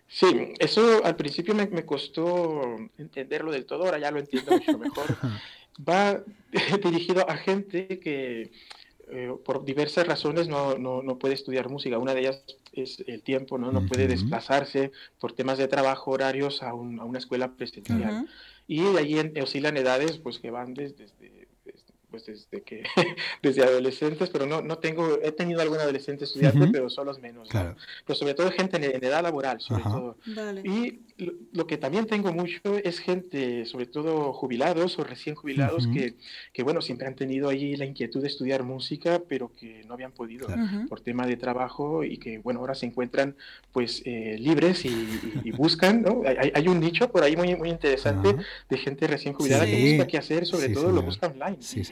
Sí, 0.08 0.54
eso 0.58 1.04
al 1.04 1.16
principio 1.16 1.54
me, 1.54 1.84
costó 1.84 2.76
entenderlo 2.96 3.52
del 3.52 3.66
todo, 3.66 3.84
ahora 3.84 3.98
ya 3.98 4.10
lo 4.10 4.18
entiendo 4.18 4.52
mucho 4.52 4.78
mejor. 4.78 5.06
Va 5.88 6.24
dirigido 6.82 7.28
a 7.28 7.36
gente 7.36 8.00
que 8.00 8.50
eh, 9.10 9.34
por 9.44 9.64
diversas 9.64 10.06
razones 10.06 10.48
no, 10.48 10.76
no, 10.76 11.02
no, 11.02 11.18
puede 11.18 11.34
estudiar 11.34 11.68
música. 11.68 11.98
Una 11.98 12.14
de 12.14 12.20
ellas 12.20 12.42
es 12.72 13.04
el 13.06 13.22
tiempo, 13.22 13.58
¿no? 13.58 13.70
No 13.70 13.86
puede 13.86 14.08
desplazarse 14.08 14.92
por 15.20 15.32
temas 15.32 15.58
de 15.58 15.68
trabajo, 15.68 16.10
horarios 16.10 16.62
a, 16.62 16.74
un, 16.74 16.98
a 17.00 17.04
una 17.04 17.18
escuela 17.18 17.52
presencial. 17.52 18.26
Y 18.66 18.82
de 18.82 18.98
ahí 18.98 19.32
oscilan 19.40 19.76
edades 19.76 20.18
pues 20.18 20.38
que 20.38 20.50
van 20.50 20.74
desde 20.74 21.06
pues 22.10 22.26
desde 22.26 22.62
que 22.62 22.82
desde 23.42 23.62
adolescentes, 23.62 24.30
pero 24.30 24.46
no, 24.46 24.62
no 24.62 24.78
tengo, 24.78 25.18
he 25.22 25.32
tenido 25.32 25.60
algún 25.60 25.78
adolescente 25.78 26.24
estudiante, 26.24 26.68
pero 26.72 26.88
son 26.88 27.06
los 27.06 27.20
menos. 27.20 27.48
Pero 27.50 28.18
sobre 28.18 28.34
todo 28.34 28.50
gente 28.50 28.76
en, 28.76 29.04
edad 29.04 29.22
laboral, 29.22 29.60
sobre 29.60 29.82
todo. 29.82 30.16
Y 30.64 31.00
lo, 31.52 31.66
que 31.66 31.76
también 31.76 32.06
tengo 32.06 32.32
mucho 32.32 32.60
es 32.82 33.00
gente, 33.00 33.66
sobre 33.66 33.86
todo 33.86 34.32
jubilados 34.32 34.98
o 34.98 35.04
recién 35.04 35.34
jubilados, 35.34 35.86
que, 35.88 36.14
que, 36.52 36.62
bueno, 36.62 36.80
siempre 36.80 37.06
han 37.06 37.14
tenido 37.14 37.48
ahí 37.48 37.76
la 37.76 37.84
inquietud 37.84 38.22
de 38.22 38.28
estudiar 38.28 38.62
música, 38.62 39.22
pero 39.28 39.52
que 39.54 39.82
no 39.86 39.94
habían 39.94 40.12
podido 40.12 40.46
por 40.88 41.00
tema 41.00 41.26
de 41.26 41.36
trabajo 41.36 42.04
y 42.04 42.18
que, 42.18 42.38
bueno, 42.38 42.60
ahora 42.60 42.74
se 42.74 42.86
encuentran 42.86 43.36
pues 43.72 44.02
eh, 44.04 44.36
libres 44.38 44.84
y, 44.84 45.50
buscan, 45.58 46.02
¿no? 46.02 46.22
Hay, 46.24 46.52
hay, 46.54 46.68
un 46.68 46.78
nicho 46.78 47.10
por 47.10 47.24
ahí 47.24 47.36
muy, 47.36 47.56
muy 47.56 47.70
interesante 47.70 48.36
de 48.68 48.78
gente 48.78 49.06
recién 49.06 49.34
jubilada 49.34 49.66
que 49.66 49.90
busca 49.90 50.06
qué 50.06 50.18
hacer, 50.18 50.46
sobre 50.46 50.68
todo 50.68 50.92
lo 50.92 51.02
busca 51.02 51.26
online. 51.26 51.56
Sí, 51.60 51.82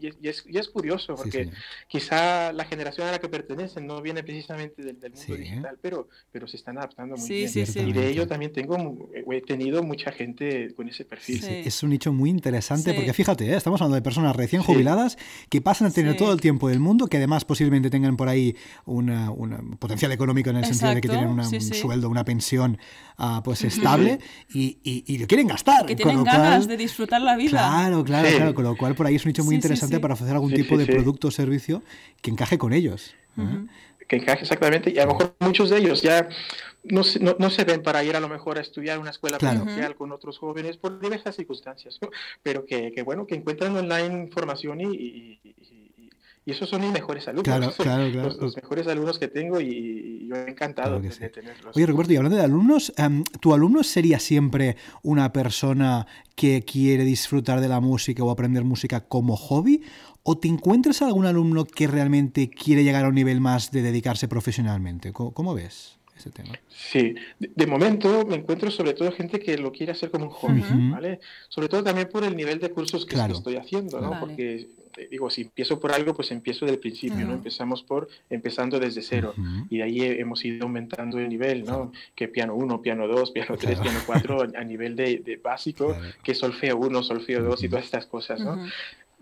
y, 0.00 0.06
es, 0.28 0.44
y, 0.48 0.58
es, 0.58 0.68
curioso, 0.68 1.14
porque 1.14 1.50
quizá 1.88 2.52
la 2.52 2.64
generación 2.64 3.08
a 3.08 3.12
la 3.12 3.18
que 3.18 3.28
pertenecen 3.28 3.86
no 3.86 4.00
viene 4.02 4.22
precisamente 4.22 4.82
del, 4.82 4.96
mundo 4.96 5.36
digital, 5.36 5.78
pero, 5.80 6.08
pero 6.32 6.46
se 6.46 6.56
están 6.56 6.78
adaptando 6.78 7.16
muy 7.16 7.28
bien. 7.28 7.50
y 7.54 7.92
de 7.92 8.08
ello 8.08 8.26
también 8.26 8.52
tengo, 8.52 9.08
he 9.30 9.40
tenido 9.42 9.82
mucha 9.82 10.12
gente 10.12 10.72
con 10.74 10.88
ese 10.88 11.04
perfil. 11.04 11.44
Es 11.44 11.82
un 11.82 11.90
nicho 11.90 12.12
muy 12.12 12.30
interesante, 12.30 12.94
porque 12.94 13.12
fíjate, 13.12 13.46
¿eh? 13.46 13.56
estamos 13.56 13.80
hablando 13.80 13.96
de 13.96 14.02
personas 14.02 14.34
recién 14.36 14.62
jubiladas 14.62 15.16
que 15.48 15.60
pasan 15.60 15.88
a 15.88 15.90
tener 15.90 16.16
todo 16.16 16.32
el 16.32 16.40
tiempo 16.40 16.68
del 16.68 16.80
mundo, 16.80 17.06
que 17.06 17.16
además 17.16 17.44
posiblemente 17.44 17.90
tengan 17.90 18.16
por 18.16 18.28
ahí 18.28 18.56
un 18.84 19.76
potencial 19.78 20.12
económico 20.12 20.50
en 20.50 20.56
el 20.56 20.64
sentido 20.64 20.94
de 20.94 21.00
que 21.00 21.08
tienen 21.08 21.28
un 21.28 21.44
sueldo, 21.44 22.08
una 22.08 22.24
pensión 22.24 22.78
uh, 23.18 23.42
pues 23.42 23.62
estable 23.64 24.18
y, 24.52 24.78
y, 24.82 25.18
lo 25.18 25.26
quieren 25.26 25.48
gastar. 25.48 25.86
Que 25.86 25.96
tienen 25.96 26.24
ganas 26.24 26.66
de 26.66 26.76
disfrutar 26.76 27.20
la 27.20 27.36
vida. 27.36 27.50
Claro, 27.50 28.04
claro, 28.04 28.28
claro. 28.28 28.54
Con 28.54 28.64
lo 28.64 28.76
cual 28.76 28.94
por 28.94 29.06
ahí 29.06 29.16
es 29.16 29.24
un 29.24 29.30
nicho 29.30 29.44
muy 29.44 29.53
interesante 29.54 30.00
para 30.00 30.14
ofrecer 30.14 30.34
algún 30.34 30.52
tipo 30.52 30.76
de 30.76 30.86
producto 30.86 31.28
o 31.28 31.30
servicio 31.30 31.82
que 32.20 32.30
encaje 32.30 32.58
con 32.58 32.72
ellos. 32.72 33.14
¿eh? 33.38 33.66
Que 34.08 34.16
encaje 34.16 34.42
exactamente. 34.42 34.90
Y 34.90 34.98
a 34.98 35.06
lo 35.06 35.12
mejor 35.12 35.34
muchos 35.40 35.70
de 35.70 35.78
ellos 35.78 36.02
ya 36.02 36.28
no, 36.84 37.02
no, 37.20 37.36
no, 37.38 37.50
se 37.50 37.64
ven 37.64 37.82
para 37.82 38.04
ir 38.04 38.14
a 38.16 38.20
lo 38.20 38.28
mejor 38.28 38.58
a 38.58 38.60
estudiar 38.60 38.98
una 38.98 39.10
escuela 39.10 39.38
claro. 39.38 39.64
con 39.96 40.12
otros 40.12 40.38
jóvenes 40.38 40.76
por 40.76 41.00
diversas 41.00 41.34
circunstancias, 41.36 41.98
pero 42.42 42.66
que, 42.66 42.92
que, 42.92 43.02
bueno, 43.02 43.26
que 43.26 43.34
encuentran 43.34 43.74
online 43.76 44.24
información 44.24 44.80
y, 44.80 45.40
y 45.42 45.83
esos 46.50 46.68
son 46.68 46.82
mis 46.82 46.92
mejores 46.92 47.26
alumnos. 47.26 47.44
Claro, 47.44 47.72
claro, 47.78 48.12
claro. 48.12 48.36
Los, 48.40 48.56
mejores 48.56 48.86
alumnos 48.86 49.18
que 49.18 49.28
tengo 49.28 49.60
y, 49.60 50.26
yo 50.28 50.36
he 50.36 50.50
encantado 50.50 51.00
de, 51.00 51.10
tenerlos. 51.30 51.76
Oye, 51.76 51.86
Roberto, 51.86 52.12
y 52.12 52.16
hablando 52.16 52.36
de 52.36 52.44
alumnos, 52.44 52.92
em, 52.96 53.24
¿tu 53.40 53.54
alumno 53.54 53.82
sería 53.82 54.18
siempre 54.18 54.76
una 55.02 55.32
persona 55.32 56.06
que 56.34 56.62
quiere 56.62 57.04
disfrutar 57.04 57.60
de 57.60 57.68
la 57.68 57.80
música 57.80 58.22
o 58.22 58.30
aprender 58.30 58.64
música 58.64 59.00
como 59.00 59.36
hobby? 59.36 59.82
¿O 60.22 60.38
te 60.38 60.48
encuentras 60.48 61.02
algún 61.02 61.26
alumno 61.26 61.66
que 61.66 61.86
realmente 61.86 62.48
quiere 62.48 62.82
llegar 62.82 63.04
a 63.04 63.08
un 63.08 63.14
nivel 63.14 63.40
más 63.40 63.70
de 63.70 63.82
dedicarse 63.82 64.26
profesionalmente? 64.26 65.12
¿Cómo, 65.12 65.54
ves? 65.54 65.98
Ese 66.16 66.30
tema. 66.30 66.54
Sí, 66.68 67.14
de, 67.40 67.66
momento 67.66 68.24
me 68.24 68.36
encuentro 68.36 68.70
sobre 68.70 68.94
todo 68.94 69.10
gente 69.10 69.40
que 69.40 69.58
lo 69.58 69.72
quiere 69.72 69.92
hacer 69.92 70.10
como 70.10 70.26
un 70.26 70.30
hobby, 70.30 70.62
¿vale? 70.90 71.20
Sobre 71.48 71.68
todo 71.68 71.82
también 71.82 72.08
por 72.08 72.22
el 72.22 72.36
nivel 72.36 72.60
de 72.60 72.70
cursos 72.70 73.04
que, 73.04 73.16
estoy 73.16 73.56
haciendo, 73.56 74.00
¿no? 74.00 74.20
Porque 74.20 74.68
digo, 75.10 75.30
si 75.30 75.42
empiezo 75.42 75.80
por 75.80 75.92
algo, 75.92 76.14
pues 76.14 76.30
empiezo 76.30 76.66
del 76.66 76.78
principio, 76.78 77.26
¿no? 77.26 77.34
Empezamos 77.34 77.82
por, 77.82 78.08
empezando 78.30 78.78
desde 78.78 79.02
cero. 79.02 79.34
Y 79.70 79.78
de 79.78 79.82
ahí 79.82 80.00
hemos 80.02 80.44
ido 80.44 80.64
aumentando 80.64 81.18
el 81.18 81.28
nivel, 81.28 81.64
¿no? 81.64 81.92
Que 82.14 82.28
piano 82.28 82.54
1, 82.54 82.82
piano 82.82 83.06
2, 83.06 83.30
piano 83.32 83.56
3, 83.56 83.80
piano 83.80 84.00
4, 84.06 84.48
a 84.56 84.64
nivel 84.64 84.96
de, 84.96 85.18
de 85.18 85.36
básico, 85.36 85.96
que 86.22 86.34
solfeo 86.34 86.76
1, 86.76 87.02
solfeo 87.02 87.42
2 87.42 87.64
y 87.64 87.68
todas 87.68 87.84
estas 87.84 88.06
cosas, 88.06 88.40
¿no? 88.40 88.58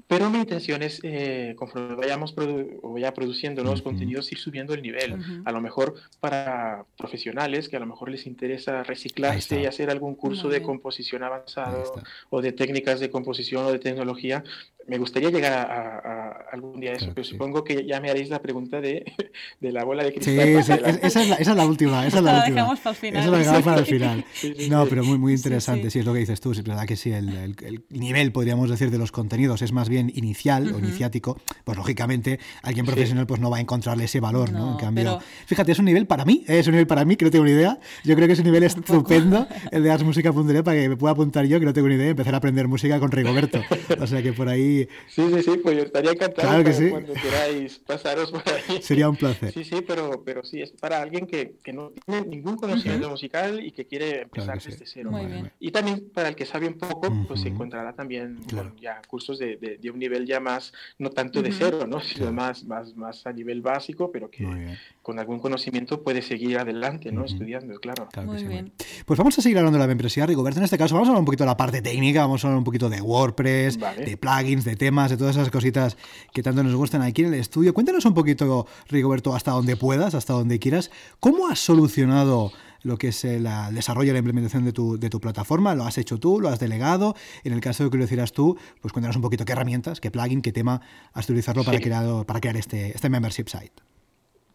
Pero 0.06 0.30
mi 0.30 0.38
intención 0.38 0.82
es, 0.82 1.00
eh, 1.02 1.54
conforme 1.56 1.94
vayamos 1.94 2.34
o 2.82 2.92
vaya 2.92 3.14
produciendo 3.14 3.62
nuevos 3.62 3.82
contenidos, 3.82 4.30
ir 4.32 4.38
subiendo 4.38 4.74
el 4.74 4.82
nivel. 4.82 5.18
A 5.44 5.52
lo 5.52 5.60
mejor 5.60 5.94
para 6.20 6.84
profesionales 6.96 7.68
que 7.68 7.76
a 7.76 7.80
lo 7.80 7.86
mejor 7.86 8.10
les 8.10 8.26
interesa 8.26 8.82
reciclarse 8.82 9.60
y 9.60 9.66
hacer 9.66 9.90
algún 9.90 10.14
curso 10.14 10.48
de 10.48 10.62
composición 10.62 11.22
avanzado 11.22 11.94
o 12.30 12.40
de 12.40 12.52
técnicas 12.52 13.00
de 13.00 13.10
composición 13.10 13.64
o 13.64 13.72
de 13.72 13.78
tecnología, 13.78 14.44
me 14.88 14.98
gustaría 14.98 15.30
llegar 15.30 15.52
a, 15.52 16.48
algún 16.52 16.80
día 16.80 16.92
eso, 16.92 17.12
pero 17.14 17.24
supongo 17.24 17.64
que 17.64 17.86
ya 17.86 18.00
me 18.00 18.10
haréis 18.10 18.28
la 18.28 18.40
pregunta 18.40 18.80
de, 18.80 19.04
de 19.60 19.72
la 19.72 19.84
bola 19.84 20.04
de 20.04 20.12
cristal. 20.12 20.34
Sí, 20.34 20.40
esa, 20.40 20.74
es 20.74 20.82
la, 20.82 20.88
esa, 21.36 21.38
es 21.38 21.56
la, 21.56 21.66
última. 21.66 22.06
Esa, 22.06 22.20
la, 22.20 22.44
dejamos 22.44 22.80
para 22.80 22.90
el 22.90 22.96
final. 22.96 23.22
Esa 23.22 23.30
la 23.30 23.38
dejamos 23.38 23.62
para 23.62 23.78
el 23.78 23.86
final. 23.86 24.24
no, 24.68 24.86
pero 24.86 25.04
muy, 25.04 25.18
muy 25.18 25.32
interesante, 25.34 25.90
sí, 25.90 26.00
es 26.00 26.06
lo 26.06 26.12
que 26.12 26.20
dices 26.20 26.40
tú. 26.40 26.52
Es 26.52 26.62
verdad 26.62 26.86
que 26.86 26.96
sí, 26.96 27.12
el, 27.12 27.56
el, 27.62 27.84
nivel, 27.90 28.32
podríamos 28.32 28.70
decir, 28.70 28.90
de 28.90 28.98
los 28.98 29.12
contenidos 29.12 29.62
es 29.62 29.72
más 29.72 29.88
bien 29.88 30.01
inicial 30.14 30.72
o 30.74 30.78
iniciático. 30.78 31.38
Pues 31.64 31.76
lógicamente, 31.76 32.40
alguien 32.62 32.86
profesional 32.86 33.26
pues 33.26 33.40
no 33.40 33.50
va 33.50 33.58
a 33.58 33.60
encontrarle 33.60 34.04
ese 34.04 34.20
valor, 34.20 34.52
¿no? 34.52 34.72
En 34.72 34.78
cambio, 34.78 35.20
fíjate, 35.46 35.72
es 35.72 35.78
un 35.78 35.84
nivel 35.84 36.06
para 36.06 36.24
mí, 36.24 36.44
es 36.46 36.66
un 36.66 36.72
nivel 36.72 36.86
para 36.86 37.04
mí 37.04 37.16
que 37.16 37.24
no 37.24 37.30
tengo 37.30 37.44
ni 37.44 37.52
idea. 37.52 37.78
Yo 38.04 38.14
creo 38.14 38.26
que 38.26 38.34
es 38.34 38.38
un 38.38 38.46
nivel 38.46 38.62
estupendo, 38.64 39.46
el 39.70 39.82
de 39.82 39.90
artsmusica.net, 39.90 40.62
para 40.62 40.80
que 40.80 40.88
me 40.88 40.96
pueda 40.96 41.12
apuntar 41.12 41.46
yo, 41.46 41.58
que 41.60 41.66
no 41.66 41.72
tengo 41.72 41.88
ni 41.88 41.94
idea, 41.94 42.06
y 42.06 42.10
empezar 42.10 42.34
a 42.34 42.38
aprender 42.38 42.68
música 42.68 42.98
con 42.98 43.10
Rigoberto. 43.10 43.60
O 44.00 44.06
sea 44.06 44.22
que 44.22 44.32
por 44.32 44.48
ahí 44.48 44.88
Sí, 45.08 45.22
sí, 45.34 45.42
sí, 45.42 45.50
pues 45.62 45.76
yo 45.76 45.82
estaría 45.82 46.12
encantado 46.12 46.64
que 46.64 46.90
cuando 46.90 47.14
queráis 47.14 47.78
pasaros 47.78 48.30
por 48.30 48.42
ahí. 48.48 48.82
Sería 48.82 49.08
un 49.08 49.16
placer. 49.16 49.52
Sí, 49.52 49.64
sí, 49.64 49.76
pero, 49.86 50.22
pero 50.24 50.44
sí, 50.44 50.60
es 50.60 50.70
para 50.72 51.00
alguien 51.00 51.26
que, 51.26 51.56
que 51.62 51.72
no 51.72 51.90
tiene 51.90 52.26
ningún 52.26 52.56
conocimiento 52.56 53.08
musical 53.10 53.64
y 53.64 53.72
que 53.72 53.86
quiere 53.86 54.22
empezar 54.22 54.60
desde 54.60 54.86
cero. 54.86 55.10
Muy 55.10 55.26
bien. 55.26 55.50
Y 55.60 55.70
también 55.70 56.10
para 56.12 56.28
el 56.28 56.36
que 56.36 56.46
sabe 56.46 56.66
un 56.66 56.74
poco, 56.74 57.12
pues 57.28 57.40
se 57.40 57.48
encontrará 57.48 57.92
también 57.92 58.38
ya 58.80 59.00
cursos 59.06 59.38
de, 59.38 59.56
de, 59.56 59.78
un 59.90 59.98
nivel 59.98 60.26
ya 60.26 60.40
más, 60.40 60.72
no 60.98 61.10
tanto 61.10 61.42
de 61.42 61.52
cero, 61.52 61.86
¿no? 61.86 62.00
sino 62.00 62.32
más, 62.32 62.64
más, 62.64 62.94
más 62.96 63.26
a 63.26 63.32
nivel 63.32 63.62
básico, 63.62 64.10
pero 64.10 64.30
que 64.30 64.76
con 65.02 65.18
algún 65.18 65.38
conocimiento 65.38 66.02
puede 66.02 66.22
seguir 66.22 66.58
adelante, 66.58 67.10
¿no? 67.12 67.24
Estudiando, 67.24 67.78
claro. 67.80 68.08
muy 68.24 68.44
bien. 68.44 68.72
Pues 69.06 69.18
vamos 69.18 69.38
a 69.38 69.42
seguir 69.42 69.58
hablando 69.58 69.78
de 69.78 69.84
la 69.84 69.88
membresía, 69.88 70.26
Rigoberto. 70.26 70.60
En 70.60 70.64
este 70.64 70.78
caso 70.78 70.94
vamos 70.94 71.08
a 71.08 71.10
hablar 71.10 71.20
un 71.20 71.26
poquito 71.26 71.44
de 71.44 71.48
la 71.48 71.56
parte 71.56 71.82
técnica, 71.82 72.22
vamos 72.22 72.44
a 72.44 72.48
hablar 72.48 72.58
un 72.58 72.64
poquito 72.64 72.88
de 72.88 73.00
WordPress, 73.00 73.78
de 73.78 74.16
plugins, 74.16 74.42
plugins, 74.42 74.64
de 74.64 74.76
temas, 74.76 75.10
de 75.10 75.16
todas 75.16 75.36
esas 75.36 75.50
cositas 75.50 75.96
que 76.32 76.42
tanto 76.42 76.62
nos 76.62 76.74
gustan 76.74 77.02
aquí 77.02 77.22
en 77.22 77.28
el 77.28 77.40
estudio. 77.40 77.74
Cuéntanos 77.74 78.04
un 78.04 78.14
poquito, 78.14 78.66
Rigoberto, 78.88 79.34
hasta 79.34 79.52
donde 79.52 79.76
puedas, 79.76 80.14
hasta 80.14 80.32
donde 80.32 80.58
quieras, 80.58 80.90
¿cómo 81.20 81.48
has 81.48 81.58
solucionado 81.58 82.52
lo 82.82 82.98
que 82.98 83.08
es 83.08 83.24
el, 83.24 83.48
desarrollo 83.72 84.10
y 84.10 84.12
la 84.12 84.18
implementación 84.18 84.64
de 84.64 84.72
tu, 84.72 84.98
de 84.98 85.10
tu, 85.10 85.20
plataforma. 85.20 85.74
¿Lo 85.74 85.84
has 85.84 85.98
hecho 85.98 86.18
tú? 86.18 86.40
¿Lo 86.40 86.48
has 86.48 86.60
delegado? 86.60 87.14
En 87.44 87.52
el 87.52 87.60
caso 87.60 87.84
de 87.84 87.90
que 87.90 87.98
lo 87.98 88.04
hicieras 88.04 88.32
tú, 88.32 88.58
pues 88.80 88.92
cuéntanos 88.92 89.16
un 89.16 89.22
poquito 89.22 89.44
qué 89.44 89.52
herramientas, 89.52 90.00
qué 90.00 90.10
plugin, 90.10 90.42
qué 90.42 90.52
tema 90.52 90.80
has 91.12 91.24
utilizado 91.26 91.64
para, 91.64 91.78
crear, 91.78 92.26
para 92.26 92.40
crear 92.40 92.56
este, 92.56 92.88
este 92.88 93.08
membership 93.08 93.48
site. 93.48 93.72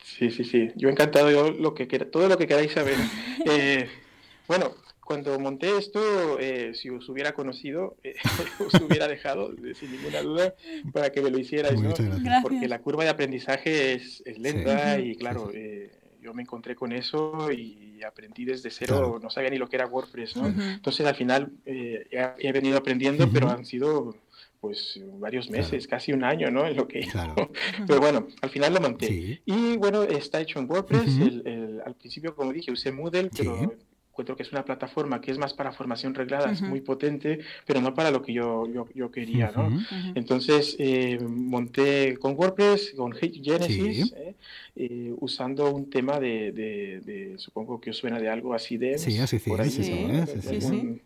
Sí, 0.03 0.31
sí, 0.31 0.43
sí. 0.43 0.71
Yo 0.75 0.89
encantado, 0.89 1.29
yo 1.29 1.51
lo 1.51 1.73
que 1.73 1.85
todo 1.85 2.27
lo 2.27 2.37
que 2.37 2.47
queráis 2.47 2.71
saber. 2.71 2.95
Eh, 3.49 3.87
bueno, 4.47 4.73
cuando 4.99 5.39
monté 5.39 5.77
esto, 5.77 6.37
eh, 6.37 6.73
si 6.73 6.89
os 6.89 7.07
hubiera 7.07 7.33
conocido, 7.33 7.95
eh, 8.03 8.15
os 8.59 8.73
hubiera 8.81 9.07
dejado, 9.07 9.53
sin 9.73 9.91
ninguna 9.91 10.21
duda, 10.21 10.53
para 10.91 11.11
que 11.11 11.21
me 11.21 11.29
lo 11.29 11.39
hicierais, 11.39 11.79
¿no? 11.79 11.93
Porque 12.41 12.67
la 12.67 12.81
curva 12.81 13.05
de 13.05 13.09
aprendizaje 13.09 13.93
es, 13.93 14.21
lenta 14.37 14.99
y 14.99 15.15
claro, 15.15 15.49
yo 16.19 16.33
me 16.33 16.41
encontré 16.41 16.75
con 16.75 16.91
eso 16.91 17.51
y 17.51 17.86
aprendí 18.03 18.45
desde 18.45 18.69
cero, 18.69 19.19
no 19.21 19.29
sabía 19.29 19.49
ni 19.49 19.57
lo 19.57 19.67
que 19.69 19.75
era 19.77 19.87
WordPress, 19.87 20.35
¿no? 20.37 20.47
Entonces 20.47 21.05
al 21.05 21.15
final 21.15 21.51
he 21.65 22.51
venido 22.51 22.77
aprendiendo, 22.77 23.29
pero 23.31 23.49
han 23.49 23.65
sido 23.65 24.15
pues 24.59 24.99
varios 25.19 25.49
meses, 25.49 25.87
casi 25.87 26.13
un 26.13 26.23
año, 26.23 26.49
¿no? 26.49 26.65
En 26.65 26.75
lo 26.75 26.87
que 26.87 27.07
Pero 27.87 27.99
bueno, 27.99 28.27
al 28.41 28.49
final 28.49 28.73
lo 28.73 28.81
monté. 28.81 29.41
Y 29.45 29.77
bueno, 29.77 30.03
está 30.03 30.41
hecho 30.41 30.59
en 30.59 30.69
WordPress. 30.69 31.19
al 31.85 31.95
principio, 31.95 32.35
como 32.35 32.51
dije, 32.51 32.71
usé 32.71 32.91
Moodle, 32.91 33.29
pero 33.35 33.75
encuentro 34.17 34.35
que 34.35 34.41
es 34.41 34.51
una 34.51 34.65
plataforma 34.65 35.21
que 35.21 35.31
es 35.31 35.37
más 35.37 35.53
para 35.53 35.71
formación 35.71 36.15
reglada, 36.15 36.51
es 36.51 36.61
muy 36.63 36.81
potente, 36.81 37.39
pero 37.67 37.81
no 37.81 37.93
para 37.93 38.09
lo 38.09 38.23
que 38.23 38.33
yo, 38.33 38.67
yo, 38.67 38.87
yo 38.95 39.11
quería, 39.11 39.51
¿no? 39.55 39.69
Entonces, 40.15 40.75
eh, 40.79 41.19
monté 41.19 42.17
con 42.17 42.33
WordPress, 42.35 42.93
con 42.97 43.11
Genesis, 43.11 44.11
¿eh? 44.17 44.33
Eh, 44.75 45.13
usando 45.19 45.71
un 45.71 45.89
tema 45.89 46.19
de, 46.19 46.51
de, 46.51 47.33
supongo 47.37 47.79
que 47.79 47.91
os 47.91 47.97
suena 47.97 48.19
de 48.19 48.29
algo 48.29 48.55
así 48.55 48.77
de... 48.77 48.97
Sí, 48.97 49.19
así, 49.19 49.37
sí, 49.37 49.51
sí, 49.69 49.83
sí, 49.83 50.61
sí 50.61 51.01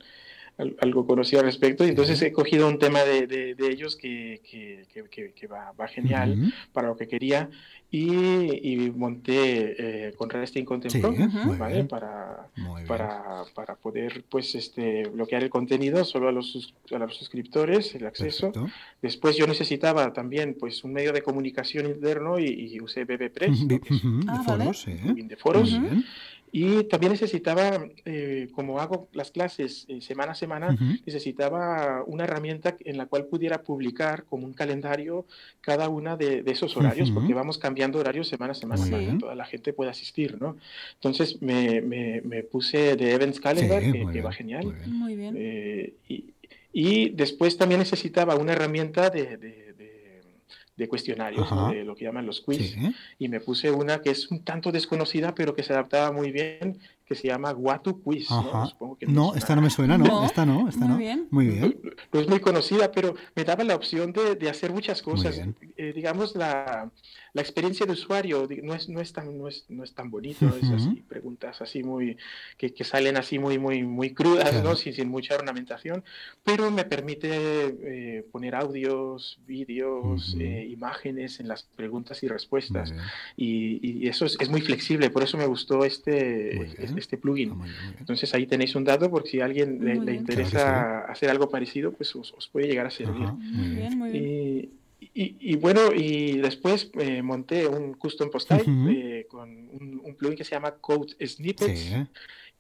algo 0.80 1.06
conocido 1.06 1.40
al 1.40 1.46
respecto. 1.46 1.86
Y 1.86 1.90
entonces 1.90 2.22
he 2.22 2.32
cogido 2.32 2.68
un 2.68 2.80
tema 2.80 3.04
de, 3.04 3.28
de, 3.28 3.56
ellos 3.68 3.96
que, 3.96 4.42
que, 4.50 5.34
que, 5.36 5.48
va, 5.48 5.72
va, 5.80 5.88
genial 5.88 6.54
para 6.74 6.90
lo 6.90 6.98
que 6.98 7.08
quería. 7.08 7.50
Y, 7.94 8.72
y 8.72 8.90
monté 8.92 10.08
eh, 10.08 10.14
con 10.14 10.30
Resting 10.30 10.64
Content 10.64 11.02
Pro, 11.02 11.14
¿vale? 11.58 11.84
Para, 11.84 12.48
para, 12.88 13.44
para, 13.54 13.76
poder 13.76 14.24
pues 14.30 14.56
este, 14.56 15.10
bloquear 15.10 15.44
el 15.44 15.50
contenido 15.50 16.06
solo 16.06 16.30
a 16.30 16.32
los, 16.32 16.74
a 16.90 16.98
los 16.98 17.18
suscriptores, 17.18 17.94
el 17.96 18.06
acceso. 18.06 18.54
Después 19.02 19.36
yo 19.36 19.46
necesitaba 19.46 20.14
también 20.14 20.56
pues 20.58 20.86
un 20.86 20.94
medio 20.94 21.12
de 21.12 21.22
comunicación 21.22 21.86
interno 21.86 22.40
y, 22.40 22.80
usé 22.80 23.04
BBPress, 23.04 23.68
de 23.68 23.82
foros, 24.46 24.86
de 24.86 25.36
foros. 25.36 25.78
Y 26.52 26.84
también 26.84 27.14
necesitaba, 27.14 27.88
eh, 28.04 28.50
como 28.54 28.80
hago 28.80 29.08
las 29.14 29.32
clases 29.32 29.86
eh, 29.88 30.02
semana 30.02 30.34
a 30.34 30.36
semana, 30.36 30.78
necesitaba 31.06 32.04
una 32.06 32.26
herramienta 32.26 32.76
en 32.82 32.98
la 32.98 33.06
cual 33.06 33.26
pudiera 33.26 33.62
publicar 33.64 34.26
como 34.26 34.46
un 34.46 34.54
calendario 34.54 35.26
cada 35.62 35.88
una 35.88 36.18
de, 36.18 36.44
esos 36.46 36.76
horarios, 36.76 37.12
porque 37.12 37.34
vamos 37.34 37.58
cambiando 37.58 38.00
horarios 38.00 38.28
semana 38.28 38.52
a 38.52 38.56
semana 38.56 38.86
para 38.86 39.06
que 39.06 39.18
toda 39.18 39.36
la 39.36 39.46
gente 39.46 39.72
pueda 39.72 39.92
asistir, 39.92 40.42
¿no? 40.42 40.58
Entonces 40.96 41.42
me, 41.42 41.80
me, 41.80 42.22
me 42.22 42.44
puse 42.44 42.98
de 42.98 43.14
Events 43.14 43.40
Calendar, 43.40 43.82
que, 44.12 44.22
va 44.22 44.34
genial. 44.34 44.76
Muy 44.88 45.16
bien. 45.16 45.36
Eh, 45.38 45.94
y, 46.10 46.26
y, 46.74 47.10
después 47.10 47.58
también 47.58 47.80
necesitaba 47.80 48.36
una 48.36 48.54
herramienta 48.54 49.10
de 49.10 49.38
de 49.38 49.71
cuestionarios, 50.88 51.50
de 51.72 51.84
lo 51.84 51.96
que 51.96 52.06
llaman 52.06 52.26
los 52.26 52.42
quiz, 52.42 52.76
y 53.20 53.28
me 53.28 53.40
puse 53.40 53.72
una 53.72 54.02
que 54.02 54.12
es 54.12 54.30
un 54.32 54.44
tanto 54.44 54.72
desconocida, 54.72 55.34
pero 55.36 55.54
que 55.54 55.64
se 55.64 55.74
adaptaba 55.74 56.12
muy 56.12 56.32
bien, 56.32 56.80
que 57.06 57.16
se 57.16 57.28
llama 57.28 57.52
Watu 57.52 58.02
Quiz. 58.02 58.30
¿no? 58.30 58.98
no, 59.08 59.36
esta 59.36 59.56
no 59.56 59.62
me 59.62 59.70
suena, 59.70 59.98
no, 59.98 60.26
esta 60.26 60.46
no, 60.46 60.70
esta 60.70 60.86
muy 60.86 61.00
Bien. 61.00 61.28
Muy 61.30 61.48
bien. 61.48 61.80
No, 62.14 62.20
es 62.20 62.28
muy 62.30 62.40
conocida, 62.40 62.92
pero 62.92 63.16
me 63.36 63.44
daba 63.44 63.64
la 63.64 63.76
opción 63.76 64.14
de, 64.14 64.36
de 64.36 64.50
hacer 64.50 64.72
muchas 64.72 65.02
cosas. 65.02 65.42
Eh, 65.76 65.92
digamos, 65.94 66.36
la, 66.36 66.90
la 67.34 67.42
experiencia 67.42 67.86
de 67.86 67.94
usuario 67.94 68.48
no 68.62 68.74
es, 68.74 68.90
no 68.90 69.00
es, 69.00 69.14
tan, 69.14 69.38
no 69.38 69.48
es, 69.48 69.66
no 69.70 69.84
es 69.84 69.94
tan 69.94 70.12
bonito, 70.12 70.48
es 70.48 70.70
así, 70.70 71.04
preguntas 71.08 71.62
así 71.62 71.82
muy, 71.82 72.18
que, 72.58 72.74
que, 72.74 72.84
salen 72.84 73.16
así 73.16 73.40
muy, 73.40 73.58
muy, 73.58 73.84
muy 73.84 74.14
crudas, 74.14 74.62
¿no? 74.64 74.76
sin, 74.76 74.94
sin, 74.94 75.08
mucha 75.10 75.36
ornamentación, 75.36 76.04
pero 76.44 76.70
me 76.72 76.84
permite 76.84 77.30
eh, 77.32 78.26
poner 78.32 78.56
audios, 78.56 79.40
vídeos, 79.48 80.36
eh, 80.40 80.68
imágenes 80.70 81.40
en 81.40 81.48
las 81.48 81.64
preguntas 81.64 82.22
y 82.24 82.28
respuestas. 82.28 82.94
Y, 83.38 83.80
y, 83.82 84.08
eso 84.08 84.26
es, 84.26 84.38
es, 84.40 84.50
muy 84.50 84.62
flexible, 84.62 85.10
por 85.10 85.24
eso 85.24 85.38
me 85.38 85.46
gustó 85.46 85.86
este, 85.86 86.74
este 86.98 87.18
plugin. 87.18 87.54
Ah, 87.54 87.94
Entonces 88.00 88.34
ahí 88.34 88.46
tenéis 88.46 88.76
un 88.76 88.84
dato, 88.84 89.10
porque 89.10 89.30
si 89.30 89.42
a 89.42 89.46
alguien 89.46 89.80
le, 89.84 90.14
interesa 90.14 91.00
hacer 91.06 91.30
algo 91.30 91.50
parecido, 91.50 91.94
pues 91.94 92.14
os, 92.16 92.34
os 92.34 92.48
puede 92.50 92.68
llegar 92.68 92.86
a 92.86 92.92
servir. 92.92 93.28
muy 93.28 93.76
bien, 93.76 93.98
muy 93.98 94.70
bien. 95.02 95.38
Y, 95.40 95.56
bueno, 95.56 95.94
y 95.94 96.38
después 96.38 96.92
eh, 97.00 97.22
monté 97.22 97.68
un 97.68 97.94
custom 97.96 98.30
post 98.30 98.48
type 98.48 98.66
eh, 98.90 99.28
con 99.30 99.50
un, 99.50 100.16
plugin 100.18 100.38
que 100.38 100.44
se 100.44 100.52
llama 100.52 100.72
Code 100.76 101.16
Snippets. 101.26 101.94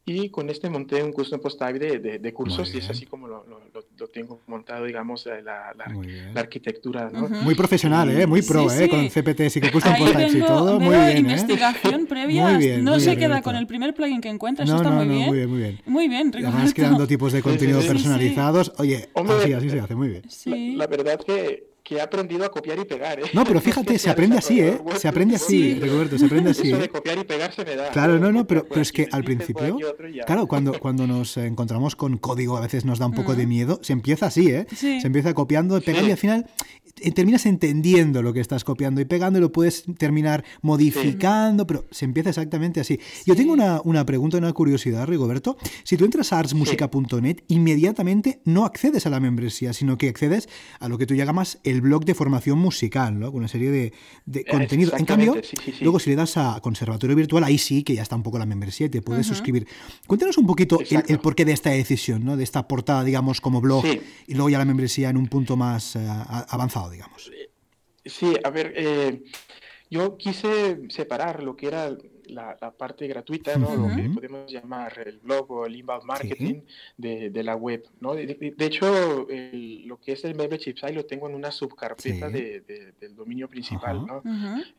Y 0.03 0.29
con 0.29 0.49
este 0.49 0.67
monté 0.67 1.03
un 1.03 1.13
custom 1.13 1.39
post 1.39 1.59
type 1.59 1.77
de, 1.77 2.17
de, 2.17 2.33
cursos 2.33 2.73
y 2.73 2.79
es 2.79 2.89
así 2.89 3.05
como 3.05 3.27
lo, 3.27 3.45
lo, 3.45 4.07
tengo 4.07 4.41
montado, 4.47 4.85
digamos, 4.85 5.27
la, 5.27 5.41
la, 5.41 5.93
la 6.33 6.41
arquitectura. 6.41 7.11
¿no? 7.11 7.29
Muy 7.29 7.53
profesional, 7.53 8.09
¿eh? 8.09 8.25
muy 8.25 8.41
pro, 8.41 8.71
¿eh? 8.71 8.89
con 8.89 9.07
CPTs 9.07 9.57
y 9.57 9.61
con 9.61 9.69
custom 9.69 9.95
post 9.99 10.13
types 10.13 10.35
y 10.35 10.39
todo. 10.41 10.79
Muy 10.79 10.95
bien. 10.95 11.17
¿eh? 11.17 11.19
investigación 11.19 12.07
previa. 12.07 12.57
no 12.79 12.99
se 12.99 13.15
queda 13.15 13.43
con 13.43 13.55
el 13.55 13.67
primer 13.67 13.93
plugin 13.93 14.21
que 14.21 14.29
encuentras. 14.29 14.67
No, 14.67 14.77
está 14.77 14.89
no, 14.89 15.05
muy, 15.05 15.07
bien. 15.07 15.27
muy 15.27 15.37
bien. 15.37 15.49
Muy 15.85 16.07
bien, 16.07 16.27
muy 16.29 16.41
bien. 16.41 16.45
Además, 16.47 16.73
creando 16.73 17.05
tipos 17.05 17.31
de 17.31 17.43
contenido 17.43 17.79
personalizados. 17.81 18.73
Oye, 18.79 19.07
así, 19.13 19.53
así 19.53 19.69
se 19.69 19.79
hace, 19.81 19.93
muy 19.93 20.07
bien. 20.07 20.23
La, 20.77 20.85
la 20.85 20.87
verdad 20.87 21.19
que 21.23 21.70
que 21.83 21.95
he 21.95 22.01
aprendido 22.01 22.45
a 22.45 22.49
copiar 22.49 22.79
y 22.79 22.85
pegar. 22.85 23.19
¿eh? 23.19 23.23
No, 23.33 23.43
pero 23.43 23.59
fíjate, 23.61 23.97
se 23.97 24.09
aprende 24.09 24.37
así, 24.37 24.59
¿eh? 24.59 24.79
Se 24.97 25.07
aprende 25.07 25.35
así, 25.35 25.79
Roberto, 25.79 26.17
se 26.17 26.25
aprende 26.25 26.51
así. 26.51 26.69
Eso 26.69 26.77
de 26.77 26.85
¿eh? 26.85 26.89
copiar 26.89 27.17
y 27.17 27.23
pegar 27.23 27.53
se 27.53 27.65
me 27.65 27.75
da. 27.75 27.89
Claro, 27.89 28.19
no, 28.19 28.31
no, 28.31 28.45
pero, 28.45 28.65
pero 28.67 28.81
es 28.81 28.91
que 28.91 29.07
al 29.11 29.23
principio, 29.23 29.77
claro, 30.25 30.47
cuando, 30.47 30.73
cuando 30.79 31.07
nos 31.07 31.37
encontramos 31.37 31.95
con 31.95 32.17
código 32.17 32.57
a 32.57 32.61
veces 32.61 32.85
nos 32.85 32.99
da 32.99 33.05
un 33.05 33.13
poco 33.13 33.35
de 33.35 33.47
miedo, 33.47 33.79
se 33.81 33.93
empieza 33.93 34.27
así, 34.27 34.49
¿eh? 34.49 34.67
Se 34.75 35.05
empieza 35.05 35.33
copiando, 35.33 35.79
pegando 35.81 36.07
y 36.07 36.11
al 36.11 36.17
final 36.17 36.45
eh, 36.99 37.11
terminas 37.11 37.45
entendiendo 37.45 38.21
lo 38.21 38.33
que 38.33 38.39
estás 38.39 38.63
copiando 38.63 39.01
y 39.01 39.05
pegando 39.05 39.39
y 39.39 39.41
lo 39.41 39.51
puedes 39.51 39.83
terminar 39.97 40.43
modificando, 40.61 41.65
pero 41.65 41.85
se 41.91 42.05
empieza 42.05 42.29
exactamente 42.29 42.79
así. 42.79 42.99
Yo 43.25 43.35
tengo 43.35 43.53
una, 43.53 43.81
una, 43.83 44.05
pregunta, 44.05 44.37
una 44.37 44.53
curiosidad, 44.53 45.07
Rigoberto. 45.07 45.57
Si 45.83 45.97
tú 45.97 46.05
entras 46.05 46.33
a 46.33 46.39
artsmusica.net, 46.39 47.37
inmediatamente 47.47 48.41
no 48.45 48.65
accedes 48.65 49.05
a 49.05 49.09
la 49.09 49.19
membresía, 49.19 49.73
sino 49.73 49.97
que 49.97 50.09
accedes 50.09 50.49
a 50.79 50.89
lo 50.89 50.97
que 50.97 51.05
tú 51.05 51.15
llamas 51.15 51.59
el 51.71 51.81
blog 51.81 52.05
de 52.05 52.13
formación 52.13 52.59
musical, 52.59 53.19
¿no? 53.19 53.31
Con 53.31 53.39
una 53.39 53.47
serie 53.47 53.71
de, 53.71 53.93
de 54.25 54.45
contenido. 54.45 54.95
En 54.97 55.05
cambio, 55.05 55.35
luego 55.81 55.99
si 55.99 56.09
le 56.09 56.15
das 56.15 56.37
a 56.37 56.59
Conservatorio 56.61 57.15
Virtual, 57.15 57.43
ahí 57.43 57.57
sí 57.57 57.83
que 57.83 57.95
ya 57.95 58.01
está 58.01 58.15
un 58.15 58.23
poco 58.23 58.37
la 58.37 58.45
membresía 58.45 58.87
y 58.87 58.89
te 58.89 59.01
puedes 59.01 59.25
suscribir. 59.25 59.67
Cuéntanos 60.07 60.37
un 60.37 60.45
poquito 60.45 60.79
el, 61.07 61.19
porqué 61.19 61.45
de 61.45 61.53
esta 61.53 61.71
decisión, 61.71 62.23
¿no? 62.23 62.37
De 62.37 62.43
esta 62.43 62.67
portada, 62.67 63.03
digamos, 63.03 63.41
como 63.41 63.61
blog 63.61 63.85
y 64.27 64.33
luego 64.33 64.49
ya 64.49 64.57
la 64.57 64.65
membresía 64.65 65.09
en 65.09 65.17
un 65.17 65.27
punto 65.27 65.57
más 65.57 65.95
eh, 65.95 66.07
avanzado, 66.07 66.89
digamos. 66.89 67.31
Sí, 68.05 68.33
a 68.43 68.49
ver, 68.49 68.73
eh, 68.75 69.23
yo 69.89 70.17
quise 70.17 70.89
separar 70.89 71.43
lo 71.43 71.55
que 71.55 71.67
era 71.67 71.95
la, 72.31 72.55
parte 72.77 73.07
gratuita, 73.07 73.57
¿no? 73.57 73.75
Lo 73.75 73.95
que 73.95 74.09
podemos 74.09 74.51
llamar 74.51 74.97
el 75.05 75.19
blog 75.19 75.51
o 75.51 75.65
el 75.65 75.75
inbound 75.75 76.03
marketing 76.03 76.61
de, 76.97 77.29
de, 77.29 77.43
la 77.43 77.55
web, 77.55 77.83
¿no? 77.99 78.13
De, 78.13 78.53
hecho, 78.59 79.27
lo 79.85 79.99
que 79.99 80.13
es 80.13 80.23
el 80.23 80.35
membership 80.35 80.75
site 80.75 80.93
lo 80.93 81.05
tengo 81.05 81.27
en 81.29 81.35
una 81.35 81.51
subcarpeta 81.51 82.29
de, 82.29 82.93
del 82.99 83.15
dominio 83.15 83.49
principal, 83.49 84.05
¿no? 84.05 84.23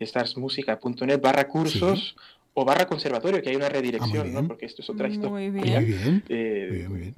Starsmusica.net 0.00 1.20
barra 1.20 1.46
cursos 1.46 2.16
o 2.54 2.64
barra 2.64 2.86
conservatorio, 2.86 3.40
que 3.42 3.50
hay 3.50 3.56
una 3.56 3.68
redirección, 3.68 4.28
ah, 4.28 4.40
¿no? 4.40 4.48
Porque 4.48 4.66
esto 4.66 4.82
es 4.82 4.90
otra 4.90 5.08
historia. 5.08 5.30
Muy 5.30 5.50
bien. 5.50 6.22
Eh, 6.28 6.86
muy 6.88 7.00
bien, 7.00 7.14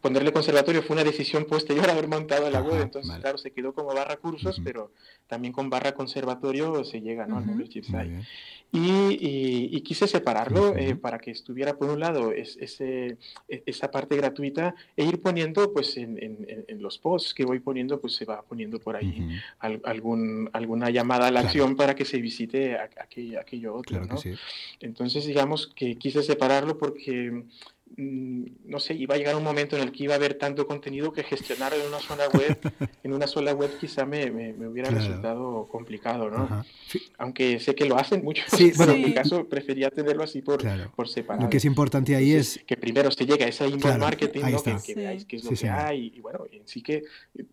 Ponerle 0.00 0.32
conservatorio 0.32 0.82
fue 0.82 0.94
una 0.94 1.04
decisión 1.04 1.44
posterior 1.44 1.88
a 1.88 1.92
haber 1.92 2.08
montado 2.08 2.50
la 2.50 2.62
web, 2.62 2.80
entonces, 2.80 3.14
claro, 3.20 3.38
se 3.38 3.50
quedó 3.50 3.74
como 3.74 3.94
barra 3.94 4.16
cursos, 4.16 4.60
pero 4.64 4.92
también 5.26 5.52
con 5.52 5.68
barra 5.68 5.92
conservatorio 5.92 6.84
se 6.84 7.00
llega, 7.00 7.26
¿no? 7.26 7.36
Al 7.36 7.46
membership 7.46 7.84
site. 7.84 8.24
Y, 8.72 9.80
quise 9.80 10.06
separarlo 10.06 10.76
eh, 10.76 10.94
para 10.94 11.18
que 11.18 11.32
estuviera 11.32 11.76
por 11.76 11.90
un 11.90 11.98
lado 11.98 12.30
es, 12.30 12.56
ese, 12.60 13.16
e, 13.48 13.62
esa 13.66 13.90
parte 13.90 14.14
gratuita 14.14 14.76
e 14.96 15.04
ir 15.04 15.20
poniendo 15.20 15.72
pues 15.72 15.96
en, 15.96 16.16
en, 16.20 16.80
los 16.80 16.98
posts 16.98 17.34
que 17.34 17.44
voy 17.44 17.58
poniendo 17.58 18.00
pues 18.00 18.14
se 18.14 18.24
va 18.24 18.42
poniendo 18.42 18.78
por 18.78 18.94
ahí 18.94 19.40
algún, 19.58 20.48
alguna 20.52 20.90
llamada 20.90 21.26
a 21.26 21.30
la 21.32 21.40
acción 21.40 21.74
para 21.74 21.96
que 21.96 22.04
se 22.04 22.18
visite 22.18 22.78
aquello, 22.78 23.40
aquello 23.40 23.74
otro. 23.74 24.04
¿no? 24.04 24.16
Entonces 24.78 25.26
digamos 25.26 25.66
que 25.74 25.96
quise 25.96 26.22
separarlo 26.22 26.78
porque 26.78 27.42
no 27.96 28.78
sé, 28.78 28.94
iba 28.94 29.14
a 29.14 29.18
llegar 29.18 29.34
un 29.36 29.42
momento 29.42 29.76
en 29.76 29.82
el 29.82 29.92
que 29.92 30.04
iba 30.04 30.14
a 30.14 30.16
haber 30.16 30.34
tanto 30.34 30.66
contenido 30.66 31.12
que 31.12 31.22
gestionar 31.22 31.74
en 31.74 31.86
una 31.86 31.98
zona 31.98 32.28
web, 32.28 32.58
en 33.02 33.12
una 33.12 33.26
sola 33.26 33.52
web 33.52 33.70
quizá 33.78 34.06
me, 34.06 34.30
me, 34.30 34.68
hubiera 34.68 34.90
resultado 34.90 35.66
complicado, 35.70 36.30
¿no? 36.30 36.64
Aunque 37.18 37.58
sé 37.58 37.74
que 37.74 37.84
lo 37.84 37.98
hacen 37.98 38.24
muchos, 38.24 38.46
sí, 38.48 38.72
bueno, 38.76 38.92
en 38.92 39.02
mi 39.02 39.12
caso 39.12 39.48
prefería 39.48 39.90
tenerlo 39.90 40.22
así 40.22 40.40
por, 40.40 40.62
por 40.92 41.08
separado. 41.08 41.44
Lo 41.44 41.50
que 41.50 41.56
es 41.56 41.64
importante 41.64 42.14
ahí 42.14 42.32
es... 42.32 42.60
Que 42.66 42.76
primero 42.76 43.10
se 43.10 43.26
llega 43.26 43.44
a 43.44 43.48
ese 43.48 43.66
inbound 43.66 43.98
marketing, 43.98 44.42
¿no? 44.50 44.62
que, 44.82 44.94
veáis 44.94 45.24
qué 45.24 45.36
es 45.36 45.44
lo 45.44 45.50
que 45.50 45.68
hay, 45.68 46.12
y 46.14 46.20
bueno, 46.20 46.44
en 46.50 46.66
sí 46.66 46.82
que 46.82 47.04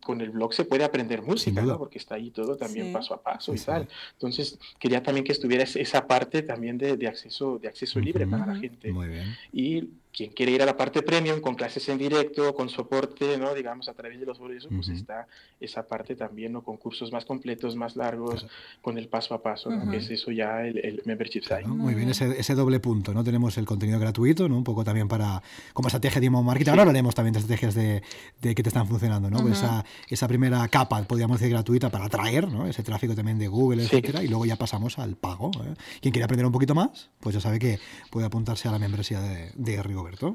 con 0.02 0.22
el 0.22 0.30
blog 0.30 0.54
se 0.54 0.66
puede 0.66 0.84
aprender 0.84 1.24
música, 1.24 1.62
¿no? 1.62 1.78
Porque 1.78 1.98
está 1.98 2.16
ahí 2.16 2.32
todo 2.32 2.56
también 2.56 2.94
paso 2.94 3.14
a 3.14 3.22
paso 3.22 3.54
y 3.54 3.60
tal. 3.60 3.88
Entonces, 4.14 4.60
quería 4.80 5.02
también 5.02 5.26
que 5.26 5.32
estuviera 5.32 5.64
esa 5.64 6.08
parte 6.08 6.44
también 6.44 6.78
de, 6.78 6.96
de 6.96 7.08
acceso, 7.08 7.58
de 7.58 7.68
acceso 7.68 8.00
libre 8.00 8.28
para 8.28 8.46
la 8.46 8.56
gente. 8.56 8.92
Muy 8.92 9.08
bien. 9.08 9.36
Y 9.52 9.90
quien 10.18 10.32
quiere 10.32 10.52
ir 10.52 10.64
a 10.64 10.66
la 10.66 10.76
parte 10.76 11.04
premium 11.04 11.42
con 11.42 11.54
clases 11.54 11.88
en 11.90 12.00
directo, 12.00 12.56
con 12.56 12.70
soporte, 12.70 13.38
¿no? 13.38 13.54
digamos, 13.54 13.88
a 13.88 13.94
través 13.94 14.20
de 14.20 14.26
los 14.26 14.40
boletos, 14.40 14.68
pues 14.74 14.90
está 14.90 15.28
esa 15.60 15.88
parte 15.88 16.16
también, 16.16 16.54
¿no? 16.54 16.64
con 16.64 16.78
cursos 16.78 17.12
más 17.12 17.24
completos, 17.24 17.76
más 17.76 17.96
largos, 17.96 18.48
con 18.82 18.98
el 18.98 19.10
paso 19.10 19.36
a 19.36 19.44
paso, 19.44 19.70
¿no? 19.70 19.92
que 19.92 19.98
es 19.98 20.10
eso 20.10 20.32
ya 20.32 20.66
el, 20.66 21.04
membership 21.06 21.44
site. 21.44 21.68
Muy 21.68 21.94
bien, 21.94 22.10
ese, 22.10 22.40
ese, 22.40 22.56
doble 22.56 22.80
punto, 22.80 23.14
¿no? 23.14 23.24
Tenemos 23.24 23.60
el 23.60 23.66
contenido 23.66 24.00
gratuito, 24.00 24.50
¿no? 24.50 24.58
Un 24.58 24.64
poco 24.64 24.84
también 24.84 25.08
para, 25.08 25.44
como 25.74 25.88
estrategia 25.88 26.20
de 26.20 26.32
marketing, 26.32 26.72
ahora 26.72 26.82
hablaremos 26.82 27.14
también 27.14 27.34
de 27.34 27.40
estrategias 27.40 27.76
de, 27.76 28.02
de 28.42 28.56
que 28.56 28.64
te 28.64 28.70
están 28.70 28.88
funcionando, 28.88 29.30
¿no? 29.30 29.40
Pues 29.42 29.60
esa, 29.60 29.86
esa 30.10 30.28
primera 30.28 30.68
capa, 30.68 31.04
podríamos 31.04 31.40
decir, 31.40 31.54
gratuita 31.54 31.92
para 31.92 32.06
atraer, 32.06 32.48
¿no? 32.48 32.66
Ese 32.66 32.82
tráfico 32.82 33.14
también 33.14 33.38
de 33.38 33.48
Google, 33.48 33.84
etcétera, 33.84 34.24
y 34.24 34.28
luego 34.28 34.48
ya 34.48 34.56
pasamos 34.56 34.98
al 34.98 35.16
pago. 35.16 35.52
¿eh? 35.64 35.76
Quien 36.02 36.12
quiere 36.12 36.24
aprender 36.24 36.48
un 36.48 36.52
poquito 36.52 36.74
más, 36.74 37.12
pues 37.20 37.36
ya 37.36 37.42
sabe 37.42 37.60
que 37.60 37.80
puede 38.10 38.26
apuntarse 38.26 38.68
a 38.68 38.72
la 38.72 38.80
membresía 38.80 39.20
de, 39.22 39.52
de 39.56 39.78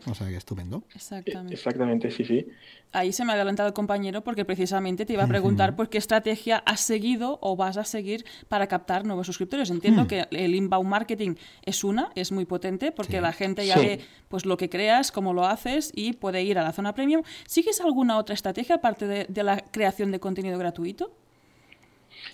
O 0.07 0.15
sea 0.15 0.29
que 0.29 0.37
esto 0.37 0.55
Exactamente. 0.95 1.55
Exactamente, 1.55 2.11
sí, 2.11 2.25
sí. 2.25 2.47
Ahí 2.93 3.13
se 3.13 3.25
me 3.25 3.33
ha 3.33 3.35
adelantado 3.35 3.69
el 3.69 3.73
compañero 3.73 4.23
porque 4.23 4.45
precisamente 4.45 5.07
te 5.07 5.15
iba 5.15 5.25
a 5.25 5.27
preguntar 5.27 5.75
por 5.77 5.89
qué 5.89 5.99
estrategia 5.99 6.59
has 6.67 6.81
seguido 6.81 7.39
o 7.41 7.57
vas 7.57 7.77
a 7.77 7.85
seguir 7.85 8.25
para 8.49 8.67
captar 8.67 9.07
nuevos 9.07 9.27
suscriptores. 9.27 9.71
Entiendo 9.71 10.05
hmm. 10.05 10.07
que 10.07 10.27
el 10.31 10.55
inbound 10.55 10.89
marketing 10.89 11.35
es 11.65 11.85
una, 11.85 12.11
es 12.15 12.33
muy 12.33 12.45
potente 12.45 12.93
porque 12.93 13.21
la 13.21 13.33
gente 13.33 13.67
ya 13.67 13.77
ve 13.77 14.01
pues 14.29 14.45
lo 14.45 14.57
que 14.57 14.69
creas, 14.69 15.11
cómo 15.11 15.33
lo 15.33 15.47
haces 15.47 15.91
y 15.95 16.13
puede 16.13 16.43
ir 16.43 16.59
a 16.59 16.63
la 16.63 16.73
zona 16.73 16.95
premium. 16.95 17.23
¿Sigues 17.47 17.81
alguna 17.81 18.19
otra 18.19 18.35
estrategia 18.35 18.77
aparte 18.77 19.07
de, 19.07 19.43
la 19.43 19.59
creación 19.59 20.11
de 20.13 20.21
contenido 20.21 20.59
gratuito? 20.59 21.13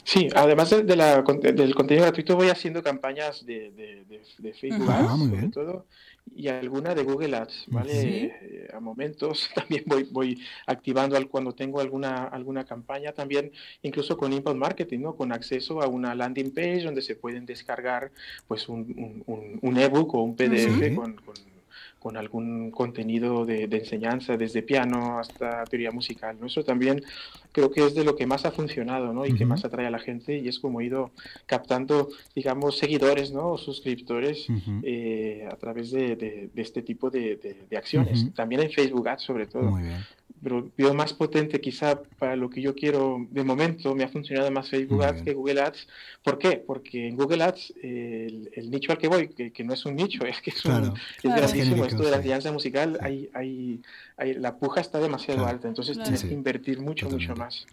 Sí, 0.05 0.29
además 0.35 0.71
de, 0.71 0.97
la, 0.97 1.23
del 1.23 1.75
contenido 1.75 2.05
gratuito 2.05 2.37
voy 2.37 2.49
haciendo 2.49 2.83
campañas 2.83 3.47
de, 3.47 3.73
Facebook 4.61 4.91
Ads, 4.91 5.19
sobre 5.19 5.49
todo, 5.49 5.87
y 6.35 6.49
alguna 6.49 6.95
de 6.95 7.03
Google 7.03 7.37
Ads, 7.37 7.65
¿vale? 7.69 8.25
Eh, 8.43 8.69
a 8.73 8.81
momentos 8.81 9.51
también 9.55 9.85
voy, 9.87 10.05
voy 10.11 10.41
activando 10.67 11.17
al, 11.17 11.29
cuando 11.29 11.53
tengo 11.55 11.81
alguna, 11.81 12.25
alguna 12.25 12.65
campaña, 12.65 13.13
también 13.13 13.53
incluso 13.83 14.17
con 14.17 14.33
inbound 14.33 14.61
marketing, 14.61 15.01
¿no? 15.01 15.17
Con 15.17 15.33
acceso 15.33 15.83
a 15.83 15.89
una 15.89 16.15
landing 16.15 16.53
page 16.53 16.83
donde 16.83 17.03
se 17.03 17.17
pueden 17.17 17.47
descargar 17.47 18.11
pues 18.47 18.69
un, 18.69 19.23
un, 19.27 19.59
un 19.61 19.79
ebook 19.79 20.15
o 20.15 20.23
un 20.23 20.37
PDF 20.37 20.95
con 20.95 21.17
con 21.17 21.58
algún 22.17 22.71
contenido 22.71 23.45
de, 23.45 23.65
enseñanza, 23.65 24.37
desde 24.37 24.63
piano 24.63 25.19
hasta 25.19 25.65
teoría 25.65 25.91
musical. 25.91 26.37
¿no? 26.41 26.47
Eso 26.47 26.63
también 26.65 27.03
creo 27.53 27.71
que 27.71 27.85
es 27.85 27.95
de 27.95 28.05
lo 28.05 28.17
que 28.17 28.27
más 28.27 28.45
ha 28.45 28.51
funcionado 28.51 29.13
¿no? 29.13 29.27
y 29.27 29.35
que 29.35 29.45
más 29.45 29.65
atrae 29.65 29.87
a 29.87 29.91
la 29.91 29.99
gente 29.99 30.39
y 30.39 30.49
es 30.49 30.59
como 30.59 30.81
he 30.81 30.87
ido 30.87 31.11
captando, 31.47 32.09
digamos, 32.35 32.79
seguidores 32.79 33.33
¿no? 33.33 33.53
o 33.53 33.59
suscriptores 33.59 34.47
eh, 34.83 35.49
a 35.51 35.57
través 35.57 35.91
de, 35.91 36.51
este 36.57 36.83
tipo 36.83 37.11
de, 37.11 37.67
acciones. 37.77 38.33
También 38.35 38.63
en 38.63 38.71
Facebook 38.71 39.09
Ads, 39.09 39.23
sobre 39.23 39.47
todo. 39.47 39.71
Muy 39.71 39.83
bien 39.83 39.99
pero 40.43 40.71
veo 40.77 40.95
más 40.95 41.13
potente 41.13 41.61
quizá 41.61 42.01
para 42.19 42.37
lo 42.37 42.51
que 42.51 42.61
yo 42.61 42.75
quiero 42.75 43.27
de 43.31 43.45
momento, 43.45 43.95
me 43.95 44.05
ha 44.05 44.09
funcionado 44.09 44.51
más 44.51 44.69
Facebook 44.69 45.03
Ads 45.03 45.23
que 45.23 45.35
Google 45.35 45.61
Ads. 45.61 45.87
¿Por 46.23 46.39
qué? 46.39 46.63
Porque 46.65 47.09
en 47.09 47.17
Google 47.17 47.43
Ads 47.43 47.75
el, 47.83 48.71
nicho 48.71 48.93
al 48.93 48.99
que 48.99 49.09
voy, 49.09 49.29
que, 49.29 49.65
no 49.65 49.75
es 49.75 49.85
un 49.85 49.97
nicho, 49.97 50.25
es 50.27 50.41
que 50.41 50.51
es, 50.51 50.65
un, 50.65 50.93
es 51.23 51.35
grandísimo, 51.35 51.85
esto 51.85 52.03
de 52.03 52.11
la 52.11 52.17
enseñanza 52.17 52.53
musical, 52.53 52.99
hay, 53.01 53.31
hay, 53.35 54.35
la 54.35 54.57
puja 54.57 54.81
está 54.81 54.99
demasiado 54.99 55.47
alta, 55.47 55.69
entonces 55.69 55.99
tienes 56.03 56.25
que 56.25 56.33
invertir 56.33 56.81
mucho, 56.81 57.09
mucho 57.09 57.35
más 57.35 57.67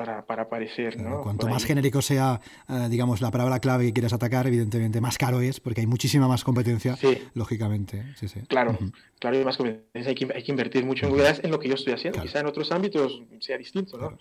para, 0.00 0.24
para, 0.24 0.42
aparecer. 0.44 0.98
¿no? 0.98 1.20
Cuanto 1.20 1.46
más 1.46 1.66
genérico 1.66 2.00
sea, 2.00 2.40
eh, 2.70 2.86
digamos, 2.88 3.20
la 3.20 3.30
palabra 3.30 3.60
clave 3.60 3.84
que 3.84 3.92
quieras 3.92 4.14
atacar, 4.14 4.46
evidentemente 4.46 4.98
más 4.98 5.18
caro 5.18 5.42
es, 5.42 5.60
porque 5.60 5.82
hay 5.82 5.86
muchísima 5.86 6.26
más 6.26 6.42
competencia, 6.42 6.96
lógicamente. 7.34 8.06
Claro, 8.48 8.78
claro, 9.18 9.36
hay 9.36 9.44
más 9.44 9.58
competencia, 9.58 10.08
hay 10.08 10.14
que, 10.14 10.32
hay 10.34 10.42
que 10.42 10.52
invertir 10.52 10.86
mucho 10.86 11.04
en 11.04 11.12
Google 11.12 11.28
Ads 11.28 11.44
en 11.44 11.50
lo 11.50 11.60
que 11.60 11.68
yo 11.68 11.74
estoy 11.74 11.92
haciendo, 11.92 12.22
quizá 12.22 12.40
en 12.40 12.46
otros 12.46 12.72
ámbitos 12.72 13.20
sea 13.40 13.58
distinto, 13.58 13.98
¿no? 13.98 14.18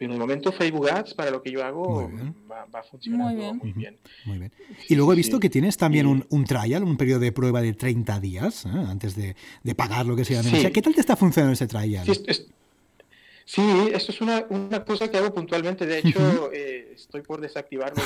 en 0.00 0.12
el 0.12 0.18
momento 0.18 0.52
Facebook 0.52 0.88
Ads 0.88 1.14
para 1.14 1.32
lo 1.32 1.42
que 1.42 1.50
yo 1.50 1.64
hago 1.64 2.08
va, 2.50 2.66
va, 2.72 2.82
funcionando 2.84 3.52
muy 3.54 3.72
bien. 3.72 3.98
muy 4.24 4.38
bien. 4.38 4.52
Y 4.88 4.94
luego 4.94 5.12
he 5.12 5.16
visto 5.16 5.40
que 5.40 5.50
tienes 5.50 5.76
también 5.76 6.06
un, 6.06 6.24
un, 6.30 6.44
trial, 6.44 6.84
un 6.84 6.96
periodo 6.96 7.18
de 7.18 7.32
prueba 7.32 7.60
de 7.60 7.74
30 7.74 8.20
días 8.20 8.64
¿eh? 8.64 8.68
antes 8.72 9.16
de, 9.16 9.34
de, 9.64 9.74
pagar 9.74 10.06
lo 10.06 10.14
que 10.14 10.24
sea. 10.24 10.40
¿Qué 10.72 10.82
tal 10.82 10.94
te 10.94 11.00
está 11.00 11.16
funcionando 11.16 11.52
ese 11.52 11.66
trial? 11.66 12.06
Sí, 13.48 13.62
esto 13.94 14.12
es 14.12 14.20
una, 14.20 14.44
una, 14.50 14.84
cosa 14.84 15.10
que 15.10 15.16
hago 15.16 15.32
puntualmente. 15.32 15.86
De 15.86 16.00
hecho, 16.00 16.52
eh, 16.52 16.92
estoy 16.94 17.22
por 17.22 17.40
desactivarlo. 17.40 18.02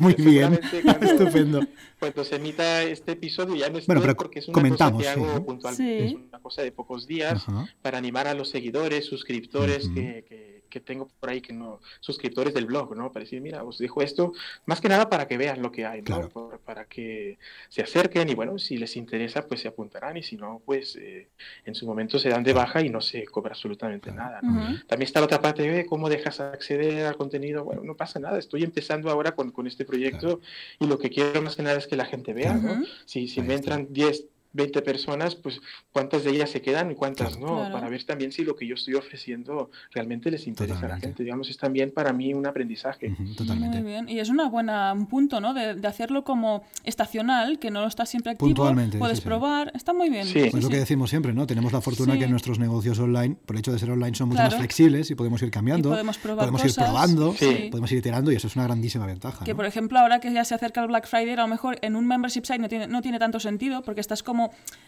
muy 0.00 0.14
bien. 0.14 0.54
Estupendo. 1.00 1.66
Cuando 1.98 2.22
se 2.22 2.36
emita 2.36 2.84
este 2.84 3.12
episodio 3.12 3.56
ya 3.56 3.70
no 3.70 3.78
estoy 3.78 3.96
bueno, 3.96 4.14
porque 4.14 4.38
es 4.38 4.46
una 4.46 4.68
cosa 4.68 4.96
que 4.96 5.08
hago 5.08 5.44
puntualmente. 5.44 6.06
Es 6.06 6.14
una 6.14 6.38
cosa 6.38 6.62
de 6.62 6.70
pocos 6.70 7.08
días 7.08 7.44
para 7.82 7.98
animar 7.98 8.28
a 8.28 8.34
los 8.34 8.50
seguidores, 8.50 9.04
suscriptores 9.04 9.88
que 9.88 10.24
que 10.28 10.53
tengo 10.80 11.08
por 11.20 11.30
ahí 11.30 11.40
que 11.40 11.52
no, 11.52 11.80
suscriptores 12.00 12.54
del 12.54 12.66
blog, 12.66 12.96
¿no? 12.96 13.12
Para 13.12 13.24
decir, 13.24 13.40
mira, 13.40 13.64
os 13.64 13.78
dejo 13.78 14.02
esto, 14.02 14.32
más 14.66 14.80
que 14.80 14.88
nada 14.88 15.08
para 15.08 15.26
que 15.26 15.36
vean 15.36 15.62
lo 15.62 15.70
que 15.72 15.86
hay, 15.86 16.02
¿no? 16.02 16.28
para 16.64 16.84
que 16.86 17.38
se 17.68 17.82
acerquen 17.82 18.28
y 18.28 18.34
bueno, 18.34 18.58
si 18.58 18.76
les 18.76 18.96
interesa, 18.96 19.46
pues 19.46 19.60
se 19.60 19.68
apuntarán 19.68 20.16
y 20.16 20.22
si 20.22 20.36
no, 20.36 20.62
pues 20.64 20.96
eh, 20.96 21.28
en 21.64 21.74
su 21.74 21.86
momento 21.86 22.18
se 22.18 22.28
dan 22.28 22.42
de 22.42 22.52
baja 22.52 22.82
y 22.82 22.88
no 22.88 23.00
se 23.00 23.24
cobra 23.24 23.52
absolutamente 23.52 24.12
nada. 24.12 24.40
También 24.40 25.02
está 25.02 25.20
la 25.20 25.26
otra 25.26 25.40
parte 25.40 25.62
de 25.62 25.86
cómo 25.86 26.08
dejas 26.08 26.40
acceder 26.40 27.06
al 27.06 27.16
contenido, 27.16 27.64
bueno, 27.64 27.82
no 27.84 27.96
pasa 27.96 28.18
nada, 28.18 28.38
estoy 28.38 28.64
empezando 28.64 29.10
ahora 29.10 29.34
con, 29.34 29.50
con 29.50 29.66
este 29.66 29.84
proyecto 29.84 30.40
y 30.78 30.86
lo 30.86 30.98
que 30.98 31.10
quiero 31.10 31.42
más 31.42 31.56
que 31.56 31.62
nada 31.62 31.78
es 31.78 31.86
que 31.86 31.96
la 31.96 32.06
gente 32.06 32.32
vea, 32.32 32.54
¿no? 32.54 32.82
Si, 33.04 33.28
si 33.28 33.40
me 33.42 33.54
entran 33.54 33.88
10, 33.90 34.26
20 34.54 34.82
personas, 34.82 35.34
pues 35.34 35.60
cuántas 35.92 36.24
de 36.24 36.30
ellas 36.30 36.50
se 36.50 36.62
quedan 36.62 36.90
y 36.90 36.94
cuántas 36.94 37.38
no, 37.38 37.68
para 37.72 37.88
ver 37.88 38.04
también 38.04 38.32
si 38.32 38.44
lo 38.44 38.56
que 38.56 38.66
yo 38.66 38.74
estoy 38.74 38.94
ofreciendo 38.94 39.70
realmente 39.92 40.30
les 40.30 40.46
interesa 40.46 40.86
a 40.86 40.88
la 40.88 41.00
gente. 41.00 41.24
Digamos, 41.24 41.50
es 41.50 41.58
también 41.58 41.90
para 41.90 42.12
mí 42.12 42.32
un 42.32 42.46
aprendizaje. 42.46 43.14
totalmente. 43.36 43.80
Muy 43.80 43.90
bien, 43.90 44.08
y 44.08 44.20
es 44.20 44.28
una 44.28 44.48
buena, 44.48 44.92
un 44.92 45.06
punto, 45.06 45.40
¿no? 45.40 45.54
De, 45.54 45.74
de, 45.74 45.88
hacerlo 45.88 46.24
como 46.24 46.62
estacional, 46.84 47.58
que 47.58 47.70
no 47.70 47.80
lo 47.80 47.88
está 47.88 48.06
siempre 48.06 48.32
activo, 48.32 48.72
puedes 48.98 49.20
probar, 49.20 49.72
está 49.74 49.92
muy 49.92 50.08
bien. 50.08 50.26
Sí. 50.26 50.38
es 50.38 50.54
lo 50.54 50.68
que 50.68 50.78
decimos 50.78 51.10
siempre, 51.10 51.32
¿no? 51.32 51.46
Tenemos 51.46 51.72
la 51.72 51.80
fortuna 51.80 52.18
que 52.18 52.28
nuestros 52.28 52.58
negocios 52.58 52.98
online, 53.00 53.36
por 53.44 53.56
el 53.56 53.60
hecho 53.60 53.72
de 53.72 53.78
ser 53.78 53.90
online, 53.90 54.14
son 54.14 54.28
mucho 54.28 54.42
más 54.42 54.54
flexibles 54.54 55.10
y 55.10 55.16
podemos 55.16 55.42
ir 55.42 55.50
cambiando, 55.50 55.90
podemos, 55.90 56.18
probar 56.18 56.46
podemos 56.46 56.64
ir 56.64 56.74
probando, 56.74 57.34
podemos 57.70 57.90
ir 57.90 57.98
iterando 57.98 58.30
y 58.30 58.36
eso 58.36 58.46
es 58.46 58.54
una 58.54 58.64
grandísima 58.66 59.06
ventaja. 59.06 59.44
Que, 59.44 59.54
por 59.54 59.66
ejemplo, 59.66 59.98
ahora 59.98 60.20
que 60.20 60.32
ya 60.32 60.44
se 60.44 60.54
acerca 60.54 60.80
el 60.80 60.86
Black 60.86 61.08
Friday, 61.08 61.34
a 61.34 61.42
lo 61.42 61.48
mejor 61.48 61.78
en 61.82 61.96
un 61.96 62.06
membership 62.06 62.44
site 62.44 62.58
no 62.58 62.68
tiene, 62.68 62.86
no 62.86 63.02
tiene 63.02 63.18
tanto 63.18 63.40
sentido 63.40 63.82
porque 63.82 64.00
estás 64.00 64.22
como 64.22 64.43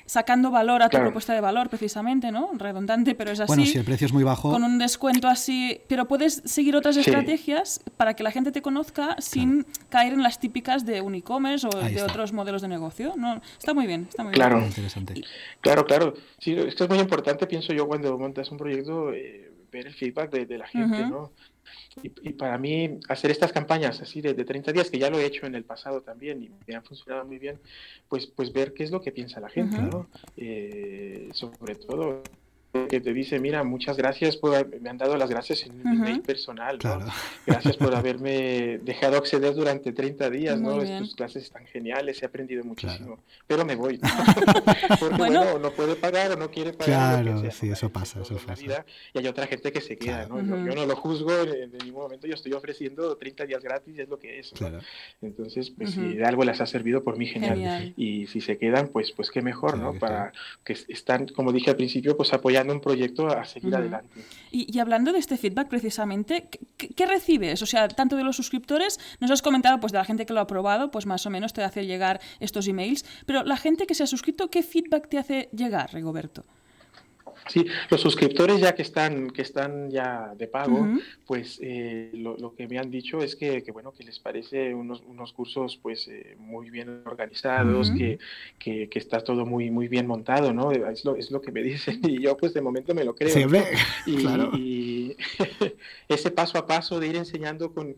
sacando 0.06 0.50
valor 0.50 0.82
a 0.82 0.88
tu 0.88 0.98
propuesta 0.98 1.34
de 1.34 1.40
valor, 1.40 1.68
precisamente, 1.68 2.30
¿no? 2.30 2.50
Redundante, 2.54 3.14
pero 3.14 3.32
es 3.32 3.40
así. 3.40 3.48
Bueno, 3.48 3.66
si 3.66 3.78
el 3.78 3.84
precio 3.84 4.06
es 4.06 4.12
muy 4.12 4.22
bajo. 4.22 4.50
Con 4.50 4.62
un 4.62 4.78
descuento 4.78 5.28
así. 5.28 5.80
Pero 5.88 6.06
puedes 6.06 6.42
seguir 6.44 6.76
otras 6.76 6.96
estrategias 6.96 7.80
para 7.96 8.14
que 8.14 8.22
la 8.22 8.30
gente 8.30 8.52
te 8.52 8.62
conozca 8.62 9.16
sin 9.18 9.66
caer 9.88 10.12
en 10.14 10.22
las 10.22 10.38
típicas 10.38 10.86
de 10.86 11.00
un 11.00 11.14
e-commerce 11.16 11.66
o 11.66 11.70
de 11.70 12.02
otros 12.02 12.32
modelos 12.32 12.62
de 12.62 12.68
negocio. 12.68 13.14
¿no? 13.16 13.40
Está 13.58 13.74
muy 13.74 13.86
bien, 13.86 14.06
está 14.08 14.22
muy 14.22 14.32
claro. 14.32 14.56
bien. 14.56 14.68
Interesante. 14.68 15.14
Claro, 15.60 15.84
claro. 15.84 16.14
Sí, 16.38 16.52
esto 16.52 16.84
es 16.84 16.90
muy 16.90 17.00
importante, 17.00 17.46
pienso 17.46 17.72
yo, 17.72 17.86
cuando 17.86 18.16
montas 18.16 18.50
un 18.50 18.58
proyecto, 18.58 19.12
eh, 19.12 19.50
ver 19.76 19.86
el 19.86 19.94
feedback 19.94 20.30
de, 20.30 20.58
la 20.58 20.66
gente, 20.66 21.06
¿no? 21.06 21.32
Y, 22.02 22.30
para 22.34 22.58
mí, 22.58 22.98
hacer 23.08 23.30
estas 23.30 23.52
campañas 23.52 24.00
así 24.00 24.20
de, 24.20 24.34
30 24.34 24.72
días, 24.72 24.90
que 24.90 24.98
ya 24.98 25.10
lo 25.10 25.18
he 25.18 25.24
hecho 25.24 25.46
en 25.46 25.54
el 25.54 25.64
pasado 25.64 26.02
también 26.02 26.42
y 26.42 26.50
me 26.66 26.74
han 26.74 26.84
funcionado 26.84 27.24
muy 27.24 27.38
bien, 27.38 27.58
pues, 28.08 28.26
pues 28.26 28.52
ver 28.52 28.72
qué 28.74 28.84
es 28.84 28.90
lo 28.90 29.00
que 29.00 29.12
piensa 29.12 29.40
la 29.40 29.48
gente, 29.48 29.78
¿no? 29.80 30.08
Eh, 30.36 31.28
sobre 31.32 31.74
todo 31.74 32.22
que 32.88 33.00
te 33.00 33.12
dice, 33.12 33.38
mira, 33.38 33.64
muchas 33.64 33.96
gracias 33.96 34.36
por, 34.36 34.80
me 34.80 34.90
han 34.90 34.98
dado 34.98 35.16
las 35.16 35.30
gracias 35.30 35.64
en 35.64 35.76
mi 35.78 35.96
mail 35.98 36.20
personal, 36.20 36.78
Gracias 37.46 37.76
por 37.76 37.94
haberme 37.94 38.78
dejado 38.78 39.16
acceder 39.16 39.54
durante 39.54 39.92
30 39.92 40.30
días, 40.30 40.60
¿no? 40.60 40.78
Tus 40.98 41.14
clases 41.14 41.44
están 41.44 41.66
geniales, 41.66 42.22
he 42.22 42.26
aprendido 42.26 42.64
muchísimo, 42.64 43.18
pero 43.46 43.64
me 43.64 43.74
voy, 43.74 43.98
Porque 45.00 45.16
bueno, 45.16 45.58
no 45.58 45.70
puede 45.70 45.96
pagar 45.96 46.32
o 46.32 46.36
no 46.36 46.50
quiere 46.50 46.72
pagar. 46.72 47.22
Claro, 47.22 47.50
sí, 47.50 47.68
eso 47.68 47.90
pasa, 47.90 48.20
eso 48.22 48.36
pasa. 48.36 48.62
y 49.14 49.18
hay 49.18 49.26
otra 49.26 49.46
gente 49.46 49.72
que 49.72 49.80
se 49.80 49.96
queda, 49.96 50.26
¿no? 50.26 50.40
yo, 50.40 50.74
no 50.74 50.86
lo 50.86 50.96
juzgo 50.96 51.32
en, 51.42 51.72
ningún 51.84 52.02
momento, 52.02 52.26
yo 52.26 52.34
estoy 52.34 52.52
ofreciendo 52.52 53.16
30 53.16 53.46
días 53.46 53.62
gratis, 53.62 53.98
es 53.98 54.08
lo 54.08 54.18
que 54.18 54.38
es, 54.38 54.52
Entonces, 55.20 55.70
pues 55.70 55.90
si 55.90 56.14
de 56.14 56.24
algo 56.24 56.44
les 56.44 56.60
ha 56.60 56.66
servido, 56.66 57.02
por 57.02 57.16
mí 57.16 57.26
genial. 57.26 57.94
Y 57.96 58.26
si 58.26 58.40
se 58.40 58.58
quedan, 58.58 58.88
pues, 58.88 59.12
pues 59.12 59.30
qué 59.30 59.42
mejor, 59.42 59.78
¿no? 59.78 59.94
Para 59.94 60.32
que 60.64 60.76
están, 60.88 61.26
como 61.28 61.52
dije 61.52 61.70
al 61.70 61.76
principio, 61.76 62.16
pues 62.16 62.32
apoyando 62.32 62.65
un 62.72 62.80
proyecto 62.80 63.28
a 63.28 63.44
seguir 63.44 63.74
adelante. 63.74 64.24
Y, 64.50 64.78
hablando 64.78 65.12
de 65.12 65.18
este 65.18 65.36
feedback 65.36 65.68
precisamente, 65.68 66.48
¿qué, 66.76 67.06
recibes? 67.06 67.62
O 67.62 67.66
sea, 67.66 67.88
tanto 67.88 68.16
de 68.16 68.24
los 68.24 68.36
suscriptores, 68.36 68.98
nos 69.20 69.30
has 69.30 69.42
comentado 69.42 69.80
pues 69.80 69.92
de 69.92 69.98
la 69.98 70.04
gente 70.04 70.26
que 70.26 70.32
lo 70.32 70.40
ha 70.40 70.46
probado, 70.46 70.90
pues 70.90 71.06
más 71.06 71.26
o 71.26 71.30
menos 71.30 71.52
te 71.52 71.62
hace 71.62 71.86
llegar 71.86 72.20
estos 72.40 72.68
emails, 72.68 73.04
pero 73.26 73.42
la 73.44 73.56
gente 73.56 73.86
que 73.86 73.94
se 73.94 74.02
ha 74.02 74.06
suscrito, 74.06 74.48
¿qué 74.50 74.62
feedback 74.62 75.08
te 75.08 75.18
hace 75.18 75.48
llegar, 75.52 75.92
Rigoberto? 75.92 76.44
Sí, 77.48 77.66
los 77.90 78.00
suscriptores 78.00 78.60
ya 78.60 78.74
que 78.74 78.82
están, 78.82 79.30
que 79.30 79.42
están 79.42 79.90
ya 79.90 80.34
de 80.36 80.48
pago, 80.48 80.86
pues 81.26 81.58
eh, 81.62 82.10
lo, 82.14 82.54
que 82.54 82.66
me 82.66 82.78
han 82.78 82.90
dicho 82.90 83.20
es 83.20 83.36
que, 83.36 83.62
bueno, 83.72 83.92
que 83.92 84.04
les 84.04 84.18
parece 84.18 84.74
unos, 84.74 85.02
unos 85.06 85.32
cursos 85.32 85.78
pues 85.80 86.08
eh, 86.08 86.36
muy 86.38 86.70
bien 86.70 87.02
organizados, 87.06 87.90
que, 87.90 88.18
que, 88.58 88.88
está 88.94 89.20
todo 89.20 89.46
muy, 89.46 89.70
muy 89.70 89.88
bien 89.88 90.06
montado, 90.06 90.52
¿no? 90.52 90.72
Es 90.72 91.04
lo, 91.04 91.16
es 91.16 91.30
lo 91.30 91.40
que 91.40 91.52
me 91.52 91.62
dicen 91.62 92.00
y 92.02 92.20
yo 92.20 92.36
pues 92.36 92.54
de 92.54 92.60
momento 92.60 92.94
me 92.94 93.04
lo 93.04 93.14
creo. 93.14 93.48
Y, 94.06 94.16
claro. 94.16 94.50
y 94.56 95.16
ese 96.08 96.30
paso 96.30 96.58
a 96.58 96.66
paso 96.66 96.98
de 96.98 97.08
ir 97.08 97.16
enseñando 97.16 97.72
con, 97.72 97.94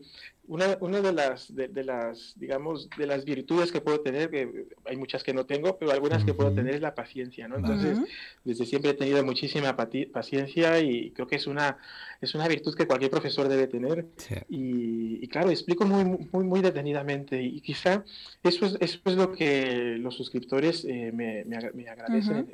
una, 0.49 0.77
una 0.81 0.99
de, 0.99 1.13
las, 1.13 1.55
de, 1.55 1.83
las, 1.83 2.33
digamos, 2.35 2.89
de 2.97 3.05
las 3.05 3.23
virtudes 3.23 3.71
que 3.71 3.81
puedo 3.81 4.01
tener, 4.01 4.31
que 4.31 4.65
hay 4.83 4.97
muchas 4.97 5.23
que 5.23 5.31
no 5.31 5.45
tengo, 5.45 5.77
pero 5.77 5.91
algunas 5.91 6.23
que 6.23 6.33
puedo 6.33 6.51
tener 6.51 6.73
es 6.73 6.81
la 6.81 6.95
paciencia, 6.95 7.47
¿no? 7.47 7.57
Entonces, 7.57 7.99
desde 8.43 8.65
siempre 8.65 8.91
he 8.91 8.93
tenido 8.95 9.23
muchísima 9.23 9.77
paciencia 9.77 10.79
y 10.79 11.11
creo 11.11 11.27
que 11.27 11.35
es 11.35 11.45
una, 11.45 11.77
es 12.19 12.33
una 12.33 12.47
virtud 12.47 12.75
que 12.75 12.87
cualquier 12.87 13.11
profesor 13.11 13.47
debe 13.47 13.67
tener. 13.67 14.07
Y, 14.49 15.27
claro, 15.27 15.51
explico 15.51 15.85
muy, 15.85 16.27
muy, 16.31 16.43
muy 16.43 16.61
detenidamente 16.61 17.43
y 17.43 17.61
quizá 17.61 18.03
eso 18.41 18.65
es, 18.65 18.77
eso 18.79 18.99
es 19.05 19.15
lo 19.15 19.31
que 19.31 19.97
los 19.99 20.15
suscriptores 20.15 20.83
eh, 20.83 21.11
me, 21.13 21.45
me, 21.45 21.87
agradecen 21.87 22.47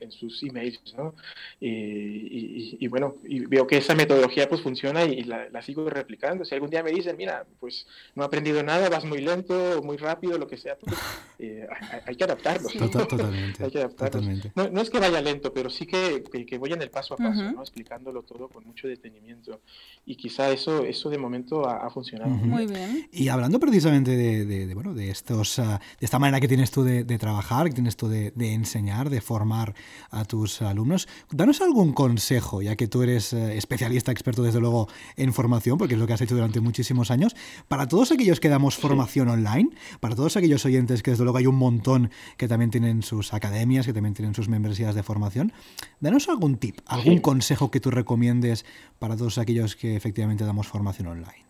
en 0.00 0.12
sus 0.12 0.42
emails, 0.42 0.80
¿no? 0.96 1.14
Y, 1.60 2.86
bueno, 2.88 3.16
y 3.24 3.40
veo 3.46 3.66
que 3.66 3.78
esa 3.78 3.94
metodología 3.94 4.48
pues 4.48 4.60
funciona 4.62 5.04
y 5.04 5.24
la, 5.24 5.62
sigo 5.62 5.88
replicando. 5.88 6.44
Si 6.44 6.54
algún 6.54 6.70
día 6.70 6.82
me 6.82 6.90
dicen, 6.90 7.16
mira, 7.16 7.46
pues 7.60 7.86
no 8.14 8.22
he 8.22 8.26
aprendido 8.26 8.62
nada, 8.62 8.88
vas 8.88 9.04
muy 9.04 9.20
lento, 9.20 9.82
muy 9.82 9.96
rápido, 9.96 10.38
lo 10.38 10.46
que 10.46 10.56
sea, 10.56 10.76
pues, 10.76 10.96
eh, 11.38 11.66
hay, 12.06 12.16
que 12.16 12.24
adaptarlo. 12.24 12.68
Totalmente. 12.68 13.64
hay 13.64 13.70
que 13.70 13.88
Totalmente. 13.88 14.52
No, 14.54 14.80
es 14.80 14.90
que 14.90 14.98
vaya 14.98 15.20
lento, 15.20 15.52
pero 15.52 15.70
sí 15.70 15.86
que, 15.86 16.22
que, 16.22 16.58
voy 16.58 16.72
en 16.72 16.82
el 16.82 16.90
paso 16.90 17.14
a 17.14 17.16
paso, 17.16 17.52
¿no? 17.52 17.60
Explicándolo 17.60 18.22
todo 18.22 18.48
con 18.48 18.64
mucho 18.64 18.88
detenimiento. 18.88 19.60
Y 20.06 20.16
quizá 20.16 20.50
eso, 20.50 20.84
eso 20.84 21.10
de 21.10 21.18
momento 21.18 21.68
ha, 21.68 21.88
funcionado. 21.90 22.30
Muy 22.30 22.66
bien. 22.66 23.08
Y 23.12 23.28
hablando 23.28 23.58
precisamente 23.58 24.16
de, 24.16 24.74
bueno, 24.74 24.94
de, 24.94 25.10
estos, 25.10 25.58
ah, 25.58 25.80
de 25.98 26.04
esta 26.04 26.18
manera 26.18 26.40
que 26.40 26.48
tienes 26.48 26.70
tú 26.70 26.82
de, 26.82 27.04
trabajar, 27.18 27.68
que 27.68 27.74
tienes 27.74 27.96
tú 27.96 28.08
de, 28.08 28.32
enseñar, 28.36 29.10
de 29.10 29.20
formar 29.20 29.74
a 30.10 30.24
tus 30.24 30.62
alumnos. 30.62 31.08
Danos 31.30 31.60
algún 31.60 31.92
consejo, 31.92 32.62
ya 32.62 32.76
que 32.76 32.88
tú 32.88 33.02
eres 33.02 33.32
eh, 33.32 33.56
especialista, 33.56 34.12
experto 34.12 34.42
desde 34.42 34.60
luego 34.60 34.88
en 35.16 35.32
formación, 35.32 35.78
porque 35.78 35.94
es 35.94 36.00
lo 36.00 36.06
que 36.06 36.12
has 36.12 36.20
hecho 36.20 36.34
durante 36.34 36.60
muchísimos 36.60 37.10
años, 37.10 37.34
para 37.68 37.88
todos 37.88 38.12
aquellos 38.12 38.40
que 38.40 38.48
damos 38.48 38.76
formación 38.76 39.28
online, 39.28 39.70
para 40.00 40.14
todos 40.14 40.36
aquellos 40.36 40.64
oyentes 40.64 41.02
que 41.02 41.10
desde 41.10 41.24
luego 41.24 41.38
hay 41.38 41.46
un 41.46 41.56
montón 41.56 42.10
que 42.36 42.48
también 42.48 42.70
tienen 42.70 43.02
sus 43.02 43.34
academias, 43.34 43.86
que 43.86 43.92
también 43.92 44.14
tienen 44.14 44.34
sus 44.34 44.48
membresías 44.48 44.94
de 44.94 45.02
formación, 45.02 45.52
danos 46.00 46.28
algún 46.28 46.56
tip, 46.56 46.78
algún 46.86 47.18
consejo 47.18 47.70
que 47.70 47.80
tú 47.80 47.90
recomiendes 47.90 48.64
para 48.98 49.16
todos 49.16 49.38
aquellos 49.38 49.76
que 49.76 49.96
efectivamente 49.96 50.44
damos 50.44 50.66
formación 50.66 51.08
online. 51.08 51.44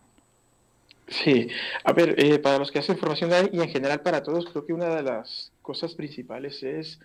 Sí, 1.07 1.47
a 1.83 1.93
ver, 1.93 2.15
eh, 2.17 2.39
para 2.39 2.57
los 2.57 2.71
que 2.71 2.79
hacen 2.79 2.97
formación 2.97 3.31
online 3.31 3.49
y 3.53 3.59
en 3.61 3.69
general 3.69 4.01
para 4.01 4.23
todos, 4.23 4.47
creo 4.47 4.65
que 4.65 4.73
una 4.73 4.95
de 4.95 5.03
las 5.03 5.51
cosas 5.61 5.93
principales 5.93 6.63
es 6.63 6.99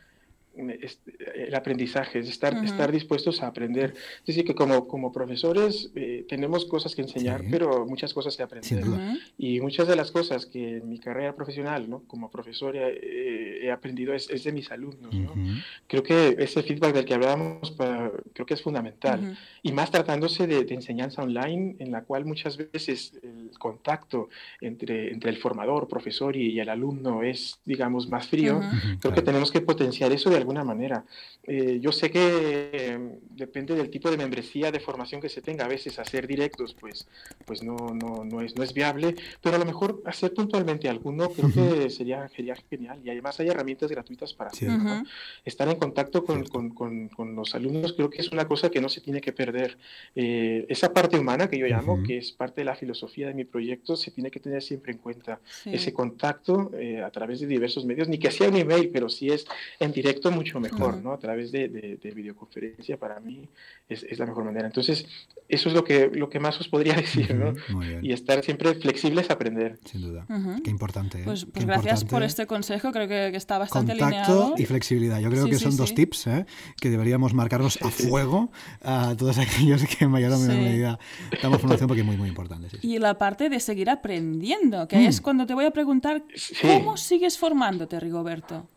el 0.57 1.55
aprendizaje, 1.55 2.18
es 2.18 2.28
estar, 2.28 2.55
estar 2.64 2.92
dispuestos 2.92 3.42
a 3.42 3.46
aprender. 3.46 3.94
Es 4.20 4.26
decir, 4.26 4.44
que 4.44 4.55
como, 4.55 4.86
como 4.88 5.12
profesores 5.12 5.90
eh, 5.94 6.24
tenemos 6.28 6.64
cosas 6.64 6.94
que 6.94 7.03
enseñar, 7.03 7.42
pero 7.51 7.86
muchas 7.86 8.12
cosas 8.12 8.36
que 8.36 8.42
aprender. 8.42 8.84
Y 9.38 9.61
muchas 9.61 9.88
de 9.88 9.96
las 9.96 10.11
cosas 10.11 10.46
que 10.46 10.78
en 10.78 10.88
mi 10.88 10.98
carrera 10.98 11.34
profesional, 11.34 11.88
¿no? 11.88 12.03
como 12.07 12.30
profesor, 12.30 12.74
eh, 12.76 13.61
he 13.62 13.70
aprendido 13.70 14.14
es, 14.14 14.28
es, 14.30 14.44
de 14.44 14.53
mis 14.53 14.70
alumnos. 14.70 15.14
¿no? 15.14 15.32
Creo 15.86 16.03
que 16.03 16.36
ese 16.38 16.62
feedback 16.62 16.94
del 16.94 17.05
que 17.05 17.14
hablábamos 17.14 17.70
para, 17.70 18.11
creo 18.32 18.46
que 18.46 18.55
es 18.55 18.62
fundamental. 18.62 19.36
Y 19.62 19.72
más 19.72 19.90
tratándose 19.90 20.46
de, 20.46 20.66
enseñanza 20.70 21.22
online, 21.22 21.76
en 21.78 21.90
la 21.90 22.03
cual 22.03 22.24
muchas 22.24 22.57
veces 22.57 23.18
el 23.22 23.51
contacto 23.59 24.28
entre, 24.61 25.12
entre 25.12 25.30
el 25.30 25.36
formador, 25.36 25.88
profesor 25.88 26.36
y, 26.36 26.61
el 26.61 26.68
alumno 26.68 27.22
es, 27.22 27.59
digamos, 27.64 28.09
más 28.09 28.26
frío. 28.28 28.61
Creo 29.01 29.14
que 29.14 29.22
tenemos 29.22 29.51
que 29.51 29.61
potenciar 29.61 30.12
eso 30.12 30.28
de 30.28 30.39
alguna 30.41 30.64
manera. 30.64 31.05
Eh, 31.45 31.78
yo 31.80 31.91
sé 31.91 32.11
que 32.11 32.70
em, 32.72 33.18
depende 33.30 33.74
del 33.74 33.91
tipo 33.91 34.11
de 34.11 34.16
membresía 34.16 34.70
de 34.70 34.80
formación 34.80 35.20
que 35.20 35.28
se 35.28 35.43
tenga. 35.43 35.64
A 35.64 35.68
veces 35.68 35.99
hacer 35.99 36.26
directos, 36.26 36.74
pues, 36.78 37.09
pues 37.45 37.62
no, 37.62 37.76
no, 37.95 38.24
no, 38.24 38.41
es, 38.41 38.57
no 38.57 38.62
es 38.62 38.72
viable, 38.72 39.14
pero 39.43 39.57
a 39.57 39.59
lo 39.59 39.64
mejor 39.64 40.03
hacer 40.05 40.32
puntualmente 40.34 40.88
alguno 40.88 41.30
creo 41.30 41.53
que 41.53 41.91
sería, 41.91 42.28
sería 42.28 42.55
genial. 42.68 43.01
Y 43.05 43.11
además 43.11 43.41
hay 43.41 43.49
herramientas 43.49 43.91
gratuitas 43.91 44.34
para 44.34 44.51
hacerlo. 44.51 45.03
Estar 45.45 45.68
en 45.68 45.76
contacto 45.76 46.24
con, 46.24 46.45
con, 46.45 46.70
con, 46.70 47.34
los 47.34 47.55
alumnos 47.55 47.93
creo 47.93 48.11
que 48.11 48.20
es 48.20 48.32
una 48.32 48.47
cosa 48.47 48.70
que 48.70 48.80
no 48.80 48.88
se 48.88 49.01
tiene 49.01 49.20
que 49.20 49.32
perder. 49.32 49.78
Eh, 50.14 50.66
esa 50.68 50.93
parte 50.93 51.18
humana 51.18 51.49
que 51.49 51.59
yo 51.59 51.66
llamo, 51.66 52.03
que 52.03 52.18
es 52.18 52.32
parte 52.32 52.61
de 52.61 52.64
la 52.64 52.74
filosofía 52.74 53.28
de 53.28 53.34
mi 53.34 53.45
proyecto, 53.45 53.97
se 53.97 54.11
tiene 54.11 54.30
que 54.30 54.41
tener 54.41 54.62
siempre 54.62 54.93
en 54.93 54.99
cuenta. 54.99 55.41
Ese 55.64 55.93
contacto 55.93 56.70
eh, 56.78 57.03
a 57.03 57.11
través 57.11 57.41
de 57.41 57.47
diversos 57.47 57.84
medios, 57.84 58.09
ni 58.09 58.18
que 58.18 58.30
sea 58.30 58.49
un 58.49 58.57
email, 58.57 58.91
pero 58.93 59.09
si 59.09 59.30
es 59.30 59.47
en 59.78 59.93
directo 59.93 60.29
mucho 60.30 60.60
mejor, 60.60 61.02
¿no? 61.02 61.12
A 61.12 61.18
través 61.18 61.52
de, 61.52 61.68
de, 61.68 62.10
videoconferencia, 62.10 62.96
para 62.96 63.20
mí 63.20 63.48
es, 63.88 64.02
es, 64.02 64.18
la 64.18 64.26
mejor 64.26 64.44
manera. 64.44 64.66
Entonces, 64.66 65.06
eso 65.48 65.68
es 65.68 65.74
lo 65.74 65.84
que, 65.84 66.10
lo 66.12 66.30
que 66.30 66.38
más 66.38 66.58
os 66.60 66.68
podría 66.68 66.94
decir, 66.96 67.34
¿no? 67.34 67.54
Y 68.02 68.12
estar 68.12 68.42
siempre 68.44 68.74
flexibles 68.74 69.30
a 69.30 69.34
aprender. 69.34 69.78
Sin 69.84 70.02
duda. 70.02 70.26
Qué 70.62 70.70
importante. 70.70 71.18
¿eh? 71.18 71.24
Pues, 71.24 71.44
pues 71.46 71.66
gracias 71.66 72.04
por 72.04 72.22
este 72.22 72.46
consejo, 72.46 72.92
creo 72.92 73.08
que, 73.08 73.36
está 73.36 73.58
bastante 73.58 73.96
Contacto 73.96 74.54
y 74.56 74.66
flexibilidad. 74.66 75.20
Yo 75.20 75.30
creo 75.30 75.46
que 75.46 75.56
son 75.56 75.76
dos 75.76 75.94
tips 75.94 76.26
¿eh? 76.26 76.46
que 76.80 76.90
deberíamos 76.90 77.34
marcarnos 77.34 77.80
a 77.82 77.90
fuego 77.90 78.50
a 78.82 79.14
todos 79.16 79.38
aquellos 79.38 79.84
que 79.84 80.04
en 80.04 80.10
mayor 80.10 80.32
o 80.32 80.38
menor 80.38 80.56
medida 80.56 80.98
damos 81.42 81.60
formación 81.60 81.88
porque 81.88 82.00
es 82.00 82.06
muy, 82.06 82.16
muy 82.16 82.28
importante. 82.28 82.68
Y 82.82 82.98
la 82.98 83.18
parte 83.18 83.48
de 83.48 83.60
seguir 83.60 83.90
aprendiendo, 83.90 84.86
que 84.88 85.06
es 85.06 85.20
mm. 85.20 85.22
cuando 85.22 85.46
te 85.46 85.54
voy 85.54 85.64
a 85.64 85.70
preguntar, 85.70 86.22
¿cómo 86.62 86.96
sigues 86.96 87.38
formándote, 87.38 87.98
Rigoberto? 87.98 88.68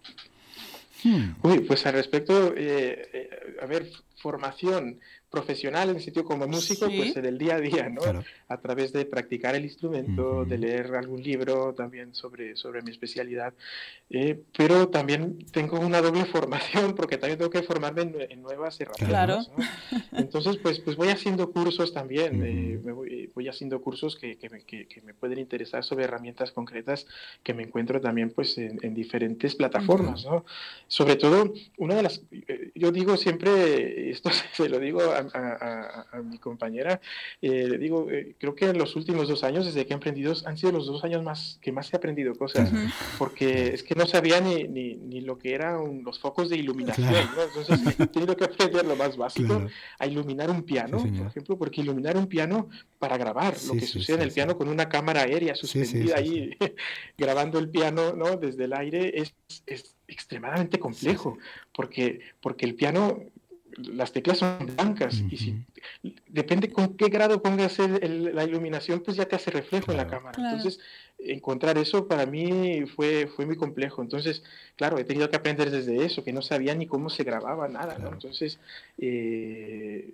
Hmm. 1.04 1.36
Uy, 1.44 1.60
pues 1.60 1.86
al 1.86 1.94
respecto, 1.94 2.54
eh, 2.56 3.10
eh, 3.14 3.30
a 3.62 3.66
ver, 3.66 3.90
formación 4.24 5.02
profesional 5.34 5.90
en 5.90 5.96
el 5.96 6.02
sitio 6.04 6.24
como 6.24 6.48
músico, 6.48 6.86
pues 6.86 7.18
en 7.18 7.26
el 7.26 7.40
día 7.40 7.56
a 7.56 7.60
día, 7.60 7.90
¿no? 7.90 8.02
A 8.48 8.58
través 8.62 8.94
de 8.94 9.04
practicar 9.04 9.56
el 9.56 9.66
instrumento, 9.66 10.46
de 10.46 10.60
leer 10.60 10.94
algún 10.94 11.24
libro 11.24 11.74
también 11.74 12.14
sobre, 12.14 12.56
sobre 12.56 12.84
mi 12.84 12.92
especialidad. 12.92 13.52
Eh, 14.12 14.40
pero 14.56 14.90
también 14.90 15.40
tengo 15.52 15.80
una 15.80 16.02
doble 16.02 16.26
formación 16.38 16.94
porque 16.94 17.18
también 17.18 17.40
tengo 17.40 17.50
que 17.50 17.64
formarme 17.64 18.04
en, 18.30 18.44
nuevas 18.44 18.80
herramientas. 18.80 19.50
Entonces, 20.12 20.58
pues, 20.58 20.80
pues 20.82 20.96
voy 20.96 21.10
haciendo 21.10 21.52
cursos 21.52 21.94
también, 21.94 22.44
eh, 22.46 22.80
me 22.84 22.92
voy, 22.92 23.32
voy, 23.34 23.48
haciendo 23.48 23.82
cursos 23.82 24.16
que, 24.16 24.38
que, 24.38 24.50
me, 24.52 24.64
que, 24.64 25.02
me, 25.04 25.16
pueden 25.16 25.40
interesar 25.40 25.84
sobre 25.84 26.04
herramientas 26.04 26.52
concretas 26.52 27.08
que 27.42 27.56
me 27.56 27.64
encuentro 27.64 28.00
también 28.00 28.30
pues 28.30 28.58
en, 28.60 28.94
diferentes 28.94 29.56
plataformas, 29.56 30.26
¿no? 30.26 30.46
Sobre 30.88 31.16
todo, 31.16 31.54
una 31.80 31.96
de 31.96 32.04
las, 32.04 32.22
eh, 32.32 32.72
yo 32.76 32.92
digo 32.92 33.18
siempre, 33.18 34.12
esto 34.14 34.30
se 34.54 34.70
lo 34.70 34.80
digo 34.80 35.02
a 35.02 35.24
a, 35.34 36.22
mi 36.22 36.38
compañera, 36.38 37.02
eh, 37.42 37.68
le 37.68 37.78
digo, 37.78 38.10
eh, 38.10 38.36
creo 38.40 38.56
que 38.56 38.66
en 38.66 38.78
los 38.78 38.96
últimos 38.96 39.28
dos 39.28 39.44
años, 39.44 39.66
desde 39.66 39.86
que 39.86 39.94
he 39.94 39.96
aprendido, 39.96 40.34
han 40.46 40.58
sido 40.58 40.72
los 40.72 40.86
dos 40.86 41.04
años 41.04 41.24
más 41.24 41.60
que 41.62 41.72
más 41.72 41.92
he 41.94 41.98
aprendido 41.98 42.36
cosas, 42.36 42.72
porque 43.18 43.74
es 43.74 43.84
que 43.84 43.96
no 43.96 44.06
sabía 44.06 44.40
ni, 44.40 44.64
ni, 44.66 44.96
ni 44.96 45.22
lo 45.22 45.38
que 45.38 45.54
eran 45.54 46.04
los 46.04 46.20
focos 46.20 46.50
de 46.50 46.58
iluminación, 46.58 47.14
entonces 47.14 48.00
he 48.00 48.08
tenido 48.14 48.36
que 48.38 48.46
aprender 48.46 48.86
lo 48.86 48.96
más 48.96 49.18
básico, 49.18 49.68
a 50.00 50.08
iluminar 50.08 50.50
un 50.50 50.64
piano, 50.64 50.98
por 50.98 51.28
ejemplo, 51.28 51.58
porque 51.58 51.82
iluminar 51.82 52.18
un 52.18 52.28
piano 52.28 52.70
para 53.00 53.18
grabar 53.18 53.56
lo 53.68 53.74
que 53.74 53.86
sucede 53.86 54.18
en 54.18 54.24
el 54.24 54.32
piano 54.32 54.58
con 54.58 54.70
una 54.70 54.88
cámara 54.88 55.22
aérea 55.22 55.56
suspendida 55.56 56.18
ahí 56.18 56.52
grabando 57.18 57.60
el 57.60 57.70
piano 57.70 58.14
¿no? 58.14 58.38
desde 58.38 58.66
el 58.66 58.74
aire 58.74 59.20
es, 59.20 59.34
es 59.66 59.96
extremadamente 60.08 60.80
complejo, 60.80 61.38
porque, 61.74 62.20
porque 62.42 62.66
el 62.66 62.76
piano 62.76 63.20
las 63.78 64.12
teclas 64.12 64.40
son 64.40 64.66
blancas 64.76 65.24
y 65.30 65.38
si 65.38 65.56
depende 66.28 66.72
con 66.72 66.96
qué 66.96 67.08
grado 67.08 67.42
pongas 67.42 67.78
la 67.80 68.44
iluminación, 68.44 69.02
pues 69.02 69.18
ya 69.18 69.26
te 69.26 69.36
hace 69.36 69.52
reflejo 69.52 69.92
en 69.92 69.98
la 69.98 70.08
cámara. 70.08 70.38
Entonces, 70.38 70.80
encontrar 71.20 71.78
eso 71.78 72.08
para 72.08 72.26
mí 72.26 72.86
fue, 72.96 73.28
fue 73.28 73.46
muy 73.46 73.56
complejo. 73.56 74.02
Entonces, 74.02 74.44
claro, 74.76 74.98
he 74.98 75.04
tenido 75.04 75.30
que 75.30 75.36
aprender 75.36 75.72
desde 75.72 76.06
eso, 76.06 76.24
que 76.24 76.34
no 76.34 76.42
sabía 76.42 76.76
ni 76.76 76.88
cómo 76.88 77.10
se 77.10 77.24
grababa 77.24 77.68
nada. 77.68 77.98
Entonces, 78.12 78.60
eh, 78.98 80.14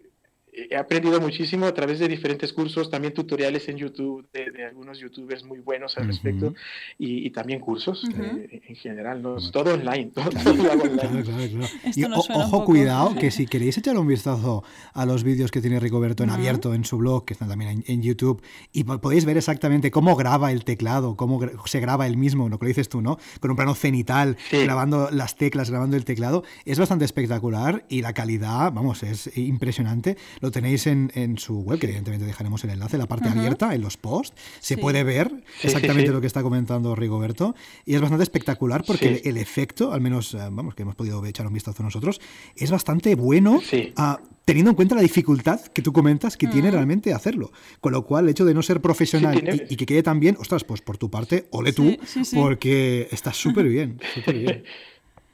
he 0.70 0.76
aprendido 0.76 1.20
muchísimo 1.22 1.66
a 1.66 1.74
través 1.74 2.00
de 2.00 2.08
diferentes 2.08 2.54
cursos, 2.54 2.90
también 2.90 3.14
tutoriales 3.14 3.68
en 3.70 3.78
YouTube 3.78 4.28
de, 4.34 4.66
algunos 4.66 5.00
youtubers 5.00 5.44
muy 5.44 5.60
buenos 5.60 5.98
al 5.98 6.08
respecto 6.08 6.54
y, 6.98 7.30
también 7.30 7.60
cursos 7.60 8.04
eh, 8.20 8.62
en 8.68 8.76
general, 8.76 9.22
¿no? 9.22 9.38
todo 9.52 9.74
online, 9.76 10.12
todo, 10.14 10.30
online. 10.30 11.68
y 11.96 12.04
ojo, 12.04 12.66
cuidado, 12.66 13.16
que 13.16 13.32
si 13.32 13.46
queréis 13.46 13.78
echar 13.78 13.98
un 13.98 14.08
vistazo 14.08 14.64
a 14.94 15.06
los 15.06 15.24
vídeos 15.24 15.52
que 15.52 15.62
tiene 15.62 15.80
Ricoberto 15.80 16.24
en 16.24 16.32
abierto 16.32 16.74
en 16.74 16.84
su 16.86 16.98
blog, 16.98 17.26
que 17.26 17.34
están 17.34 17.50
también 17.50 17.84
en, 17.86 18.02
YouTube, 18.02 18.42
y 18.74 18.84
podéis 18.84 19.26
ver 19.26 19.38
exactamente 19.38 19.92
cómo 19.92 20.16
graba 20.16 20.52
el 20.52 20.64
teclado, 20.64 21.16
cómo 21.16 21.40
se 21.66 21.80
graba 21.80 22.08
el 22.08 22.18
mismo, 22.18 22.50
lo 22.50 22.60
que 22.60 22.68
dices 22.68 22.90
tú, 22.90 23.02
¿no? 23.02 23.18
Con 23.40 23.52
un 23.52 23.58
plano 23.58 23.76
cenital, 23.76 24.38
grabando 24.52 25.10
las 25.12 25.36
teclas, 25.36 25.70
grabando 25.70 25.96
el 25.96 26.06
teclado, 26.06 26.44
es 26.66 26.80
bastante 26.80 27.06
espectacular 27.06 27.86
y 27.90 28.02
la 28.02 28.14
calidad, 28.14 28.72
vamos, 28.74 29.04
es 29.04 29.36
impresionante. 29.38 30.18
Lo 30.42 30.49
tenéis 30.52 30.88
en, 30.88 31.12
en, 31.16 31.38
su 31.38 31.60
web, 31.62 31.80
que 31.80 31.88
evidentemente 31.88 32.26
dejaremos 32.26 32.64
el 32.64 32.72
enlace, 32.72 32.98
la 32.98 33.08
parte 33.08 33.30
abierta, 33.30 33.74
en 33.74 33.82
los 33.82 33.98
posts. 33.98 34.36
Se 34.60 34.78
puede 34.78 35.04
ver 35.04 35.44
exactamente 35.64 36.12
lo 36.12 36.22
que 36.22 36.28
está 36.28 36.42
comentando 36.42 36.96
Rigoberto. 36.96 37.56
Y 37.86 37.96
es 37.96 38.02
bastante 38.02 38.24
espectacular 38.24 38.84
porque 38.86 39.22
el, 39.24 39.38
efecto, 39.38 39.94
al 39.94 40.02
menos, 40.02 40.34
eh, 40.34 40.38
vamos, 40.52 40.76
que 40.76 40.84
hemos 40.84 40.96
podido 40.96 41.24
echar 41.26 41.48
un 41.48 41.54
vistazo 41.54 41.84
nosotros, 41.84 42.20
es 42.56 42.72
bastante 42.72 43.16
bueno. 43.16 43.62
Ah, 43.96 44.20
teniendo 44.46 44.72
en 44.72 44.76
cuenta 44.76 44.96
la 44.96 45.02
dificultad 45.02 45.62
que 45.62 45.84
tú 45.84 45.94
comentas 45.94 46.36
que 46.36 46.48
tiene 46.48 46.72
realmente 46.72 47.14
hacerlo. 47.14 47.52
Con 47.82 47.92
lo 47.92 48.04
cual, 48.06 48.26
el 48.26 48.32
hecho 48.32 48.46
de 48.46 48.56
no 48.56 48.64
ser 48.64 48.82
profesional 48.82 49.44
y, 49.70 49.76
que 49.76 49.86
quede 49.86 50.02
tan 50.02 50.20
bien, 50.20 50.38
ostras, 50.40 50.64
pues 50.64 50.82
por 50.82 50.98
tu 50.98 51.12
parte, 51.12 51.48
ole 51.52 51.72
tú, 51.72 51.96
porque 52.34 53.08
está 53.12 53.32
súper 53.32 53.68
bien, 53.68 54.00
súper 54.16 54.40
bien. 54.40 54.64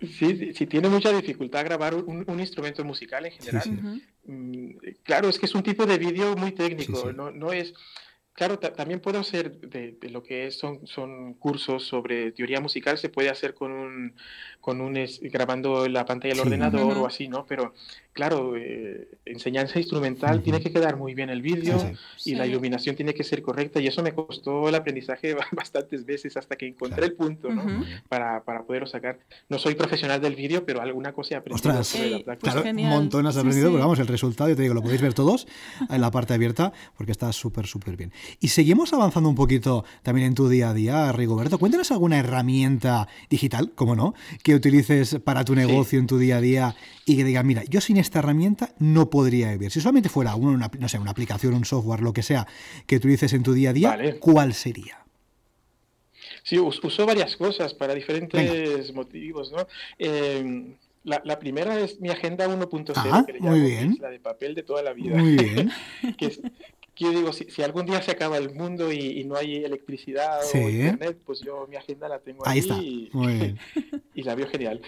Sí, 0.07 0.53
sí, 0.53 0.65
tiene 0.67 0.89
mucha 0.89 1.11
dificultad 1.11 1.65
grabar 1.65 1.95
un, 1.95 2.39
instrumento 2.39 2.83
musical 2.83 3.25
en 3.25 3.31
general. 3.31 4.01
Mm, 4.25 4.69
claro, 5.03 5.29
es 5.29 5.39
que 5.39 5.45
es 5.45 5.55
un 5.55 5.63
tipo 5.63 5.85
de 5.85 5.97
vídeo 5.97 6.35
muy 6.35 6.51
técnico, 6.51 7.11
no, 7.13 7.31
no 7.31 7.51
es 7.51 7.73
Claro, 8.35 8.59
también 8.59 8.99
puedo 8.99 9.17
hacer 9.19 9.61
de, 9.61 9.97
lo 10.09 10.21
que 10.21 10.51
son, 10.51 10.85
son 10.85 11.35
cursos 11.35 11.85
sobre 11.85 12.33
teoría 12.33 12.59
musical, 12.59 12.97
se 12.97 13.07
puede 13.07 13.29
hacer 13.29 13.53
con 13.53 13.71
un, 13.71 14.13
con 14.66 14.82
un 14.82 14.95
grabando 15.22 15.88
la 15.88 16.07
pantalla 16.07 16.34
del 16.34 16.41
ordenador 16.41 16.97
o 16.97 17.05
así, 17.05 17.28
¿no? 17.28 17.45
Pero 17.45 17.76
claro, 18.13 18.55
eh, 18.57 19.09
enseñanza 19.24 19.78
instrumental 19.78 20.41
tiene 20.41 20.59
que 20.59 20.72
quedar 20.72 20.97
muy 20.97 21.13
bien 21.13 21.30
el 21.30 21.43
vídeo 21.43 21.78
y 22.24 22.34
la 22.34 22.47
iluminación 22.47 22.95
tiene 22.95 23.13
que 23.13 23.24
ser 23.24 23.43
correcta 23.43 23.80
y 23.80 23.86
eso 23.86 24.01
me 24.01 24.16
costó 24.16 24.68
el 24.68 24.74
aprendizaje 24.74 25.36
bastantes 25.51 26.03
veces 26.03 26.36
hasta 26.36 26.55
que 26.55 26.66
encontré 26.66 27.05
el 27.05 27.13
punto, 27.13 27.49
¿no? 27.49 27.86
para, 28.09 28.43
para, 28.43 28.63
poderlo 28.63 28.88
sacar. 28.88 29.20
No 29.49 29.59
soy 29.59 29.76
profesional 29.76 30.20
del 30.20 30.36
vídeo, 30.36 30.66
pero 30.66 30.82
alguna 30.82 31.13
cosa 31.13 31.36
he 31.36 31.38
aprendido 31.38 31.84
sobre 31.84 32.24
la 32.26 32.36
Claro, 32.38 32.63
un 32.63 32.89
montón 32.89 33.28
has 33.28 33.38
aprendido, 33.38 33.70
pero 33.70 33.82
vamos, 33.82 33.99
el 33.99 34.07
resultado, 34.07 34.49
yo 34.49 34.55
te 34.55 34.63
digo, 34.63 34.74
lo 34.74 34.82
podéis 34.82 35.01
ver 35.01 35.13
todos 35.13 35.45
en 35.91 36.01
la 36.01 36.09
parte 36.09 36.34
abierta 36.34 36.74
porque 36.97 37.11
está 37.11 37.32
súper, 37.34 37.68
súper 37.68 37.97
bien. 37.97 38.11
Y 38.39 38.47
seguimos 38.47 38.93
avanzando 38.93 39.30
un 39.30 39.36
poquito 39.36 39.86
también 40.01 40.26
en 40.26 40.34
tu 40.34 40.49
día 40.49 40.72
a 40.72 40.74
día, 40.74 41.11
Rigoberto. 41.11 41.59
Cuéntanos 41.59 41.91
alguna 41.91 42.18
herramienta 42.18 43.07
digital, 43.30 43.74
como 43.76 43.95
no, 43.95 44.16
que 44.41 44.54
utilices 44.55 45.17
para 45.23 45.43
tu 45.43 45.55
negocio 45.55 45.99
en 45.99 46.07
tu 46.07 46.17
día 46.17 46.37
a 46.37 46.41
día 46.41 46.75
y 47.05 47.17
que 47.17 47.23
digas, 47.23 47.43
mira, 47.45 47.63
yo 47.65 47.81
sin 47.81 47.97
esta 47.97 48.19
herramienta 48.19 48.73
no 48.79 49.09
podría 49.09 49.51
vivir. 49.51 49.71
Si 49.71 49.81
solamente 49.81 50.09
fuera 50.09 50.35
una, 50.35 50.69
no 50.79 50.89
sé, 50.89 50.99
una 50.99 51.11
aplicación, 51.11 51.53
un 51.53 51.65
software, 51.65 52.01
lo 52.01 52.13
que 52.13 52.23
sea, 52.23 52.47
que 52.87 52.97
utilices 52.97 53.33
en 53.33 53.43
tu 53.43 53.53
día 53.53 53.69
a 53.69 53.73
día, 53.73 53.97
¿cuál 54.19 54.53
sería? 54.53 55.05
Sí, 56.43 56.59
uso 56.59 57.05
varias 57.05 57.35
cosas 57.37 57.73
para 57.73 57.95
diferentes 57.95 58.93
motivos, 58.93 59.51
¿no? 59.51 59.67
Em, 59.97 60.75
la, 61.03 61.39
primera 61.39 61.79
es 61.79 61.99
mi 61.99 62.09
agenda 62.09 62.47
1.0, 62.47 63.25
que 63.25 63.33
le 63.33 63.39
llamo, 63.39 63.95
la 63.99 64.09
de 64.09 64.19
papel 64.19 64.55
de 64.55 64.63
toda 64.63 64.81
la 64.81 64.93
vida. 64.93 65.17
Muy 65.17 65.35
bien. 65.35 65.71
que 66.17 66.39
digo, 66.97 67.33
si, 67.33 67.45
si, 67.51 67.61
algún 67.61 67.85
día 67.85 68.01
se 68.01 68.11
acaba 68.11 68.37
el 68.37 68.53
mundo 68.53 68.91
y, 68.91 69.23
no 69.25 69.35
hay 69.35 69.63
electricidad 69.63 70.39
o 70.53 70.57
internet, 70.57 71.19
pues 71.25 71.41
yo 71.41 71.67
mi 71.67 71.75
agenda 71.75 72.07
la 72.07 72.19
tengo 72.19 72.47
ahí, 72.47 72.53
ahí 72.53 72.59
está. 72.59 72.77
y 74.13 74.23
la 74.23 74.35
veo 74.35 74.47
genial. 74.47 74.81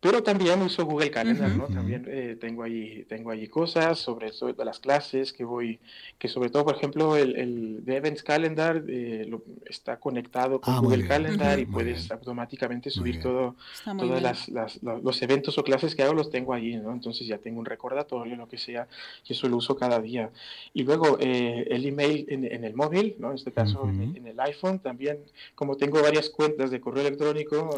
Pero 0.00 0.22
también 0.22 0.62
uso 0.62 0.86
Google 0.86 1.10
Calendar, 1.10 1.50
¿no? 1.50 1.66
También 1.66 2.06
eh, 2.08 2.34
tengo 2.40 2.62
ahí 2.62 3.04
tengo 3.06 3.30
ahí 3.30 3.46
cosas 3.48 3.98
sobre, 3.98 4.32
sobre 4.32 4.64
las 4.64 4.80
clases 4.80 5.30
que 5.30 5.44
voy, 5.44 5.78
que 6.18 6.26
sobre 6.26 6.48
todo, 6.48 6.64
por 6.64 6.74
ejemplo, 6.74 7.18
el, 7.18 7.36
el 7.36 7.84
de 7.84 7.96
Events 7.96 8.22
Calendar 8.22 8.82
eh, 8.88 9.30
está 9.66 9.98
conectado 9.98 10.58
con 10.58 10.72
ah, 10.72 10.78
Google 10.78 11.06
Calendar 11.06 11.58
y 11.58 11.66
puedes 11.66 12.10
automáticamente 12.10 12.88
subir 12.88 13.20
todo, 13.20 13.56
todos 13.98 14.22
las, 14.22 14.48
las, 14.48 14.82
los 14.82 15.20
eventos 15.20 15.58
o 15.58 15.64
clases 15.64 15.94
que 15.94 16.02
hago 16.02 16.14
los 16.14 16.30
tengo 16.30 16.54
ahí, 16.54 16.76
¿no? 16.76 16.92
Entonces 16.92 17.26
ya 17.26 17.36
tengo 17.36 17.58
un 17.58 17.66
recordatorio, 17.66 18.36
lo 18.36 18.48
que 18.48 18.56
sea, 18.56 18.88
y 19.28 19.34
eso 19.34 19.50
lo 19.50 19.58
uso 19.58 19.76
cada 19.76 20.00
día. 20.00 20.30
Y 20.72 20.82
luego 20.84 21.18
eh, 21.20 21.66
el 21.68 21.84
email 21.84 22.24
en, 22.30 22.46
en, 22.46 22.64
el 22.64 22.74
móvil, 22.74 23.16
¿no? 23.18 23.28
En 23.32 23.34
este 23.34 23.52
caso 23.52 23.86
en, 23.86 24.26
el 24.26 24.40
iPhone 24.40 24.78
también, 24.78 25.18
como 25.54 25.76
tengo 25.76 26.00
varias 26.00 26.30
cuentas 26.30 26.70
de 26.70 26.80
correo 26.80 27.06
electrónico 27.06 27.76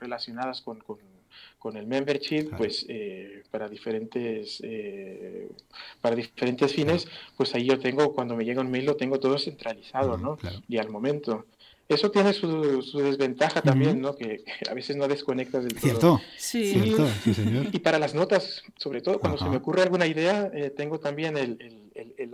relacionadas 0.00 0.62
con, 0.62 0.78
con 0.80 0.98
con 1.58 1.76
el 1.76 1.86
membership, 1.86 2.50
pues 2.56 2.86
eh, 2.88 3.42
para 3.50 3.68
diferentes 3.68 4.60
eh, 4.62 5.48
para 6.00 6.16
diferentes 6.16 6.72
fines, 6.72 7.06
pues 7.36 7.54
ahí 7.54 7.66
yo 7.66 7.78
tengo, 7.78 8.14
cuando 8.14 8.36
me 8.36 8.44
llega 8.44 8.60
un 8.60 8.70
mail 8.70 8.86
lo 8.86 8.96
tengo 8.96 9.20
todo 9.20 9.38
centralizado, 9.38 10.16
¿no? 10.16 10.38
Y 10.68 10.78
al 10.78 10.88
momento. 10.88 11.46
Eso 11.90 12.12
tiene 12.12 12.32
su, 12.32 12.82
su 12.82 13.00
desventaja 13.00 13.62
también, 13.62 14.00
¿no? 14.00 14.14
Que, 14.14 14.44
a 14.70 14.74
veces 14.74 14.96
no 14.96 15.08
desconectas 15.08 15.64
del 15.64 15.74
todo. 15.74 16.20
Sí. 16.36 16.72
Cierto, 16.72 17.08
sí, 17.24 17.34
señor. 17.34 17.66
Y 17.72 17.80
para 17.80 17.98
las 17.98 18.14
notas, 18.14 18.62
sobre 18.76 19.00
todo 19.00 19.18
cuando 19.18 19.38
se 19.38 19.46
me 19.46 19.56
ocurre 19.56 19.82
alguna 19.82 20.06
idea, 20.06 20.52
eh, 20.54 20.70
tengo 20.70 21.00
también 21.00 21.36
el, 21.36 21.56
el, 21.58 21.79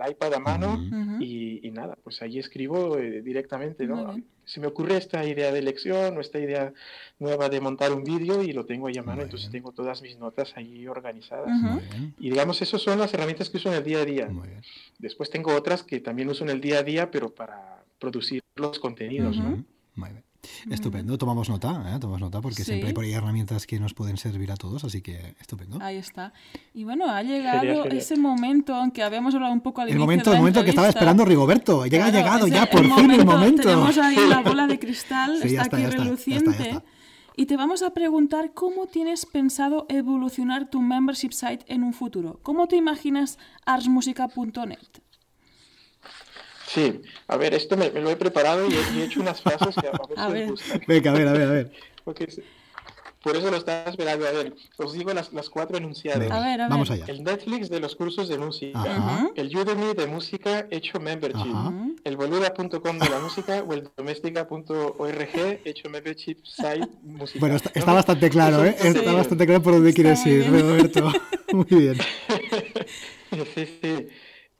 el, 0.05 0.11
iPad 0.11 0.33
a 0.33 0.39
mano 0.39 0.79
y, 1.19 1.65
y, 1.65 1.71
nada, 1.71 1.97
pues 2.03 2.21
ahí 2.21 2.39
escribo 2.39 2.97
directamente, 2.97 3.85
¿no? 3.87 4.15
Se 4.45 4.59
me 4.61 4.67
ocurre 4.67 4.97
esta 4.97 5.25
idea 5.25 5.51
de 5.51 5.61
lección 5.61 6.17
o 6.17 6.21
esta 6.21 6.39
idea 6.39 6.73
nueva 7.19 7.49
de 7.49 7.59
montar 7.59 7.91
un 7.91 8.03
vídeo 8.03 8.41
y 8.41 8.53
lo 8.53 8.65
tengo 8.65 8.87
ahí 8.87 8.97
a 8.97 9.03
mano, 9.03 9.23
entonces 9.23 9.49
tengo 9.49 9.71
todas 9.71 10.01
mis 10.01 10.17
notas 10.17 10.53
ahí 10.55 10.87
organizadas. 10.87 11.51
Y 12.19 12.29
digamos, 12.29 12.61
esas 12.61 12.81
son 12.81 12.99
las 12.99 13.13
herramientas 13.13 13.49
que 13.49 13.57
uso 13.57 13.69
en 13.69 13.75
el 13.75 13.83
día 13.83 13.99
a 13.99 14.05
día. 14.05 14.29
Después 14.99 15.29
tengo 15.29 15.53
otras 15.55 15.83
que 15.83 15.99
también 15.99 16.29
uso 16.29 16.43
en 16.43 16.51
el 16.51 16.61
día 16.61 16.79
a 16.79 16.83
día, 16.83 17.11
pero 17.11 17.33
para 17.33 17.83
producir 17.99 18.43
los 18.55 18.79
contenidos. 18.79 19.37
¿no? 19.37 19.63
Muy 19.95 20.09
bien. 20.09 20.26
Estupendo, 20.69 21.17
tomamos 21.17 21.49
nota, 21.49 21.83
¿eh? 21.93 21.99
tomamos 21.99 22.21
nota 22.21 22.41
porque 22.41 22.63
siempre 22.63 22.87
hay 22.87 22.93
por 22.93 23.03
ahí 23.03 23.13
herramientas 23.13 23.65
que 23.65 23.79
nos 23.79 23.93
pueden 23.93 24.17
servir 24.17 24.51
a 24.51 24.55
todos, 24.55 24.83
así 24.83 25.01
que 25.01 25.35
estupendo. 25.39 25.79
Ahí 25.81 25.97
está. 25.97 26.33
Y 26.73 26.83
bueno, 26.83 27.09
ha 27.09 27.23
llegado 27.23 27.85
ese 27.85 28.17
momento, 28.17 28.75
aunque 28.75 29.03
habíamos 29.03 29.33
hablado 29.35 29.53
un 29.53 29.61
poco 29.61 29.81
al 29.81 29.89
el 29.89 29.97
momento, 29.97 30.31
El 30.31 30.39
momento 30.39 30.63
que 30.63 30.69
estaba 30.69 30.89
esperando 30.89 31.25
Rigoberto, 31.25 31.85
llega 31.85 32.07
ha 32.07 32.11
llegado 32.11 32.47
ya, 32.47 32.69
por 32.69 32.83
fin 32.83 33.11
el 33.11 33.25
momento. 33.25 33.63
Tenemos 33.63 33.97
ahí 33.97 34.17
la 34.27 34.41
bola 34.43 34.67
de 34.67 34.79
cristal, 34.79 35.41
está, 35.41 35.63
aquí 35.63 35.85
reluciente. 35.85 36.81
y 37.35 37.45
te 37.45 37.57
vamos 37.57 37.81
a 37.83 37.93
preguntar 37.93 38.53
cómo 38.53 38.87
tienes 38.87 39.25
pensado 39.25 39.85
evolucionar 39.89 40.69
tu 40.69 40.81
membership 40.81 41.31
site 41.31 41.65
en 41.67 41.83
un 41.83 41.93
futuro. 41.93 42.39
¿Cómo 42.43 42.67
te 42.67 42.75
imaginas 42.75 43.37
arsmusica.net? 43.65 45.06
Sí, 46.67 47.01
a 47.29 47.37
ver, 47.37 47.53
esto 47.53 47.77
me, 47.77 47.89
lo 47.91 48.09
he 48.09 48.17
preparado 48.17 48.67
y 48.67 48.73
he, 48.73 49.03
hecho 49.05 49.21
unas 49.21 49.41
frases 49.41 49.73
que 49.73 49.87
a, 50.17 50.27
ver, 50.27 50.49
gustan. 50.49 50.81
Venga, 50.85 51.11
a 51.11 51.13
ver, 51.13 51.27
a 51.29 51.31
ver, 51.31 51.47
a 51.47 51.51
ver. 51.51 51.71
por 52.03 53.37
eso 53.37 53.49
lo 53.49 53.55
estaba 53.55 53.89
esperando. 53.89 54.27
A 54.27 54.31
ver, 54.31 54.53
os 54.75 54.91
digo 54.91 55.13
las, 55.13 55.31
las 55.31 55.49
cuatro 55.49 55.77
enunciadas. 55.77 56.29
A 56.29 56.41
ver, 56.41 56.59
a 56.59 56.65
ver. 56.65 56.69
Vamos 56.69 56.91
allá. 56.91 57.05
El 57.07 57.23
Netflix 57.23 57.69
de 57.69 57.79
los 57.79 57.95
cursos 57.95 58.27
de 58.27 58.37
música. 58.37 59.31
El 59.35 59.55
Udemy 59.55 59.93
de 59.93 60.07
música 60.07 60.67
hecho 60.69 60.99
membership. 60.99 61.55
El 62.03 62.17
boluda.com 62.17 62.99
de 62.99 63.09
la 63.09 63.19
música 63.19 63.63
o 63.65 63.73
el 63.73 63.89
doméstica.org 63.95 65.61
hecho 65.63 65.89
membership 65.89 66.35
site 66.43 66.85
música. 67.01 67.39
Bueno, 67.39 67.55
está, 67.55 67.93
bastante 67.93 68.29
claro, 68.29 68.65
¿eh? 68.65 68.75
Está 68.77 69.13
bastante 69.13 69.45
claro 69.45 69.63
por 69.63 69.71
dónde 69.71 69.93
quieres 69.93 70.25
ir, 70.25 70.51
Roberto. 70.51 71.13
Muy 71.53 71.65
bien. 71.65 71.97
sí, 73.55 73.79
sí. 73.81 74.07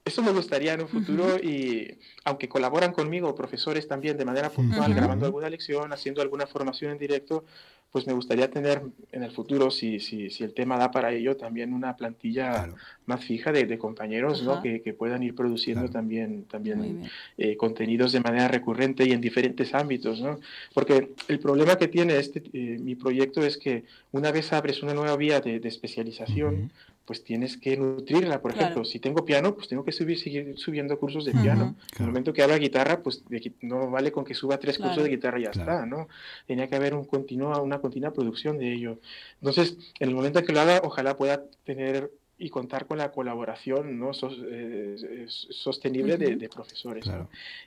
Eso 0.04 0.22
me 0.22 0.32
gustaría 0.32 0.72
en 0.72 0.80
un 0.80 0.88
futuro 0.88 1.36
y 1.36 1.98
aunque 2.24 2.48
colaboran 2.48 2.92
conmigo 2.92 3.34
profesores 3.34 3.86
también 3.86 4.16
de 4.16 4.24
manera 4.24 4.48
puntual, 4.50 4.94
grabando 4.94 5.26
alguna 5.26 5.50
lección, 5.50 5.92
haciendo 5.92 6.22
alguna 6.22 6.46
formación 6.46 6.92
en 6.92 6.98
directo, 6.98 7.44
pues 7.90 8.06
me 8.06 8.12
gustaría 8.12 8.50
tener 8.50 8.82
en 9.12 9.22
el 9.22 9.30
futuro, 9.30 9.70
si, 9.70 9.98
si, 9.98 10.28
si 10.28 10.44
el 10.44 10.52
tema 10.52 10.76
da 10.76 10.90
para 10.90 11.10
ello, 11.10 11.36
también 11.36 11.72
una 11.72 11.96
plantilla 11.96 12.68
más 13.06 13.24
fija 13.24 13.50
de, 13.50 13.78
compañeros 13.78 14.42
¿no? 14.42 14.62
que, 14.62 14.82
que, 14.82 14.92
puedan 14.92 15.22
ir 15.22 15.34
produciendo 15.34 15.88
también, 15.88 16.44
también 16.44 17.08
eh, 17.38 17.56
contenidos 17.56 18.12
de 18.12 18.20
manera 18.20 18.48
recurrente 18.48 19.04
y 19.08 19.12
en 19.12 19.22
diferentes 19.22 19.74
ámbitos. 19.74 20.20
¿no? 20.20 20.38
Porque 20.74 21.14
el 21.28 21.38
problema 21.38 21.76
que 21.76 21.88
tiene 21.88 22.18
este, 22.18 22.42
eh, 22.52 22.78
mi 22.78 22.94
proyecto 22.94 23.42
es 23.42 23.56
que 23.56 23.84
una 24.12 24.32
vez 24.32 24.52
abres 24.52 24.82
una 24.82 24.92
nueva 24.92 25.16
vía 25.16 25.40
de, 25.40 25.60
especialización, 25.64 26.70
pues 27.08 27.24
tienes 27.24 27.56
que 27.56 27.74
nutrirla. 27.74 28.42
Por 28.42 28.50
ejemplo, 28.50 28.84
si 28.84 28.98
tengo 28.98 29.24
piano, 29.24 29.54
pues 29.54 29.66
tengo 29.66 29.82
que 29.82 29.92
subir, 29.92 30.18
seguir 30.18 30.58
subiendo 30.58 30.98
cursos 30.98 31.24
de 31.24 31.32
piano. 31.32 31.74
En 31.96 32.02
el 32.02 32.06
momento 32.08 32.34
que 32.34 32.42
haga 32.42 32.58
guitarra, 32.58 33.02
pues 33.02 33.24
no 33.62 33.90
vale 33.90 34.12
con 34.12 34.26
que 34.26 34.34
suba 34.34 34.58
tres 34.58 34.76
cursos 34.76 35.04
de 35.04 35.08
guitarra 35.08 35.40
y 35.40 35.44
ya 35.44 35.50
está, 35.50 35.86
¿no? 35.86 36.06
Tenía 36.46 36.68
que 36.68 36.76
haber 36.76 36.92
un 36.92 37.06
continua, 37.06 37.62
una 37.62 37.80
continua 37.80 38.12
producción 38.12 38.58
de 38.58 38.74
ello. 38.74 38.98
Entonces, 39.40 39.78
en 39.98 40.10
el 40.10 40.14
momento 40.14 40.40
en 40.40 40.44
que 40.44 40.52
lo 40.52 40.60
haga, 40.60 40.82
ojalá 40.84 41.16
pueda 41.16 41.44
tener 41.64 42.10
y 42.38 42.50
contar 42.50 42.86
con 42.86 42.98
la 42.98 43.10
colaboración 43.10 43.98
¿no? 43.98 44.12
Eh, 44.12 45.26
sostenible 45.26 46.16
de, 46.16 46.48
profesores. 46.48 47.04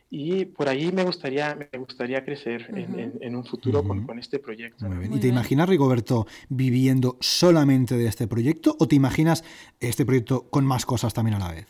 Y 0.09 0.45
por 0.45 0.69
ahí 0.69 0.91
me 0.91 1.03
gustaría, 1.03 1.55
me 1.55 1.79
gustaría 1.79 2.23
crecer 2.23 2.67
en, 2.73 3.35
un 3.35 3.45
futuro 3.45 3.83
con, 3.83 4.17
este 4.17 4.39
proyecto. 4.39 4.85
¿Y 5.11 5.19
te 5.19 5.27
imaginas, 5.27 5.67
Rigoberto, 5.67 6.25
viviendo 6.49 7.17
solamente 7.19 7.97
de 7.97 8.07
este 8.07 8.27
proyecto 8.27 8.75
o 8.79 8.87
te 8.87 8.95
imaginas 8.95 9.43
este 9.79 10.05
proyecto 10.05 10.49
con 10.49 10.65
más 10.65 10.85
cosas 10.85 11.13
también 11.13 11.35
a 11.35 11.39
la 11.39 11.51
vez? 11.51 11.67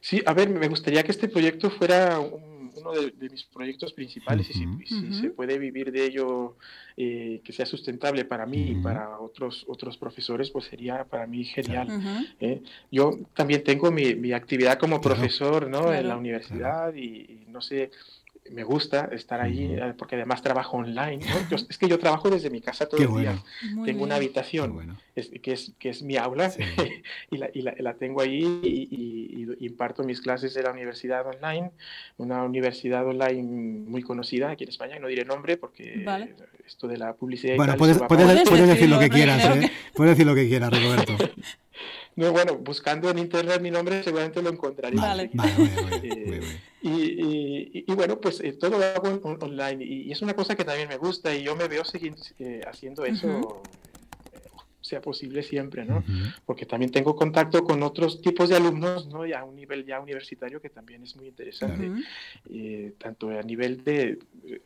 Sí, 0.00 0.22
a 0.26 0.34
ver, 0.34 0.50
me 0.50 0.68
gustaría 0.68 1.02
que 1.04 1.12
este 1.12 1.28
proyecto 1.28 1.70
fuera 1.70 2.18
un 2.18 2.51
uno 2.82 2.92
de, 2.92 3.12
mis 3.30 3.44
proyectos 3.44 3.92
principales 3.92 4.50
y 4.50 4.54
si, 4.54 5.20
se 5.20 5.30
puede 5.30 5.58
vivir 5.58 5.92
de 5.92 6.04
ello 6.04 6.56
eh, 6.96 7.40
que 7.44 7.52
sea 7.52 7.64
sustentable 7.64 8.24
para 8.24 8.44
mí 8.46 8.72
y 8.72 8.74
para 8.74 9.18
otros, 9.18 9.64
otros 9.68 9.96
profesores, 9.96 10.50
pues 10.50 10.66
sería 10.66 11.04
para 11.04 11.26
mí 11.26 11.44
genial. 11.44 11.88
¿eh? 12.40 12.62
Yo 12.90 13.18
también 13.34 13.62
tengo 13.64 13.90
mi, 13.90 14.32
actividad 14.32 14.78
como 14.78 15.00
profesor 15.00 15.68
¿no? 15.68 15.92
en 15.92 16.08
la 16.08 16.16
universidad 16.16 16.94
y, 16.94 17.44
no 17.48 17.60
sé, 17.60 17.90
me 18.50 18.64
gusta 18.64 19.08
estar 19.12 19.40
ahí 19.40 19.74
eh, 19.74 19.94
porque 19.96 20.16
además 20.16 20.42
trabajo 20.42 20.76
online. 20.76 21.24
es 21.50 21.78
que 21.78 21.88
yo 21.88 21.98
trabajo 21.98 22.30
desde 22.30 22.50
mi 22.50 22.60
casa 22.60 22.86
todo 22.86 23.00
el 23.00 23.22
día. 23.22 23.42
tengo 23.84 24.02
una 24.02 24.16
habitación 24.16 24.98
que, 25.14 25.52
es, 25.52 25.72
que 25.78 25.90
es 25.90 26.02
mi 26.02 26.16
aula 26.16 26.52
y, 27.30 27.36
la, 27.36 27.50
y 27.52 27.62
la, 27.62 27.94
tengo 27.94 28.20
ahí 28.20 28.42
y, 28.62 29.64
imparto 29.64 30.02
mis 30.02 30.20
clases 30.20 30.54
de 30.54 30.62
la 30.62 30.72
universidad 30.72 31.26
online, 31.26 31.70
una 32.16 32.42
universidad 32.44 33.06
online 33.06 33.42
muy 33.42 34.02
conocida 34.02 34.50
aquí 34.50 34.64
en 34.64 34.70
España, 34.70 34.98
no 34.98 35.08
diré 35.08 35.24
nombre 35.24 35.56
porque 35.56 36.04
esto 36.66 36.88
de 36.88 36.96
la 36.96 37.14
publicidad... 37.14 37.56
Bueno, 37.56 37.76
puedes, 37.76 37.98
decir 37.98 38.88
lo 38.88 38.98
que 38.98 39.08
quieras, 39.08 39.56
¿eh? 39.56 39.70
puedes 39.94 40.12
decir 40.12 40.26
lo 40.26 40.34
que 40.34 40.48
quieras, 40.48 40.70
Roberto. 40.70 41.16
No, 42.14 42.30
bueno, 42.30 42.58
buscando 42.58 43.10
en 43.10 43.18
internet 43.18 43.60
mi 43.60 43.70
nombre 43.70 44.02
seguramente 44.02 44.42
lo 44.42 44.50
encontraréis. 44.50 45.00
Vale, 45.00 45.30
vale, 45.32 46.00
eh, 46.02 46.60
y, 46.82 47.84
y, 47.90 47.94
bueno, 47.94 48.20
pues 48.20 48.40
eh, 48.40 48.52
todo 48.52 48.78
lo 48.78 48.84
hago 48.84 49.20
online 49.40 49.84
y, 49.84 50.12
es 50.12 50.20
una 50.20 50.34
cosa 50.34 50.54
que 50.54 50.64
también 50.64 50.88
me 50.88 50.98
gusta 50.98 51.34
y 51.34 51.42
yo 51.42 51.56
me 51.56 51.68
veo 51.68 51.84
seguir 51.84 52.14
eh, 52.38 52.60
haciendo 52.66 53.04
eso 53.04 53.62
sea 54.80 55.00
posible 55.00 55.44
siempre, 55.44 55.84
¿no? 55.84 56.04
Porque 56.44 56.66
también 56.66 56.90
tengo 56.90 57.14
contacto 57.14 57.62
con 57.64 57.82
otros 57.84 58.20
tipos 58.20 58.50
de 58.50 58.56
alumnos, 58.56 59.06
¿no? 59.06 59.24
Ya 59.24 59.40
a 59.40 59.44
un 59.44 59.54
nivel 59.54 59.86
ya 59.86 60.00
universitario 60.00 60.60
que 60.60 60.70
también 60.70 61.04
es 61.04 61.16
muy 61.16 61.28
interesante. 61.28 61.88
tanto 62.98 63.30
a 63.30 63.42
nivel 63.42 63.84
de, 63.84 64.18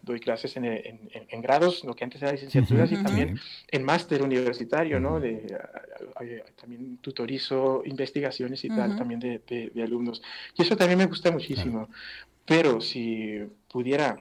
doy 0.03 0.21
clases 0.21 0.57
en, 0.57 0.65
en, 0.65 1.43
grados, 1.43 1.85
lo 1.85 1.95
que 1.95 2.05
antes 2.05 2.23
era 2.23 2.33
licenciaturas, 2.33 2.91
y 2.93 3.03
también 3.03 3.39
en 3.71 3.83
máster 3.85 4.23
universitario, 4.23 5.01
¿no? 5.01 5.21
De, 5.21 5.47
también 6.61 6.99
tutorizo 6.99 7.83
investigaciones 7.85 8.65
y 8.65 8.69
tal, 8.69 8.97
también 8.97 9.21
de, 9.21 9.41
de, 9.47 9.83
alumnos. 9.83 10.23
Y 10.57 10.63
eso 10.63 10.77
también 10.77 10.99
me 10.99 11.07
gusta 11.07 11.31
muchísimo. 11.31 11.89
Pero 12.45 12.81
si 12.81 13.41
pudiera 13.69 14.17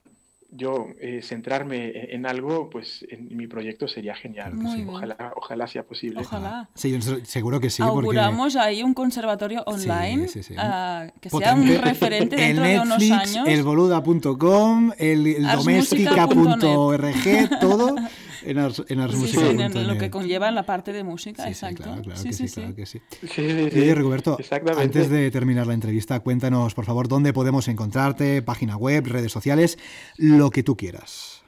yo 0.56 0.88
eh, 1.00 1.22
centrarme 1.22 1.88
e-, 1.88 2.16
en 2.16 2.26
algo, 2.26 2.70
pues 2.70 3.06
en 3.10 3.36
mi 3.36 3.48
proyecto 3.48 3.88
sería 3.88 4.16
genial. 4.16 4.54
ojalá, 4.88 5.34
ojalá 5.36 5.68
sea 5.68 5.84
posible. 5.84 6.22
Ojalá. 6.22 6.70
Sí, 6.74 6.98
seguro 7.24 7.60
que 7.60 7.70
sí. 7.70 7.84
Auguramos 7.84 8.56
ahí 8.56 8.84
un 8.84 8.94
conservatorio 8.94 9.64
online 9.66 10.28
ah, 10.58 11.08
que 11.20 11.30
sea 11.30 11.54
un 11.54 11.68
referente 11.78 12.36
dentro 12.48 12.64
de 12.64 12.80
unos 12.80 13.12
años. 13.12 13.48
El 13.48 13.64
boluda.com, 13.64 14.92
el, 14.98 15.44
doméstica.org, 15.44 17.60
todo. 17.60 17.96
en 18.46 18.58
Ars, 18.58 18.84
en 18.88 19.00
Ars 19.00 19.16
sí, 19.16 19.38
en 19.40 19.88
lo 19.88 19.98
que 19.98 20.10
conlleva 20.10 20.52
la 20.52 20.66
parte 20.66 20.94
de 20.94 21.04
música, 21.04 21.48
exacto. 21.48 21.84
claro, 21.84 22.02
claro 22.02 22.24
que 22.24 22.34
sí, 22.34 22.48
claro 22.48 22.76
que 22.76 22.86
sí. 22.86 23.02
Y 23.38 23.94
Roberto, 23.94 24.38
antes 24.78 25.10
de 25.10 25.32
terminar 25.32 25.68
la 25.68 25.74
entrevista, 25.74 26.20
cuéntanos, 26.20 26.74
por 26.74 26.86
favor, 26.86 27.08
dónde 27.08 27.34
podemos 27.34 27.68
encontrarte, 27.68 28.42
página 28.42 28.78
web, 28.78 29.06
redes 29.08 29.32
sociales, 29.32 29.78
lo 30.18 30.52
que 30.52 30.64
tú 30.64 30.78
quieras. 30.78 31.44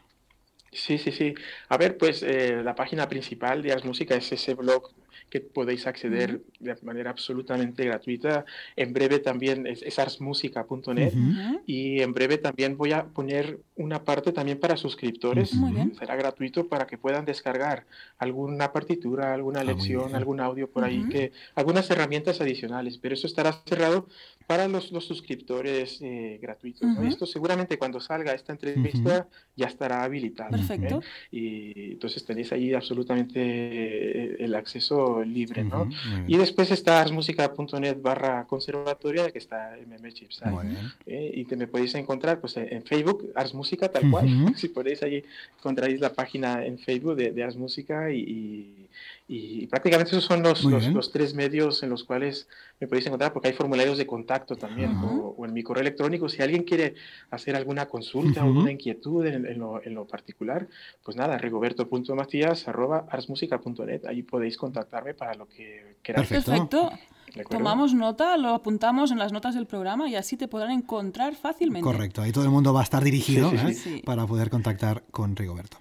Sí, 0.72 0.98
sí, 0.98 1.12
sí. 1.12 1.34
A 1.70 1.78
ver, 1.78 1.98
pues 1.98 2.24
eh, 2.24 2.62
la 2.64 2.76
página 2.76 3.08
principal 3.10 3.62
de 3.62 3.72
Ars 3.72 3.86
Música 3.86 4.16
es 4.16 4.32
ese 4.32 4.54
blog 4.54 4.92
que 5.30 5.42
podéis 5.42 5.88
acceder 5.88 6.42
de 6.60 6.76
manera 6.84 7.10
absolutamente 7.10 7.84
gratuita. 7.86 8.46
En 8.76 8.94
breve 8.94 9.20
también 9.20 9.68
es, 9.68 10.00
arsmusica.net 10.00 11.14
y 11.66 12.02
en 12.02 12.14
breve 12.14 12.38
también 12.38 12.78
voy 12.78 12.94
a 12.94 13.06
poner 13.06 13.60
una 13.76 14.04
parte 14.04 14.32
también 14.32 14.60
para 14.60 14.78
suscriptores. 14.78 15.52
Será 16.00 16.16
gratuito 16.16 16.68
para 16.68 16.88
que 16.88 16.98
puedan 16.98 17.26
descargar 17.26 17.86
alguna 18.18 18.72
partitura, 18.72 19.34
alguna 19.34 19.62
ah, 19.62 19.64
lección, 19.64 20.16
algún 20.16 20.40
audio 20.40 20.70
por 20.70 20.84
ahí, 20.84 21.04
que 21.10 21.32
algunas 21.56 21.90
herramientas 21.90 22.42
adicionales, 22.42 22.98
pero 22.98 23.16
eso 23.16 23.28
estará 23.28 23.54
cerrado 23.66 24.08
para 24.48 24.68
los, 24.68 24.92
los 24.92 25.06
suscriptores 25.06 26.00
eh, 26.02 26.40
gratuitos. 26.42 26.88
Esto 27.04 27.26
seguramente 27.26 27.78
cuando 27.78 28.00
salga 28.00 28.34
esta 28.34 28.54
entrevista 28.54 29.28
ya 29.56 29.68
estará 29.68 30.04
habilitado. 30.04 30.56
¿eh? 30.56 30.60
Perfecto. 30.60 31.02
Y 31.32 31.92
entonces 31.94 32.24
tenéis 32.26 32.52
ahí 32.54 32.74
absolutamente 32.74 33.40
eh, 33.40 34.38
el 34.40 34.56
acceso 34.56 35.24
libre. 35.24 35.64
¿no? 35.64 35.90
Y 36.28 36.38
después 36.38 36.72
está 36.72 37.02
arsmusica.net 37.02 37.98
barra 38.02 38.46
conservatoria, 38.48 39.32
que 39.32 39.40
está 39.40 39.78
en 39.78 39.90
membership 39.90 40.30
y 41.06 41.46
que 41.46 41.56
me 41.56 41.68
podéis 41.68 41.96
encontrar 41.96 42.40
pues, 42.40 42.56
en 42.58 42.84
Facebook, 42.84 43.32
Ars 43.36 43.54
Música, 43.54 43.90
tal 43.90 44.10
cual. 44.10 44.28
si 44.56 44.70
podéis 44.70 45.04
allí 45.04 45.24
encontraréis 45.58 46.00
la 46.00 46.14
página 46.14 46.66
en 46.66 46.80
Facebook 46.80 47.16
de, 47.16 47.32
de 47.32 47.44
Ars 47.44 47.58
Música 47.58 48.12
y 48.12 48.38
y 48.38 48.77
prácticamente 49.70 50.12
esos 50.12 50.24
son 50.24 50.42
los, 50.42 50.64
los, 50.64 51.12
tres 51.12 51.34
medios 51.34 51.84
en 51.84 51.90
los 51.90 52.06
cuales 52.06 52.48
me 52.80 52.88
podéis 52.88 53.08
encontrar, 53.08 53.34
porque 53.34 53.50
hay 53.50 53.54
formularios 53.54 53.98
de 53.98 54.08
contacto 54.08 54.56
también, 54.56 54.96
o, 55.04 55.36
en 55.46 55.52
mi 55.52 55.64
correo 55.64 55.82
electrónico. 55.82 56.30
Si 56.30 56.42
alguien 56.42 56.64
quiere 56.64 56.96
hacer 57.30 57.58
alguna 57.58 57.88
consulta 57.88 58.42
o 58.44 58.48
alguna 58.48 58.72
inquietud 58.72 59.26
en, 59.26 59.60
lo, 59.60 59.84
en, 59.84 59.96
lo, 59.96 60.06
particular, 60.06 60.70
pues 61.04 61.18
nada, 61.18 61.38
rigoberto.matías.arsmusica.net. 61.38 64.06
Ahí 64.06 64.24
podéis 64.24 64.56
contactarme 64.56 65.14
para 65.14 65.34
lo 65.34 65.46
que 65.48 65.98
queráis. 66.02 66.30
Perfecto. 66.30 66.90
Tomamos 67.50 67.94
nota, 67.94 68.38
lo 68.38 68.50
apuntamos 68.50 69.12
en 69.12 69.20
las 69.20 69.32
notas 69.32 69.54
del 69.54 69.66
programa 69.66 70.10
y 70.10 70.16
así 70.16 70.38
te 70.38 70.48
podrán 70.48 70.72
encontrar 70.72 71.36
fácilmente. 71.36 71.84
Correcto, 71.84 72.22
ahí 72.22 72.32
todo 72.32 72.46
el 72.46 72.50
mundo 72.50 72.74
va 72.74 72.82
a 72.82 72.84
estar 72.84 73.04
dirigido 73.04 73.52
¿eh? 73.52 74.02
para 74.06 74.26
poder 74.26 74.50
contactar 74.50 75.04
con 75.12 75.36
Rigoberto. 75.36 75.78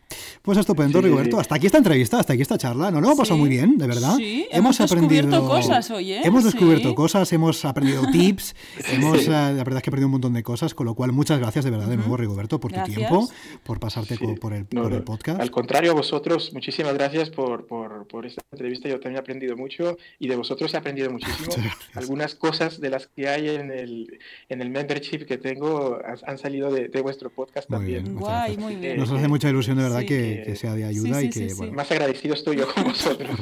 Pues 0.47 0.59
estupendo, 0.59 1.01
Rigoberto. 1.01 1.41
Hasta 1.41 1.57
aquí 1.57 1.67
esta 1.67 1.79
entrevista, 1.79 2.21
hasta 2.21 2.35
aquí 2.35 2.43
esta 2.43 2.57
charla. 2.57 2.93
Nos 2.93 3.01
lo 3.01 3.09
hemos 3.09 3.19
pasado 3.19 3.37
muy 3.37 3.49
bien, 3.49 3.77
de 3.79 3.89
verdad. 3.89 4.15
Sí, 4.17 4.47
hemos, 4.53 4.79
descubierto 4.79 5.45
cosas 5.45 5.91
hoy, 5.91 6.13
¿eh? 6.13 6.21
Hemos 6.23 6.45
descubierto 6.45 6.95
cosas, 6.95 7.33
hemos 7.33 7.65
aprendido 7.65 8.05
tips, 8.13 8.55
hemos, 8.93 9.27
eh, 9.27 9.31
la 9.31 9.53
verdad 9.55 9.79
es 9.79 9.83
que 9.83 9.89
he 9.89 9.91
aprendido 9.91 10.07
un 10.07 10.13
montón 10.13 10.35
de 10.35 10.45
cosas, 10.45 10.73
con 10.73 10.87
lo 10.87 10.95
cual 10.95 11.11
muchas 11.11 11.41
gracias 11.41 11.65
de 11.65 11.73
verdad 11.73 11.89
de 11.89 11.97
nuevo, 11.97 12.17
Rigoberto, 12.17 12.61
por 12.61 12.73
tu 12.73 12.81
tiempo, 12.85 13.29
por 13.65 13.81
pasarte 13.81 14.17
por, 14.41 14.53
el, 14.53 14.67
por 14.67 14.93
el 14.93 15.03
podcast. 15.03 15.41
Al 15.41 15.51
contrario, 15.51 15.91
a 15.91 15.95
vosotros, 15.95 16.53
muchísimas 16.53 16.95
gracias 16.95 17.29
por, 17.31 17.67
por, 17.67 18.07
por 18.07 18.25
esta 18.25 18.41
entrevista. 18.53 18.89
Yo 18.89 19.01
también 19.01 19.17
he 19.17 19.19
aprendido 19.19 19.57
mucho 19.57 19.97
y 20.21 20.29
de 20.29 20.37
vosotros 20.37 20.73
he 20.75 20.77
aprendido 20.77 21.11
muchísimo. 21.11 21.57
Algunas 21.95 22.37
cosas 22.37 22.81
de 22.81 22.91
las 22.91 23.09
que 23.09 23.29
hay 23.29 23.49
en 23.49 23.73
el, 23.73 24.21
en 24.49 24.63
el 24.63 24.71
membership 24.71 25.27
que 25.27 25.39
tengo 25.39 25.99
han 26.25 26.39
salido 26.39 26.71
de, 26.71 27.03
vuestro 27.03 27.31
podcast 27.31 27.69
también. 27.69 28.15
Guay, 28.15 28.57
muy 28.59 28.77
bien. 28.77 28.99
Nos 28.99 29.11
hace 29.11 29.27
mucha 29.27 29.51
ilusión 29.51 29.77
de 29.77 29.83
verdad 29.83 30.05
que, 30.05 30.36
sea 30.57 30.75
de 30.75 30.85
ayuda 30.85 31.23
y 31.23 31.31
que... 31.31 31.55
Más 31.73 31.91
agradecido 31.91 32.35
estoy 32.35 32.57
yo 32.57 32.73
con 32.73 32.85
vosotros. 32.89 33.39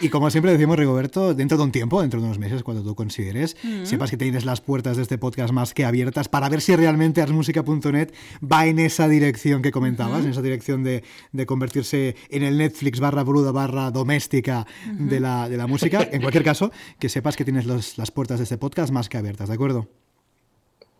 y 0.00 0.08
como 0.08 0.30
siempre 0.30 0.52
decimos, 0.52 0.78
Rigoberto, 0.78 1.34
dentro 1.34 1.56
de 1.56 1.64
un 1.64 1.72
tiempo, 1.72 2.00
dentro 2.00 2.20
de 2.20 2.26
unos 2.26 2.38
meses, 2.38 2.62
cuando 2.62 2.82
tú 2.82 2.94
consideres, 2.94 3.56
mm. 3.62 3.84
sepas 3.84 4.10
que 4.10 4.16
tienes 4.16 4.44
las 4.44 4.60
puertas 4.60 4.96
de 4.96 5.02
este 5.02 5.18
podcast 5.18 5.52
más 5.52 5.74
que 5.74 5.84
abiertas 5.84 6.28
para 6.28 6.48
ver 6.48 6.60
si 6.60 6.74
realmente 6.76 7.22
arsmusica.net 7.22 8.12
va 8.40 8.66
en 8.66 8.78
esa 8.78 9.08
dirección 9.08 9.62
que 9.62 9.70
comentabas, 9.70 10.24
en 10.24 10.30
esa 10.30 10.42
dirección 10.42 10.84
de, 10.84 11.04
de, 11.32 11.46
convertirse 11.46 12.16
en 12.30 12.42
el 12.42 12.58
Netflix 12.58 13.00
barra 13.00 13.22
bruda 13.22 13.52
barra 13.52 13.90
doméstica 13.90 14.66
de, 14.98 15.20
la, 15.20 15.48
de 15.48 15.56
la 15.56 15.66
música. 15.66 16.08
En 16.10 16.20
cualquier 16.20 16.44
caso, 16.44 16.72
que 16.98 17.08
sepas 17.08 17.36
que 17.36 17.44
tienes 17.44 17.66
las 17.66 18.10
puertas 18.10 18.38
de 18.38 18.44
este 18.44 18.58
podcast 18.58 18.92
más 18.92 19.08
que 19.08 19.18
abiertas, 19.18 19.48
¿de 19.48 19.54
acuerdo? 19.54 19.88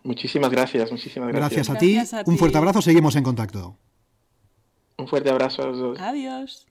Muchísimas 0.04 0.50
gracias, 0.50 0.90
muchísimas 0.92 1.30
gracias. 1.30 1.68
Gracias 1.68 2.12
a, 2.12 2.22
ti. 2.22 2.30
Un 2.30 2.36
fuerte 2.36 2.58
abrazo, 2.58 2.82
seguimos 2.82 3.16
en 3.16 3.24
contacto. 3.24 3.78
Un 5.04 5.08
fuerte 5.08 5.28
abrazo 5.28 5.60
a 5.60 5.66
los 5.66 5.78
dos. 5.78 6.00
Adiós. 6.00 6.66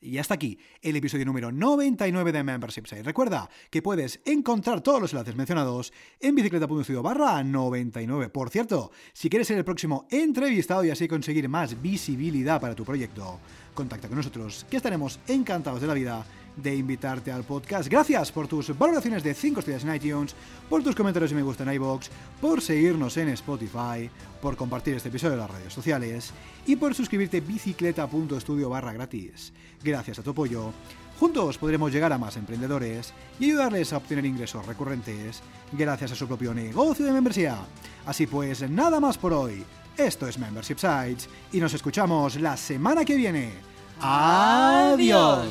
Y 0.00 0.16
hasta 0.16 0.32
aquí 0.32 0.58
el 0.80 0.96
episodio 0.96 1.26
número 1.26 1.52
99 1.52 2.32
de 2.32 2.42
Membership 2.42 2.86
Site. 2.86 3.02
Recuerda 3.02 3.50
que 3.68 3.82
puedes 3.82 4.22
encontrar 4.24 4.80
todos 4.80 5.02
los 5.02 5.12
enlaces 5.12 5.36
mencionados 5.36 5.92
en 6.18 6.34
bicicleta.studio 6.34 7.02
barra 7.02 7.44
99. 7.44 8.30
Por 8.30 8.48
cierto, 8.48 8.90
si 9.12 9.28
quieres 9.28 9.48
ser 9.48 9.58
el 9.58 9.66
próximo 9.66 10.06
entrevistado 10.10 10.82
y 10.82 10.88
así 10.88 11.06
conseguir 11.06 11.46
más 11.50 11.82
visibilidad 11.82 12.58
para 12.58 12.74
tu 12.74 12.86
proyecto, 12.86 13.38
contacta 13.74 14.08
con 14.08 14.16
nosotros, 14.16 14.64
que 14.70 14.78
estaremos 14.78 15.20
encantados 15.28 15.82
de 15.82 15.86
la 15.86 15.92
vida 15.92 16.24
de 16.56 16.74
invitarte 16.74 17.32
al 17.32 17.44
podcast. 17.44 17.88
Gracias 17.88 18.30
por 18.32 18.48
tus 18.48 18.76
valoraciones 18.76 19.22
de 19.22 19.34
5 19.34 19.60
estrellas 19.60 19.84
en 19.84 19.94
iTunes, 19.94 20.34
por 20.68 20.82
tus 20.82 20.94
comentarios 20.94 21.32
y 21.32 21.34
me 21.34 21.42
gusta 21.42 21.64
en 21.64 21.72
iBox, 21.74 22.10
por 22.40 22.60
seguirnos 22.60 23.16
en 23.16 23.28
Spotify, 23.30 24.10
por 24.40 24.56
compartir 24.56 24.94
este 24.94 25.08
episodio 25.08 25.34
en 25.34 25.40
las 25.40 25.50
redes 25.50 25.72
sociales 25.72 26.32
y 26.66 26.76
por 26.76 26.94
suscribirte 26.94 27.40
bicicleta.studio 27.40 28.70
barra 28.70 28.92
gratis. 28.92 29.52
Gracias 29.82 30.18
a 30.18 30.22
tu 30.22 30.30
apoyo, 30.30 30.72
juntos 31.18 31.58
podremos 31.58 31.92
llegar 31.92 32.12
a 32.12 32.18
más 32.18 32.36
emprendedores 32.36 33.12
y 33.40 33.46
ayudarles 33.46 33.92
a 33.92 33.98
obtener 33.98 34.24
ingresos 34.24 34.64
recurrentes 34.66 35.42
gracias 35.72 36.12
a 36.12 36.16
su 36.16 36.26
propio 36.26 36.54
negocio 36.54 37.04
de 37.04 37.12
membresía. 37.12 37.58
Así 38.06 38.26
pues, 38.26 38.68
nada 38.70 39.00
más 39.00 39.18
por 39.18 39.32
hoy. 39.32 39.64
Esto 39.96 40.26
es 40.26 40.38
Membership 40.38 40.78
Sites 40.78 41.28
y 41.52 41.60
nos 41.60 41.72
escuchamos 41.72 42.36
la 42.40 42.56
semana 42.56 43.04
que 43.04 43.14
viene. 43.14 43.52
Adiós. 44.00 45.46